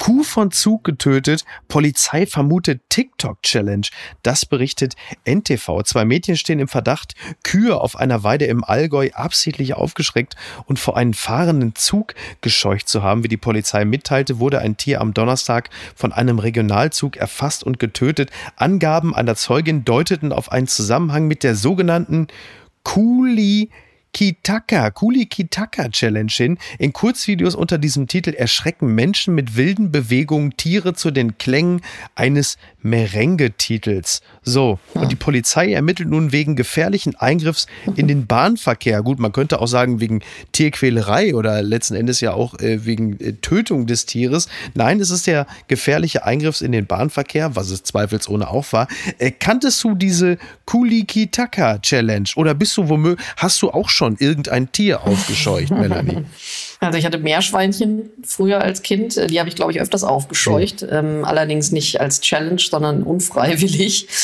Kuh 0.00 0.24
von 0.24 0.50
Zug 0.50 0.82
getötet, 0.82 1.44
Polizei 1.68 2.26
vermutet 2.26 2.82
TikTok-Challenge. 2.88 3.86
Das 4.24 4.46
berichtet 4.46 4.96
NTV. 5.24 5.84
Zwei 5.84 6.04
Mädchen 6.04 6.36
stehen 6.36 6.58
im 6.58 6.66
Verdacht, 6.66 7.14
Kühe 7.44 7.80
auf 7.80 7.94
einer 7.94 8.24
Weide 8.24 8.46
im 8.46 8.64
Allgäu 8.64 9.10
absichtlich 9.14 9.74
aufgeschreckt 9.74 10.34
und 10.66 10.80
vor 10.80 10.96
einen 10.96 11.14
fahrenden 11.14 11.76
Zug 11.76 12.16
gescheucht 12.40 12.88
zu 12.88 13.04
haben. 13.04 13.22
Wie 13.22 13.28
die 13.28 13.36
Polizei 13.36 13.84
mitteilte, 13.84 14.40
wurde 14.40 14.58
ein 14.58 14.76
Tier 14.76 15.00
am 15.00 15.14
Donnerstag 15.14 15.70
von 15.94 16.12
einem 16.12 16.40
Regionalzug 16.40 17.16
erfasst 17.16 17.62
und 17.62 17.78
getötet. 17.78 18.32
Angaben 18.56 19.14
einer 19.14 19.36
Zeugin 19.36 19.84
deuteten 19.84 20.32
auf 20.32 20.50
einen 20.50 20.66
Zusammenhang 20.66 21.28
mit 21.28 21.44
der 21.44 21.54
sogenannten 21.54 22.26
Kuli 22.82 23.70
Kitaka, 24.14 24.90
Kuli 24.92 25.26
Kitaka 25.26 25.90
Challenge 25.90 26.32
hin. 26.32 26.58
In 26.78 26.92
Kurzvideos 26.92 27.54
unter 27.54 27.78
diesem 27.78 28.06
Titel 28.06 28.30
erschrecken 28.30 28.94
Menschen 28.94 29.34
mit 29.34 29.56
wilden 29.56 29.90
Bewegungen 29.90 30.56
Tiere 30.56 30.94
zu 30.94 31.10
den 31.10 31.36
Klängen 31.36 31.82
eines 32.14 32.56
Merengue-Titels. 32.84 34.20
So, 34.42 34.78
und 34.92 35.10
die 35.10 35.16
Polizei 35.16 35.72
ermittelt 35.72 36.08
nun 36.08 36.32
wegen 36.32 36.54
gefährlichen 36.54 37.16
Eingriffs 37.16 37.66
in 37.96 38.06
den 38.06 38.26
Bahnverkehr. 38.26 39.02
Gut, 39.02 39.18
man 39.18 39.32
könnte 39.32 39.60
auch 39.60 39.66
sagen 39.66 40.00
wegen 40.00 40.20
Tierquälerei 40.52 41.34
oder 41.34 41.62
letzten 41.62 41.94
Endes 41.94 42.20
ja 42.20 42.34
auch 42.34 42.58
äh, 42.60 42.84
wegen 42.84 43.18
äh, 43.20 43.32
Tötung 43.32 43.86
des 43.86 44.04
Tieres. 44.06 44.48
Nein, 44.74 45.00
es 45.00 45.10
ist 45.10 45.26
der 45.26 45.46
gefährliche 45.66 46.24
Eingriff 46.24 46.60
in 46.60 46.72
den 46.72 46.86
Bahnverkehr, 46.86 47.56
was 47.56 47.70
es 47.70 47.82
zweifelsohne 47.82 48.48
auch 48.48 48.72
war. 48.72 48.86
Äh, 49.18 49.30
kanntest 49.30 49.82
du 49.82 49.94
diese 49.94 50.38
Kuli 50.66 51.04
Kitaka 51.04 51.78
Challenge 51.78 52.28
oder 52.36 52.54
bist 52.54 52.76
du 52.76 52.88
womöglich, 52.88 53.26
hast 53.38 53.62
du 53.62 53.70
auch 53.70 53.88
schon 53.88 54.16
irgendein 54.18 54.70
Tier 54.70 55.02
aufgescheucht, 55.04 55.70
Melanie? 55.70 56.24
Also 56.80 56.98
ich 56.98 57.06
hatte 57.06 57.18
Meerschweinchen 57.18 58.10
früher 58.24 58.60
als 58.60 58.82
Kind. 58.82 59.30
Die 59.30 59.38
habe 59.38 59.48
ich, 59.48 59.54
glaube 59.54 59.72
ich, 59.72 59.80
öfters 59.80 60.04
aufgescheucht. 60.04 60.82
Oh. 60.82 60.92
Ähm, 60.92 61.24
allerdings 61.24 61.72
nicht 61.72 62.00
als 62.00 62.20
Challenge, 62.20 62.60
sondern 62.60 63.02
unfreiwillig. 63.02 64.08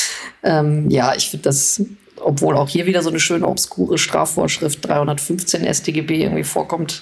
Ähm, 0.43 0.89
ja, 0.89 1.13
ich 1.15 1.29
finde 1.29 1.43
das 1.43 1.83
obwohl 2.23 2.55
auch 2.55 2.69
hier 2.69 2.85
wieder 2.85 3.01
so 3.01 3.09
eine 3.09 3.19
schöne 3.19 3.47
obskure 3.47 3.97
Strafvorschrift 3.97 4.87
315 4.87 5.71
StGB 5.71 6.23
irgendwie 6.23 6.43
vorkommt, 6.43 7.01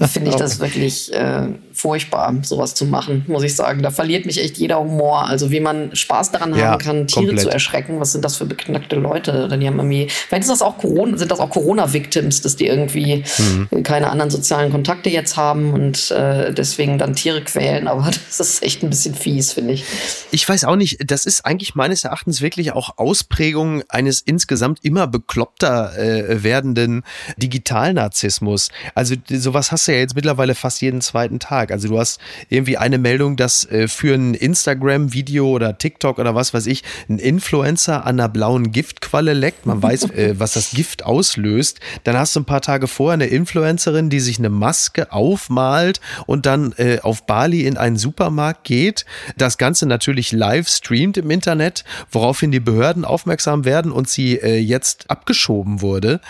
finde 0.00 0.30
ich 0.30 0.36
das 0.36 0.60
wirklich 0.60 1.12
äh, 1.12 1.48
furchtbar, 1.74 2.34
sowas 2.42 2.74
zu 2.74 2.86
machen, 2.86 3.24
muss 3.26 3.42
ich 3.42 3.54
sagen. 3.54 3.82
Da 3.82 3.90
verliert 3.90 4.26
mich 4.26 4.42
echt 4.42 4.56
jeder 4.56 4.80
Humor. 4.80 5.28
Also 5.28 5.50
wie 5.50 5.60
man 5.60 5.94
Spaß 5.94 6.30
daran 6.32 6.54
ja, 6.54 6.72
haben 6.72 6.78
kann, 6.78 7.06
Tiere 7.06 7.26
komplett. 7.26 7.40
zu 7.40 7.50
erschrecken. 7.50 8.00
Was 8.00 8.12
sind 8.12 8.24
das 8.24 8.36
für 8.36 8.46
beknackte 8.46 8.96
Leute? 8.96 9.48
Dann 9.48 9.60
die 9.60 9.66
haben 9.66 9.78
irgendwie, 9.78 10.08
vielleicht 10.08 10.42
ist 10.42 10.50
das 10.50 10.62
auch 10.62 10.78
Corona, 10.78 11.16
sind 11.16 11.30
das 11.30 11.40
auch 11.40 11.50
Corona-Victims, 11.50 12.42
dass 12.42 12.56
die 12.56 12.66
irgendwie 12.66 13.24
mhm. 13.38 13.82
keine 13.82 14.10
anderen 14.10 14.30
sozialen 14.30 14.70
Kontakte 14.70 15.10
jetzt 15.10 15.36
haben 15.36 15.72
und 15.72 16.10
äh, 16.10 16.52
deswegen 16.54 16.98
dann 16.98 17.14
Tiere 17.14 17.42
quälen. 17.42 17.88
Aber 17.88 18.10
das 18.26 18.40
ist 18.40 18.62
echt 18.62 18.82
ein 18.82 18.90
bisschen 18.90 19.14
fies, 19.14 19.52
finde 19.52 19.74
ich. 19.74 19.84
Ich 20.30 20.48
weiß 20.48 20.64
auch 20.64 20.76
nicht, 20.76 21.10
das 21.10 21.26
ist 21.26 21.44
eigentlich 21.44 21.74
meines 21.74 22.04
Erachtens 22.04 22.40
wirklich 22.40 22.72
auch 22.72 22.98
Ausprägung 22.98 23.82
eines 23.88 24.20
insgesamt 24.20 24.78
immer 24.84 25.06
bekloppter 25.06 25.96
äh, 25.98 26.42
werdenden 26.42 27.02
Digitalnarzissmus. 27.36 28.70
Also 28.94 29.14
sowas 29.28 29.72
hast 29.72 29.88
du 29.88 29.92
ja 29.92 29.98
jetzt 29.98 30.14
mittlerweile 30.14 30.54
fast 30.54 30.80
jeden 30.80 31.00
zweiten 31.00 31.38
Tag. 31.38 31.63
Also 31.72 31.88
du 31.88 31.98
hast 31.98 32.20
irgendwie 32.48 32.76
eine 32.76 32.98
Meldung, 32.98 33.36
dass 33.36 33.64
äh, 33.70 33.88
für 33.88 34.14
ein 34.14 34.34
Instagram-Video 34.34 35.48
oder 35.48 35.78
TikTok 35.78 36.18
oder 36.18 36.34
was 36.34 36.54
weiß 36.54 36.66
ich, 36.66 36.82
ein 37.08 37.18
Influencer 37.18 38.06
an 38.06 38.20
einer 38.20 38.28
blauen 38.28 38.72
Giftqualle 38.72 39.32
leckt. 39.32 39.66
Man 39.66 39.82
weiß, 39.82 40.10
äh, 40.10 40.34
was 40.38 40.54
das 40.54 40.70
Gift 40.70 41.04
auslöst. 41.04 41.80
Dann 42.04 42.16
hast 42.16 42.36
du 42.36 42.40
ein 42.40 42.44
paar 42.44 42.60
Tage 42.60 42.86
vorher 42.88 43.14
eine 43.14 43.26
Influencerin, 43.26 44.10
die 44.10 44.20
sich 44.20 44.38
eine 44.38 44.50
Maske 44.50 45.12
aufmalt 45.12 46.00
und 46.26 46.46
dann 46.46 46.72
äh, 46.76 47.00
auf 47.00 47.26
Bali 47.26 47.66
in 47.66 47.76
einen 47.76 47.96
Supermarkt 47.96 48.64
geht. 48.64 49.04
Das 49.36 49.58
Ganze 49.58 49.86
natürlich 49.86 50.32
live 50.32 50.68
streamt 50.68 51.16
im 51.16 51.30
Internet, 51.30 51.84
woraufhin 52.10 52.50
die 52.50 52.60
Behörden 52.60 53.04
aufmerksam 53.04 53.64
werden 53.64 53.92
und 53.92 54.08
sie 54.08 54.36
äh, 54.36 54.58
jetzt 54.58 55.10
abgeschoben 55.10 55.80
wurde. 55.80 56.20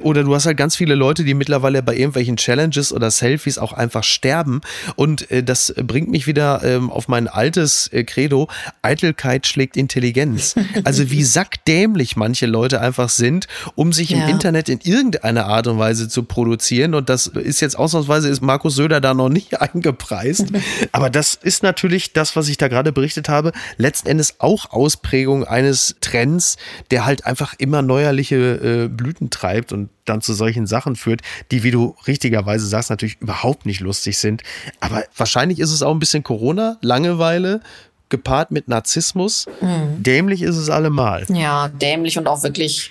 Oder 0.00 0.22
du 0.22 0.34
hast 0.34 0.46
halt 0.46 0.56
ganz 0.56 0.76
viele 0.76 0.94
Leute, 0.94 1.24
die 1.24 1.34
mittlerweile 1.34 1.82
bei 1.82 1.94
irgendwelchen 1.94 2.36
Challenges 2.36 2.92
oder 2.92 3.10
Selfies 3.10 3.58
auch 3.58 3.72
einfach 3.72 4.04
sterben. 4.04 4.60
Und 4.96 5.30
äh, 5.30 5.42
das 5.42 5.74
bringt 5.76 6.08
mich 6.08 6.26
wieder 6.26 6.62
ähm, 6.64 6.90
auf 6.90 7.08
mein 7.08 7.28
altes 7.28 7.88
äh, 7.92 8.04
Credo, 8.04 8.48
Eitelkeit 8.82 9.46
schlägt 9.46 9.76
Intelligenz. 9.76 10.54
Also 10.84 11.10
wie 11.10 11.24
sackdämlich 11.24 12.16
manche 12.16 12.46
Leute 12.46 12.80
einfach 12.80 13.08
sind, 13.08 13.46
um 13.74 13.92
sich 13.92 14.10
ja. 14.10 14.22
im 14.22 14.28
Internet 14.28 14.68
in 14.68 14.80
irgendeiner 14.80 15.46
Art 15.46 15.66
und 15.66 15.78
Weise 15.78 16.08
zu 16.08 16.22
produzieren. 16.22 16.94
Und 16.94 17.08
das 17.08 17.26
ist 17.26 17.60
jetzt 17.60 17.76
ausnahmsweise, 17.76 18.28
ist 18.28 18.40
Markus 18.40 18.76
Söder 18.76 19.00
da 19.00 19.12
noch 19.12 19.28
nicht 19.28 19.60
eingepreist. 19.60 20.46
Aber 20.92 21.10
das 21.10 21.34
ist 21.34 21.62
natürlich 21.62 22.12
das, 22.12 22.36
was 22.36 22.48
ich 22.48 22.58
da 22.58 22.68
gerade 22.68 22.92
berichtet 22.92 23.28
habe, 23.28 23.52
letzten 23.76 24.08
Endes 24.08 24.36
auch 24.38 24.70
Ausprägung 24.70 25.44
eines 25.44 25.96
Trends, 26.00 26.56
der 26.90 27.04
halt 27.04 27.26
einfach 27.26 27.54
immer 27.58 27.82
neuerliche 27.82 28.36
äh, 28.36 28.88
Blüten 28.88 29.30
treibt 29.30 29.72
und 29.72 29.90
dann 30.08 30.20
zu 30.20 30.34
solchen 30.34 30.66
Sachen 30.66 30.96
führt, 30.96 31.22
die, 31.50 31.62
wie 31.62 31.70
du 31.70 31.96
richtigerweise 32.06 32.66
sagst, 32.66 32.90
natürlich 32.90 33.20
überhaupt 33.20 33.66
nicht 33.66 33.80
lustig 33.80 34.18
sind. 34.18 34.42
Aber 34.80 35.04
wahrscheinlich 35.16 35.58
ist 35.58 35.72
es 35.72 35.82
auch 35.82 35.92
ein 35.92 35.98
bisschen 35.98 36.22
Corona, 36.22 36.78
Langeweile, 36.80 37.60
gepaart 38.08 38.50
mit 38.50 38.68
Narzissmus. 38.68 39.46
Mhm. 39.60 40.02
Dämlich 40.02 40.42
ist 40.42 40.56
es 40.56 40.70
allemal. 40.70 41.26
Ja, 41.28 41.68
dämlich 41.68 42.18
und 42.18 42.26
auch 42.26 42.42
wirklich 42.42 42.90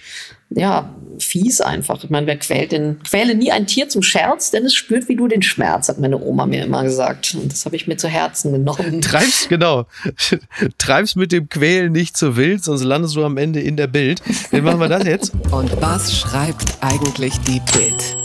ja, 0.49 0.89
fies 1.19 1.62
einfach. 1.62 2.03
Ich 2.03 2.10
meine, 2.10 2.27
wer 2.27 2.38
quält 2.38 2.71
denn, 2.71 2.99
quäle 3.03 3.36
nie 3.36 3.51
ein 3.51 3.67
Tier 3.67 3.89
zum 3.89 4.01
Scherz, 4.01 4.51
denn 4.51 4.65
es 4.65 4.73
spürt 4.73 5.10
wie 5.10 5.15
du 5.15 5.27
den 5.27 5.41
Schmerz, 5.41 5.89
hat 5.89 5.99
meine 5.99 6.19
Oma 6.21 6.45
mir 6.45 6.63
immer 6.63 6.83
gesagt. 6.83 7.36
Und 7.36 7.51
das 7.51 7.65
habe 7.65 7.75
ich 7.75 7.88
mir 7.88 7.97
zu 7.97 8.07
Herzen 8.07 8.53
genommen. 8.53 9.01
Treibst, 9.01 9.49
genau. 9.49 9.86
Treibst 10.77 11.15
mit 11.15 11.31
dem 11.31 11.49
Quälen 11.49 11.91
nicht 11.91 12.15
zu 12.15 12.38
wild, 12.38 12.63
sonst 12.63 12.83
landest 12.83 13.15
du 13.15 13.25
am 13.25 13.38
Ende 13.38 13.60
in 13.60 13.77
der 13.77 13.88
Bild. 13.88 14.21
Wie 14.51 14.62
machen 14.62 14.79
wir 14.79 14.89
das 14.89 15.05
jetzt? 15.05 15.33
Und 15.51 15.81
was 15.81 16.15
schreibt 16.15 16.77
eigentlich 16.81 17.33
die 17.41 17.62
Bild? 17.73 18.17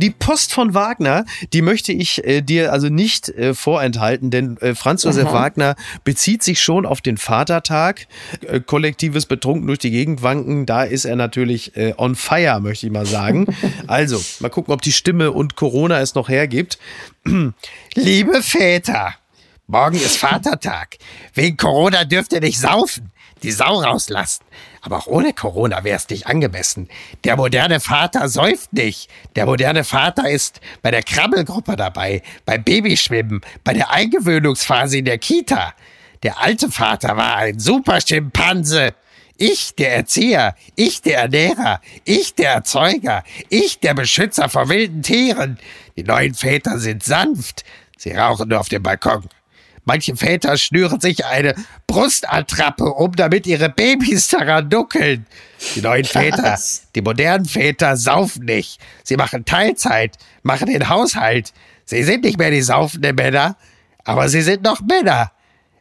Die 0.00 0.08
Post 0.08 0.54
von 0.54 0.72
Wagner, 0.72 1.26
die 1.52 1.60
möchte 1.60 1.92
ich 1.92 2.24
äh, 2.24 2.40
dir 2.40 2.72
also 2.72 2.88
nicht 2.88 3.28
äh, 3.28 3.52
vorenthalten, 3.52 4.30
denn 4.30 4.56
äh, 4.56 4.74
Franz 4.74 5.04
Josef 5.04 5.26
Aha. 5.26 5.34
Wagner 5.34 5.76
bezieht 6.04 6.42
sich 6.42 6.62
schon 6.62 6.86
auf 6.86 7.02
den 7.02 7.18
Vatertag. 7.18 8.06
Äh, 8.46 8.60
kollektives 8.60 9.26
Betrunken 9.26 9.66
durch 9.66 9.78
die 9.78 9.90
Gegend 9.90 10.22
wanken, 10.22 10.64
da 10.64 10.84
ist 10.84 11.04
er 11.04 11.16
natürlich 11.16 11.76
äh, 11.76 11.92
on 11.98 12.14
fire, 12.14 12.60
möchte 12.60 12.86
ich 12.86 12.92
mal 12.92 13.04
sagen. 13.04 13.54
also, 13.88 14.18
mal 14.40 14.48
gucken, 14.48 14.72
ob 14.72 14.80
die 14.80 14.92
Stimme 14.92 15.32
und 15.32 15.56
Corona 15.56 16.00
es 16.00 16.14
noch 16.14 16.30
hergibt. 16.30 16.78
Liebe 17.94 18.42
Väter, 18.42 19.16
morgen 19.66 19.96
ist 19.96 20.16
Vatertag. 20.16 20.96
Wegen 21.34 21.58
Corona 21.58 22.04
dürft 22.04 22.32
ihr 22.32 22.40
nicht 22.40 22.58
saufen, 22.58 23.12
die 23.42 23.52
Sau 23.52 23.80
rauslassen. 23.80 24.44
Aber 24.82 24.98
auch 24.98 25.06
ohne 25.06 25.32
Corona 25.32 25.84
wäre 25.84 25.96
es 25.96 26.08
nicht 26.08 26.26
angemessen. 26.26 26.88
Der 27.24 27.36
moderne 27.36 27.80
Vater 27.80 28.28
säuft 28.28 28.72
nicht. 28.72 29.10
Der 29.36 29.46
moderne 29.46 29.84
Vater 29.84 30.28
ist 30.28 30.60
bei 30.82 30.90
der 30.90 31.02
Krabbelgruppe 31.02 31.76
dabei, 31.76 32.22
beim 32.46 32.62
Babyschwimmen, 32.62 33.40
bei 33.64 33.72
der 33.74 33.90
Eingewöhnungsphase 33.90 34.98
in 34.98 35.04
der 35.04 35.18
Kita. 35.18 35.74
Der 36.22 36.40
alte 36.40 36.70
Vater 36.70 37.16
war 37.16 37.36
ein 37.36 37.58
super 37.58 38.00
Schimpanse. 38.00 38.94
Ich, 39.36 39.74
der 39.74 39.94
Erzieher, 39.96 40.54
ich, 40.76 41.00
der 41.00 41.18
Ernährer, 41.20 41.80
ich, 42.04 42.34
der 42.34 42.52
Erzeuger, 42.52 43.24
ich, 43.48 43.80
der 43.80 43.94
Beschützer 43.94 44.50
vor 44.50 44.68
wilden 44.68 45.02
Tieren. 45.02 45.58
Die 45.96 46.04
neuen 46.04 46.34
Väter 46.34 46.78
sind 46.78 47.02
sanft. 47.02 47.64
Sie 47.96 48.12
rauchen 48.12 48.50
nur 48.50 48.60
auf 48.60 48.68
dem 48.68 48.82
Balkon. 48.82 49.24
Manche 49.84 50.14
Väter 50.16 50.56
schnüren 50.56 51.00
sich 51.00 51.24
eine 51.24 51.54
Brustattrappe 51.86 52.84
um, 52.84 53.14
damit 53.16 53.46
ihre 53.46 53.68
Babys 53.68 54.28
daran 54.28 54.68
duckeln. 54.70 55.26
Die 55.74 55.80
neuen 55.80 56.04
Väter, 56.06 56.58
die 56.94 57.02
modernen 57.02 57.46
Väter 57.46 57.96
saufen 57.96 58.44
nicht. 58.44 58.80
Sie 59.02 59.16
machen 59.16 59.44
Teilzeit, 59.44 60.16
machen 60.42 60.66
den 60.66 60.88
Haushalt. 60.88 61.52
Sie 61.84 62.04
sind 62.04 62.24
nicht 62.24 62.38
mehr 62.38 62.50
die 62.50 62.62
saufenden 62.62 63.16
Männer, 63.16 63.56
aber 64.04 64.28
sie 64.28 64.42
sind 64.42 64.62
noch 64.62 64.80
Männer. 64.80 65.32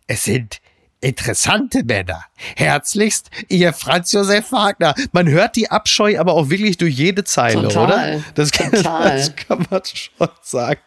Es 0.07 0.23
sind 0.23 0.59
interessante 1.01 1.83
Männer. 1.83 2.25
Herzlichst, 2.55 3.29
ihr 3.47 3.73
Franz 3.73 4.11
Josef 4.11 4.51
Wagner. 4.51 4.95
Man 5.11 5.27
hört 5.29 5.55
die 5.55 5.71
Abscheu 5.71 6.19
aber 6.19 6.33
auch 6.33 6.49
wirklich 6.49 6.77
durch 6.77 6.95
jede 6.95 7.23
Zeile, 7.23 7.67
Total. 7.69 8.15
oder? 8.15 8.23
Das 8.35 8.51
kann, 8.51 8.71
Total. 8.73 9.17
das 9.17 9.35
kann 9.35 9.65
man 9.69 9.81
schon 9.85 10.29
sagen. 10.41 10.81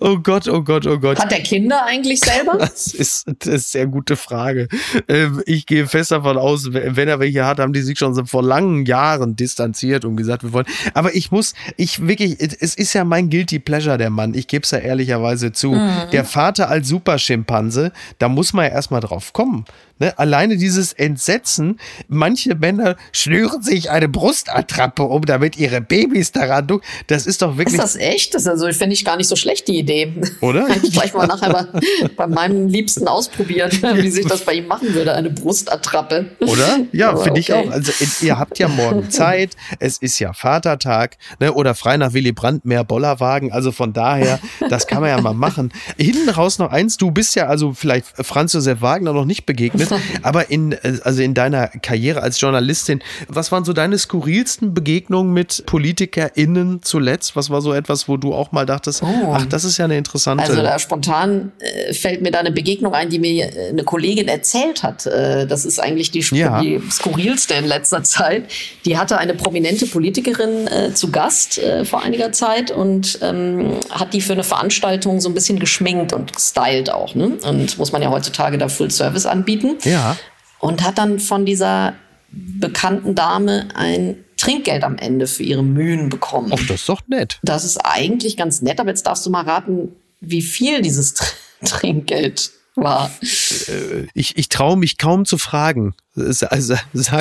Oh 0.00 0.18
Gott, 0.18 0.48
oh 0.48 0.62
Gott, 0.62 0.86
oh 0.86 0.98
Gott. 0.98 1.18
Hat 1.18 1.30
der 1.30 1.42
Kinder 1.42 1.84
eigentlich 1.86 2.20
selber? 2.20 2.58
Das 2.74 2.92
ist, 2.92 3.26
das 3.26 3.36
ist 3.36 3.48
eine 3.48 3.58
sehr 3.58 3.86
gute 3.86 4.16
Frage. 4.16 4.68
Ähm, 5.06 5.42
ich 5.46 5.66
gehe 5.66 5.86
fest 5.86 6.10
davon 6.10 6.38
aus, 6.38 6.72
wenn 6.72 7.08
er 7.08 7.20
welche 7.20 7.44
hat, 7.44 7.58
haben 7.58 7.72
die 7.72 7.82
sich 7.82 7.98
schon 7.98 8.26
vor 8.26 8.42
langen 8.42 8.86
Jahren 8.86 9.36
distanziert 9.36 10.04
und 10.04 10.16
gesagt, 10.16 10.42
wir 10.42 10.52
wollen. 10.52 10.66
Aber 10.94 11.14
ich 11.14 11.30
muss, 11.30 11.54
ich 11.76 12.06
wirklich, 12.06 12.40
es 12.40 12.74
ist 12.74 12.92
ja 12.94 13.04
mein 13.04 13.30
Guilty 13.30 13.58
Pleasure, 13.58 13.98
der 13.98 14.10
Mann. 14.10 14.34
Ich 14.34 14.48
gebe 14.48 14.64
es 14.64 14.70
ja 14.70 14.78
ehrlicherweise 14.78 15.52
zu. 15.52 15.72
Mhm. 15.72 16.10
Der 16.12 16.24
Vater 16.24 16.68
als 16.68 16.88
Superschimpanse, 16.88 17.92
da 18.18 18.28
muss 18.28 18.52
man 18.52 18.66
ja 18.66 18.72
erstmal 18.72 19.00
drauf 19.00 19.32
kommen. 19.32 19.64
Ne? 20.00 20.18
Alleine 20.18 20.56
dieses 20.56 20.92
Entsetzen, 20.92 21.78
manche 22.08 22.56
Männer 22.56 22.96
schnüren 23.12 23.62
sich 23.62 23.90
eine 23.90 24.08
Brustattrappe 24.08 25.04
um, 25.04 25.24
damit 25.24 25.56
ihre 25.56 25.80
Babys 25.80 26.32
daran 26.32 26.66
ducken. 26.66 26.86
Das 27.06 27.26
ist 27.26 27.42
doch 27.42 27.56
wirklich. 27.56 27.78
Ist 27.78 27.82
das 27.82 27.96
echt? 27.96 28.34
Das 28.34 28.46
also, 28.48 28.66
finde 28.72 28.94
ich 28.94 29.04
gar 29.04 29.16
nicht 29.16 29.28
so 29.28 29.33
schlecht, 29.36 29.68
die 29.68 29.78
Idee. 29.78 30.12
Oder? 30.40 30.66
ich 30.82 30.92
gleich 30.92 31.14
mal 31.14 31.26
nachher 31.26 31.52
bei, 31.52 32.08
bei 32.16 32.26
meinem 32.26 32.68
Liebsten 32.68 33.08
ausprobieren, 33.08 33.70
wie 33.94 34.10
sich 34.10 34.26
das 34.26 34.44
bei 34.44 34.54
ihm 34.54 34.66
machen 34.66 34.94
würde, 34.94 35.14
eine 35.14 35.30
Brustattrappe. 35.30 36.26
Oder? 36.40 36.80
Ja, 36.92 37.16
finde 37.16 37.32
okay. 37.32 37.40
ich 37.40 37.52
auch. 37.52 37.70
Also 37.70 37.92
ihr 38.20 38.38
habt 38.38 38.58
ja 38.58 38.68
morgen 38.68 39.10
Zeit, 39.14 39.56
es 39.78 39.98
ist 39.98 40.18
ja 40.18 40.32
Vatertag, 40.32 41.16
ne? 41.40 41.52
oder 41.52 41.74
frei 41.74 41.96
nach 41.96 42.12
Willy 42.12 42.32
Brandt 42.32 42.64
mehr 42.64 42.84
Bollerwagen. 42.84 43.52
Also 43.52 43.72
von 43.72 43.92
daher, 43.92 44.40
das 44.68 44.86
kann 44.86 45.00
man 45.00 45.10
ja 45.10 45.20
mal 45.20 45.34
machen. 45.34 45.72
Hinten 45.96 46.28
raus 46.28 46.58
noch 46.58 46.70
eins, 46.70 46.96
du 46.96 47.10
bist 47.10 47.34
ja 47.34 47.46
also 47.46 47.72
vielleicht 47.72 48.06
Franz 48.24 48.52
Josef 48.52 48.80
Wagner 48.80 49.12
noch 49.12 49.24
nicht 49.24 49.46
begegnet. 49.46 49.88
Aber 50.22 50.50
in, 50.50 50.76
also 51.02 51.22
in 51.22 51.34
deiner 51.34 51.68
Karriere 51.68 52.22
als 52.22 52.40
Journalistin, 52.40 53.02
was 53.28 53.52
waren 53.52 53.64
so 53.64 53.72
deine 53.72 53.98
skurrilsten 53.98 54.74
Begegnungen 54.74 55.32
mit 55.32 55.64
PolitikerInnen 55.66 56.82
zuletzt? 56.82 57.36
Was 57.36 57.50
war 57.50 57.60
so 57.60 57.72
etwas, 57.72 58.08
wo 58.08 58.16
du 58.16 58.34
auch 58.34 58.52
mal 58.52 58.66
dachtest, 58.66 59.02
oh. 59.02 59.23
Ach, 59.32 59.46
das 59.46 59.64
ist 59.64 59.78
ja 59.78 59.84
eine 59.84 59.96
interessante. 59.96 60.44
Also 60.44 60.62
da 60.62 60.78
spontan 60.78 61.52
äh, 61.58 61.92
fällt 61.92 62.22
mir 62.22 62.30
da 62.30 62.40
eine 62.40 62.50
Begegnung 62.50 62.94
ein, 62.94 63.08
die 63.08 63.18
mir 63.18 63.44
äh, 63.44 63.68
eine 63.70 63.84
Kollegin 63.84 64.28
erzählt 64.28 64.82
hat. 64.82 65.06
Äh, 65.06 65.46
das 65.46 65.64
ist 65.64 65.78
eigentlich 65.78 66.10
die, 66.10 66.20
ja. 66.32 66.60
die, 66.60 66.80
skurrilste 66.90 67.54
in 67.54 67.66
letzter 67.66 68.02
Zeit. 68.02 68.44
Die 68.84 68.98
hatte 68.98 69.18
eine 69.18 69.34
prominente 69.34 69.86
Politikerin 69.86 70.66
äh, 70.66 70.94
zu 70.94 71.10
Gast 71.10 71.58
äh, 71.58 71.84
vor 71.84 72.02
einiger 72.02 72.32
Zeit 72.32 72.70
und 72.70 73.18
ähm, 73.22 73.72
hat 73.90 74.14
die 74.14 74.20
für 74.20 74.32
eine 74.32 74.44
Veranstaltung 74.44 75.20
so 75.20 75.28
ein 75.28 75.34
bisschen 75.34 75.58
geschminkt 75.58 76.12
und 76.12 76.34
gestylt 76.34 76.90
auch. 76.90 77.14
Ne? 77.14 77.38
Und 77.42 77.78
muss 77.78 77.92
man 77.92 78.02
ja 78.02 78.10
heutzutage 78.10 78.58
da 78.58 78.68
Full 78.68 78.90
Service 78.90 79.26
anbieten. 79.26 79.76
Ja. 79.84 80.16
Und 80.58 80.82
hat 80.82 80.98
dann 80.98 81.18
von 81.18 81.44
dieser 81.44 81.94
bekannten 82.30 83.14
Dame 83.14 83.68
ein 83.74 84.23
Trinkgeld 84.44 84.84
am 84.84 84.98
Ende 84.98 85.26
für 85.26 85.42
ihre 85.42 85.62
Mühen 85.62 86.10
bekommen. 86.10 86.52
Ach, 86.54 86.66
das 86.66 86.80
ist 86.80 86.88
doch 86.88 87.00
nett. 87.08 87.38
Das 87.42 87.64
ist 87.64 87.78
eigentlich 87.78 88.36
ganz 88.36 88.60
nett, 88.60 88.78
aber 88.78 88.90
jetzt 88.90 89.06
darfst 89.06 89.24
du 89.24 89.30
mal 89.30 89.44
raten, 89.44 89.88
wie 90.20 90.42
viel 90.42 90.82
dieses 90.82 91.14
Trinkgeld 91.64 92.50
war. 92.74 93.10
Äh, 93.22 94.06
ich, 94.12 94.36
ich 94.36 94.48
traue 94.50 94.76
mich 94.76 94.98
kaum 94.98 95.24
zu 95.24 95.38
fragen. 95.38 95.94
Also, 96.14 96.74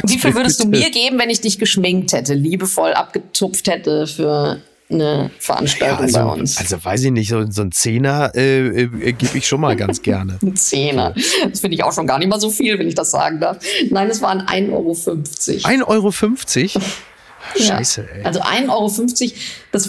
wie 0.04 0.20
viel 0.20 0.36
würdest 0.36 0.60
bitte. 0.60 0.72
du 0.72 0.78
mir 0.78 0.92
geben, 0.92 1.18
wenn 1.18 1.30
ich 1.30 1.40
dich 1.40 1.60
geschminkt 1.60 2.12
hätte, 2.12 2.34
liebevoll 2.34 2.94
abgetupft 2.94 3.70
hätte 3.70 4.06
für 4.06 4.62
eine 4.90 5.32
Veranstaltung 5.40 5.98
ja, 5.98 6.04
also, 6.04 6.20
bei 6.20 6.26
uns. 6.26 6.58
Also 6.58 6.84
weiß 6.84 7.04
ich 7.06 7.12
nicht, 7.12 7.30
so, 7.30 7.50
so 7.50 7.62
ein 7.62 7.72
Zehner 7.72 8.32
äh, 8.36 8.84
äh, 8.84 9.14
gebe 9.14 9.38
ich 9.38 9.48
schon 9.48 9.62
mal 9.62 9.78
ganz 9.78 10.02
gerne. 10.02 10.40
ein 10.44 10.58
Zehner. 10.58 11.16
Das 11.50 11.62
finde 11.62 11.76
ich 11.76 11.84
auch 11.84 11.94
schon 11.94 12.06
gar 12.06 12.20
nicht 12.20 12.28
mal 12.28 12.40
so 12.40 12.50
viel, 12.50 12.78
wenn 12.78 12.88
ich 12.88 12.96
das 12.96 13.12
sagen 13.12 13.40
darf. 13.40 13.60
Nein, 13.90 14.10
es 14.10 14.22
waren 14.22 14.42
1,50 14.42 14.72
Euro. 14.72 14.92
1,50 14.92 16.76
Euro? 16.76 16.86
Scheiße, 17.56 18.08
ey. 18.16 18.24
Also 18.24 18.42
1,50 18.42 18.70
Euro, 18.70 19.34
das, 19.72 19.84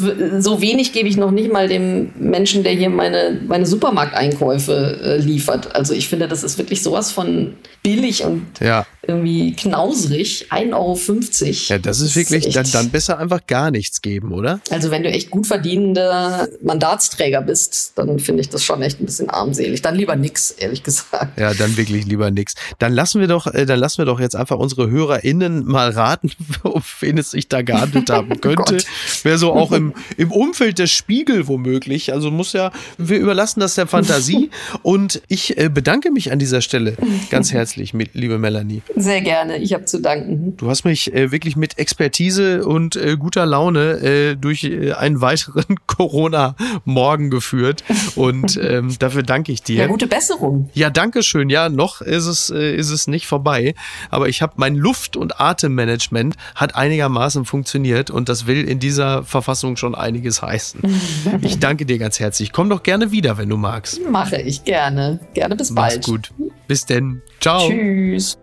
so 0.45 0.61
wenig 0.61 0.93
gebe 0.93 1.09
ich 1.09 1.17
noch 1.17 1.31
nicht 1.31 1.53
mal 1.53 1.69
dem 1.69 2.13
Menschen, 2.19 2.63
der 2.63 2.73
hier 2.73 2.91
meine, 2.91 3.41
meine 3.47 3.67
Supermarkteinkäufe 3.67 5.01
äh, 5.03 5.17
liefert. 5.19 5.75
Also 5.75 5.95
ich 5.95 6.09
finde, 6.09 6.29
das 6.29 6.43
ist 6.43 6.59
wirklich 6.59 6.83
sowas 6.83 7.11
von 7.11 7.55
billig 7.83 8.25
und 8.25 8.47
ja. 8.61 8.87
Irgendwie 9.07 9.53
knausrig. 9.53 10.47
1,50 10.51 10.73
Euro. 10.75 10.99
Ja, 11.69 11.79
das 11.79 12.01
ist 12.01 12.17
wirklich, 12.17 12.47
ist 12.47 12.57
dann, 12.57 12.71
dann 12.73 12.91
besser 12.91 13.19
einfach 13.19 13.47
gar 13.47 13.71
nichts 13.71 14.03
geben, 14.03 14.33
oder? 14.33 14.61
Also 14.71 14.91
wenn 14.91 15.03
du 15.03 15.11
echt 15.11 15.31
gut 15.31 15.47
verdienender 15.47 16.49
Mandatsträger 16.63 17.43
bist, 17.43 17.93
dann 17.97 18.19
finde 18.19 18.43
ich 18.43 18.49
das 18.49 18.65
schon 18.65 18.83
echt 18.83 19.01
ein 19.01 19.07
bisschen 19.07 19.31
armselig. 19.31 19.83
Dann 19.83 19.97
lieber 19.97 20.17
nix, 20.17 20.51
ehrlich 20.53 20.83
gesagt. 20.83 21.39
Ja, 21.39 21.53
dann 21.55 21.77
wirklich 21.77 22.07
lieber 22.07 22.31
nix. 22.31 22.55
Dann 22.79 22.93
lassen 22.93 23.21
wir 23.21 23.29
doch, 23.29 23.47
äh, 23.47 23.67
dann 23.67 23.79
lassen 23.79 23.99
wir 23.99 24.07
doch 24.07 24.21
jetzt 24.21 24.37
einfach 24.37 24.59
unsere 24.59 24.91
HörerInnen 24.91 25.65
mal 25.65 25.91
raten, 25.91 26.31
auf 26.63 26.97
wen 27.01 27.19
es 27.19 27.31
sich 27.31 27.49
da 27.49 27.63
gehandelt 27.63 28.11
haben 28.11 28.33
oh 28.35 28.39
könnte. 28.39 28.79
Wäre 29.23 29.39
so 29.39 29.53
auch 29.53 29.73
im, 29.73 29.95
im 30.17 30.31
Umfeld 30.31 30.79
des 30.79 30.91
Spiegel 30.91 31.49
womöglich. 31.49 32.13
Also 32.13 32.31
muss 32.31 32.53
ja, 32.53 32.73
wir 32.99 33.19
überlassen 33.19 33.61
das 33.61 33.75
der 33.75 33.87
Fantasie. 33.87 34.51
Und 34.83 35.23
ich 35.29 35.59
äh, 35.59 35.69
bedanke 35.69 36.11
mich 36.11 36.33
an 36.33 36.39
dieser 36.39 36.61
Stelle 36.61 36.97
ganz 37.31 37.53
herzlich 37.53 37.65
herzlich, 37.65 38.15
liebe 38.15 38.39
Melanie. 38.39 38.83
Sehr 38.97 39.21
gerne, 39.21 39.59
ich 39.59 39.73
habe 39.73 39.85
zu 39.85 40.01
danken. 40.01 40.57
Du 40.57 40.71
hast 40.71 40.85
mich 40.85 41.13
äh, 41.13 41.33
wirklich 41.33 41.57
mit 41.57 41.79
Expertise 41.79 42.65
und 42.67 42.97
äh, 42.97 43.17
guter 43.17 43.45
Laune 43.47 44.01
äh, 44.01 44.37
durch 44.37 44.65
äh, 44.65 44.93
einen 44.93 45.21
weiteren 45.21 45.65
Corona-Morgen 45.87 47.31
geführt 47.31 47.83
und 48.15 48.57
ähm, 48.63 48.95
dafür 48.99 49.23
danke 49.23 49.53
ich 49.53 49.63
dir. 49.63 49.77
Ja, 49.83 49.87
gute 49.87 50.07
Besserung. 50.07 50.71
Ja, 50.75 50.91
danke 50.91 51.23
schön. 51.23 51.51
Ja, 51.51 51.69
noch 51.69 52.01
ist 52.01 52.27
es, 52.27 52.51
äh, 52.51 52.75
ist 52.75 52.91
es 52.91 53.07
nicht 53.07 53.27
vorbei, 53.27 53.75
aber 54.11 54.29
ich 54.29 54.43
habe 54.43 54.55
mein 54.57 54.77
Luft- 54.77 55.17
und 55.17 55.41
Atemmanagement 55.41 56.37
hat 56.55 56.77
einigermaßen 56.77 57.45
funktioniert 57.45 58.11
und 58.11 58.29
das 58.29 58.47
will 58.47 58.67
in 58.69 58.79
dieser 58.79 59.25
Verfassung 59.25 59.77
schon 59.77 59.95
einiges 59.95 60.43
heißen. 60.43 60.81
ich 61.43 61.59
danke 61.59 61.87
dir 61.87 61.99
ganz 61.99 62.21
herzlich. 62.21 62.53
Komm 62.53 62.71
doch 62.71 62.83
gerne 62.83 63.11
wieder, 63.11 63.39
wenn 63.39 63.49
du 63.49 63.57
magst. 63.57 64.01
Mache 64.09 64.41
ich 64.41 64.65
gerne. 64.65 65.21
Gerne 65.35 65.57
bis 65.57 65.71
Mach's 65.71 65.95
bald. 65.95 66.05
gut. 66.07 66.33
Bis 66.69 66.87
denn. 66.87 67.23
Ciao. 67.41 67.69
Tschüss. 67.69 68.39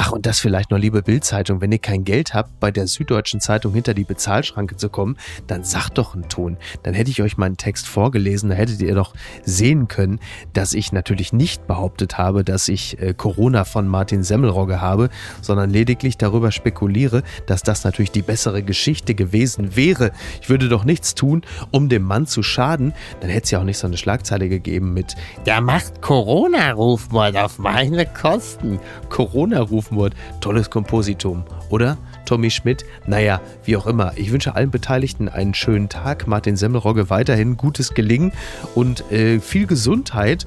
Ach, 0.00 0.12
und 0.12 0.26
das 0.26 0.38
vielleicht 0.38 0.70
noch, 0.70 0.78
liebe 0.78 1.02
Bildzeitung, 1.02 1.60
wenn 1.60 1.72
ihr 1.72 1.80
kein 1.80 2.04
Geld 2.04 2.32
habt, 2.32 2.60
bei 2.60 2.70
der 2.70 2.86
Süddeutschen 2.86 3.40
Zeitung 3.40 3.74
hinter 3.74 3.94
die 3.94 4.04
Bezahlschranke 4.04 4.76
zu 4.76 4.90
kommen, 4.90 5.16
dann 5.48 5.64
sagt 5.64 5.98
doch 5.98 6.14
einen 6.14 6.28
Ton. 6.28 6.56
Dann 6.84 6.94
hätte 6.94 7.10
ich 7.10 7.20
euch 7.20 7.36
meinen 7.36 7.56
Text 7.56 7.88
vorgelesen, 7.88 8.50
da 8.50 8.54
hättet 8.54 8.80
ihr 8.80 8.94
doch 8.94 9.12
sehen 9.42 9.88
können, 9.88 10.20
dass 10.52 10.72
ich 10.72 10.92
natürlich 10.92 11.32
nicht 11.32 11.66
behauptet 11.66 12.16
habe, 12.16 12.44
dass 12.44 12.68
ich 12.68 13.02
äh, 13.02 13.12
Corona 13.12 13.64
von 13.64 13.88
Martin 13.88 14.22
Semmelrogge 14.22 14.80
habe, 14.80 15.10
sondern 15.42 15.68
lediglich 15.68 16.16
darüber 16.16 16.52
spekuliere, 16.52 17.24
dass 17.46 17.64
das 17.64 17.82
natürlich 17.82 18.12
die 18.12 18.22
bessere 18.22 18.62
Geschichte 18.62 19.16
gewesen 19.16 19.74
wäre. 19.74 20.12
Ich 20.40 20.48
würde 20.48 20.68
doch 20.68 20.84
nichts 20.84 21.16
tun, 21.16 21.42
um 21.72 21.88
dem 21.88 22.04
Mann 22.04 22.28
zu 22.28 22.44
schaden. 22.44 22.94
Dann 23.18 23.30
hätte 23.30 23.46
es 23.46 23.50
ja 23.50 23.58
auch 23.58 23.64
nicht 23.64 23.78
so 23.78 23.88
eine 23.88 23.96
Schlagzeile 23.96 24.48
gegeben 24.48 24.94
mit 24.94 25.16
Der 25.44 25.60
macht 25.60 26.02
Corona-Rufmord 26.02 27.36
auf 27.36 27.58
meine 27.58 28.06
Kosten. 28.06 28.78
Corona-Rufmord 29.08 29.87
gerufen. 29.90 30.14
Tolles 30.40 30.70
Kompositum, 30.70 31.44
oder? 31.70 31.98
Tommy 32.24 32.50
Schmidt. 32.50 32.84
Naja, 33.06 33.40
wie 33.64 33.76
auch 33.76 33.86
immer. 33.86 34.12
Ich 34.16 34.32
wünsche 34.32 34.54
allen 34.54 34.70
Beteiligten 34.70 35.28
einen 35.28 35.54
schönen 35.54 35.88
Tag. 35.88 36.26
Martin 36.26 36.56
Semmelrogge 36.56 37.10
weiterhin 37.10 37.56
gutes 37.56 37.94
Gelingen 37.94 38.32
und 38.74 39.10
äh, 39.10 39.40
viel 39.40 39.66
Gesundheit. 39.66 40.46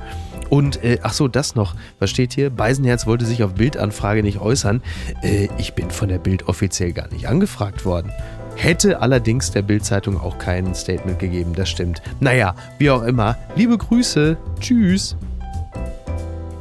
Und 0.49 0.83
äh, 0.83 0.99
ach 1.01 1.13
so, 1.13 1.27
das 1.27 1.55
noch. 1.55 1.75
Was 1.99 2.09
steht 2.09 2.33
hier? 2.33 2.49
Beisenherz 2.49 3.07
wollte 3.07 3.25
sich 3.25 3.43
auf 3.43 3.55
Bildanfrage 3.55 4.21
nicht 4.21 4.39
äußern. 4.39 4.81
Äh, 5.23 5.47
ich 5.57 5.73
bin 5.73 5.89
von 5.89 6.09
der 6.09 6.19
Bild 6.19 6.47
offiziell 6.47 6.91
gar 6.91 7.07
nicht 7.07 7.27
angefragt 7.27 7.85
worden. 7.85 8.11
Hätte 8.55 9.01
allerdings 9.01 9.51
der 9.51 9.61
Bildzeitung 9.61 10.19
auch 10.19 10.37
kein 10.37 10.75
Statement 10.75 11.19
gegeben, 11.19 11.53
das 11.55 11.69
stimmt. 11.69 12.01
Naja, 12.19 12.53
wie 12.79 12.89
auch 12.91 13.03
immer. 13.03 13.37
Liebe 13.55 13.77
Grüße. 13.77 14.37
Tschüss. 14.59 15.15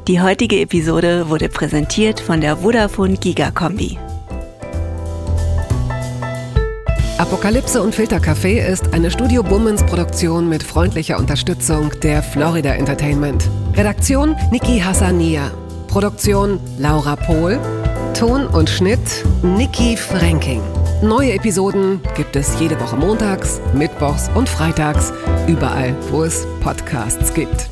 Die 0.09 0.20
heutige 0.20 0.61
Episode 0.61 1.28
wurde 1.28 1.51
präsentiert 1.51 2.20
von 2.20 2.40
der 2.40 2.57
Vodafone 2.57 3.16
Giga 3.18 3.51
Kombi. 3.51 3.98
Apokalypse 7.18 7.82
und 7.82 7.94
Filtercafé 7.94 8.66
ist 8.66 8.94
eine 8.94 9.11
Studio 9.11 9.42
Bummens 9.42 9.84
Produktion 9.84 10.48
mit 10.48 10.62
freundlicher 10.62 11.18
Unterstützung 11.18 11.90
der 12.03 12.22
Florida 12.22 12.72
Entertainment. 12.72 13.48
Redaktion 13.76 14.34
Niki 14.51 14.80
Hassania. 14.80 15.51
Produktion 15.86 16.59
Laura 16.78 17.16
Pohl. 17.16 17.61
Ton 18.18 18.46
und 18.46 18.70
Schnitt 18.70 19.24
Niki 19.42 19.98
Franking. 19.98 20.62
Neue 21.03 21.34
Episoden 21.34 22.01
gibt 22.16 22.36
es 22.36 22.59
jede 22.59 22.80
Woche 22.80 22.96
montags, 22.96 23.61
mittwochs 23.74 24.30
und 24.34 24.48
freitags, 24.48 25.12
überall, 25.46 25.94
wo 26.11 26.24
es 26.24 26.46
Podcasts 26.62 27.34
gibt. 27.34 27.68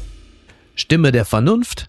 Stimme 0.74 1.11
der 1.11 1.24
Vernunft 1.24 1.89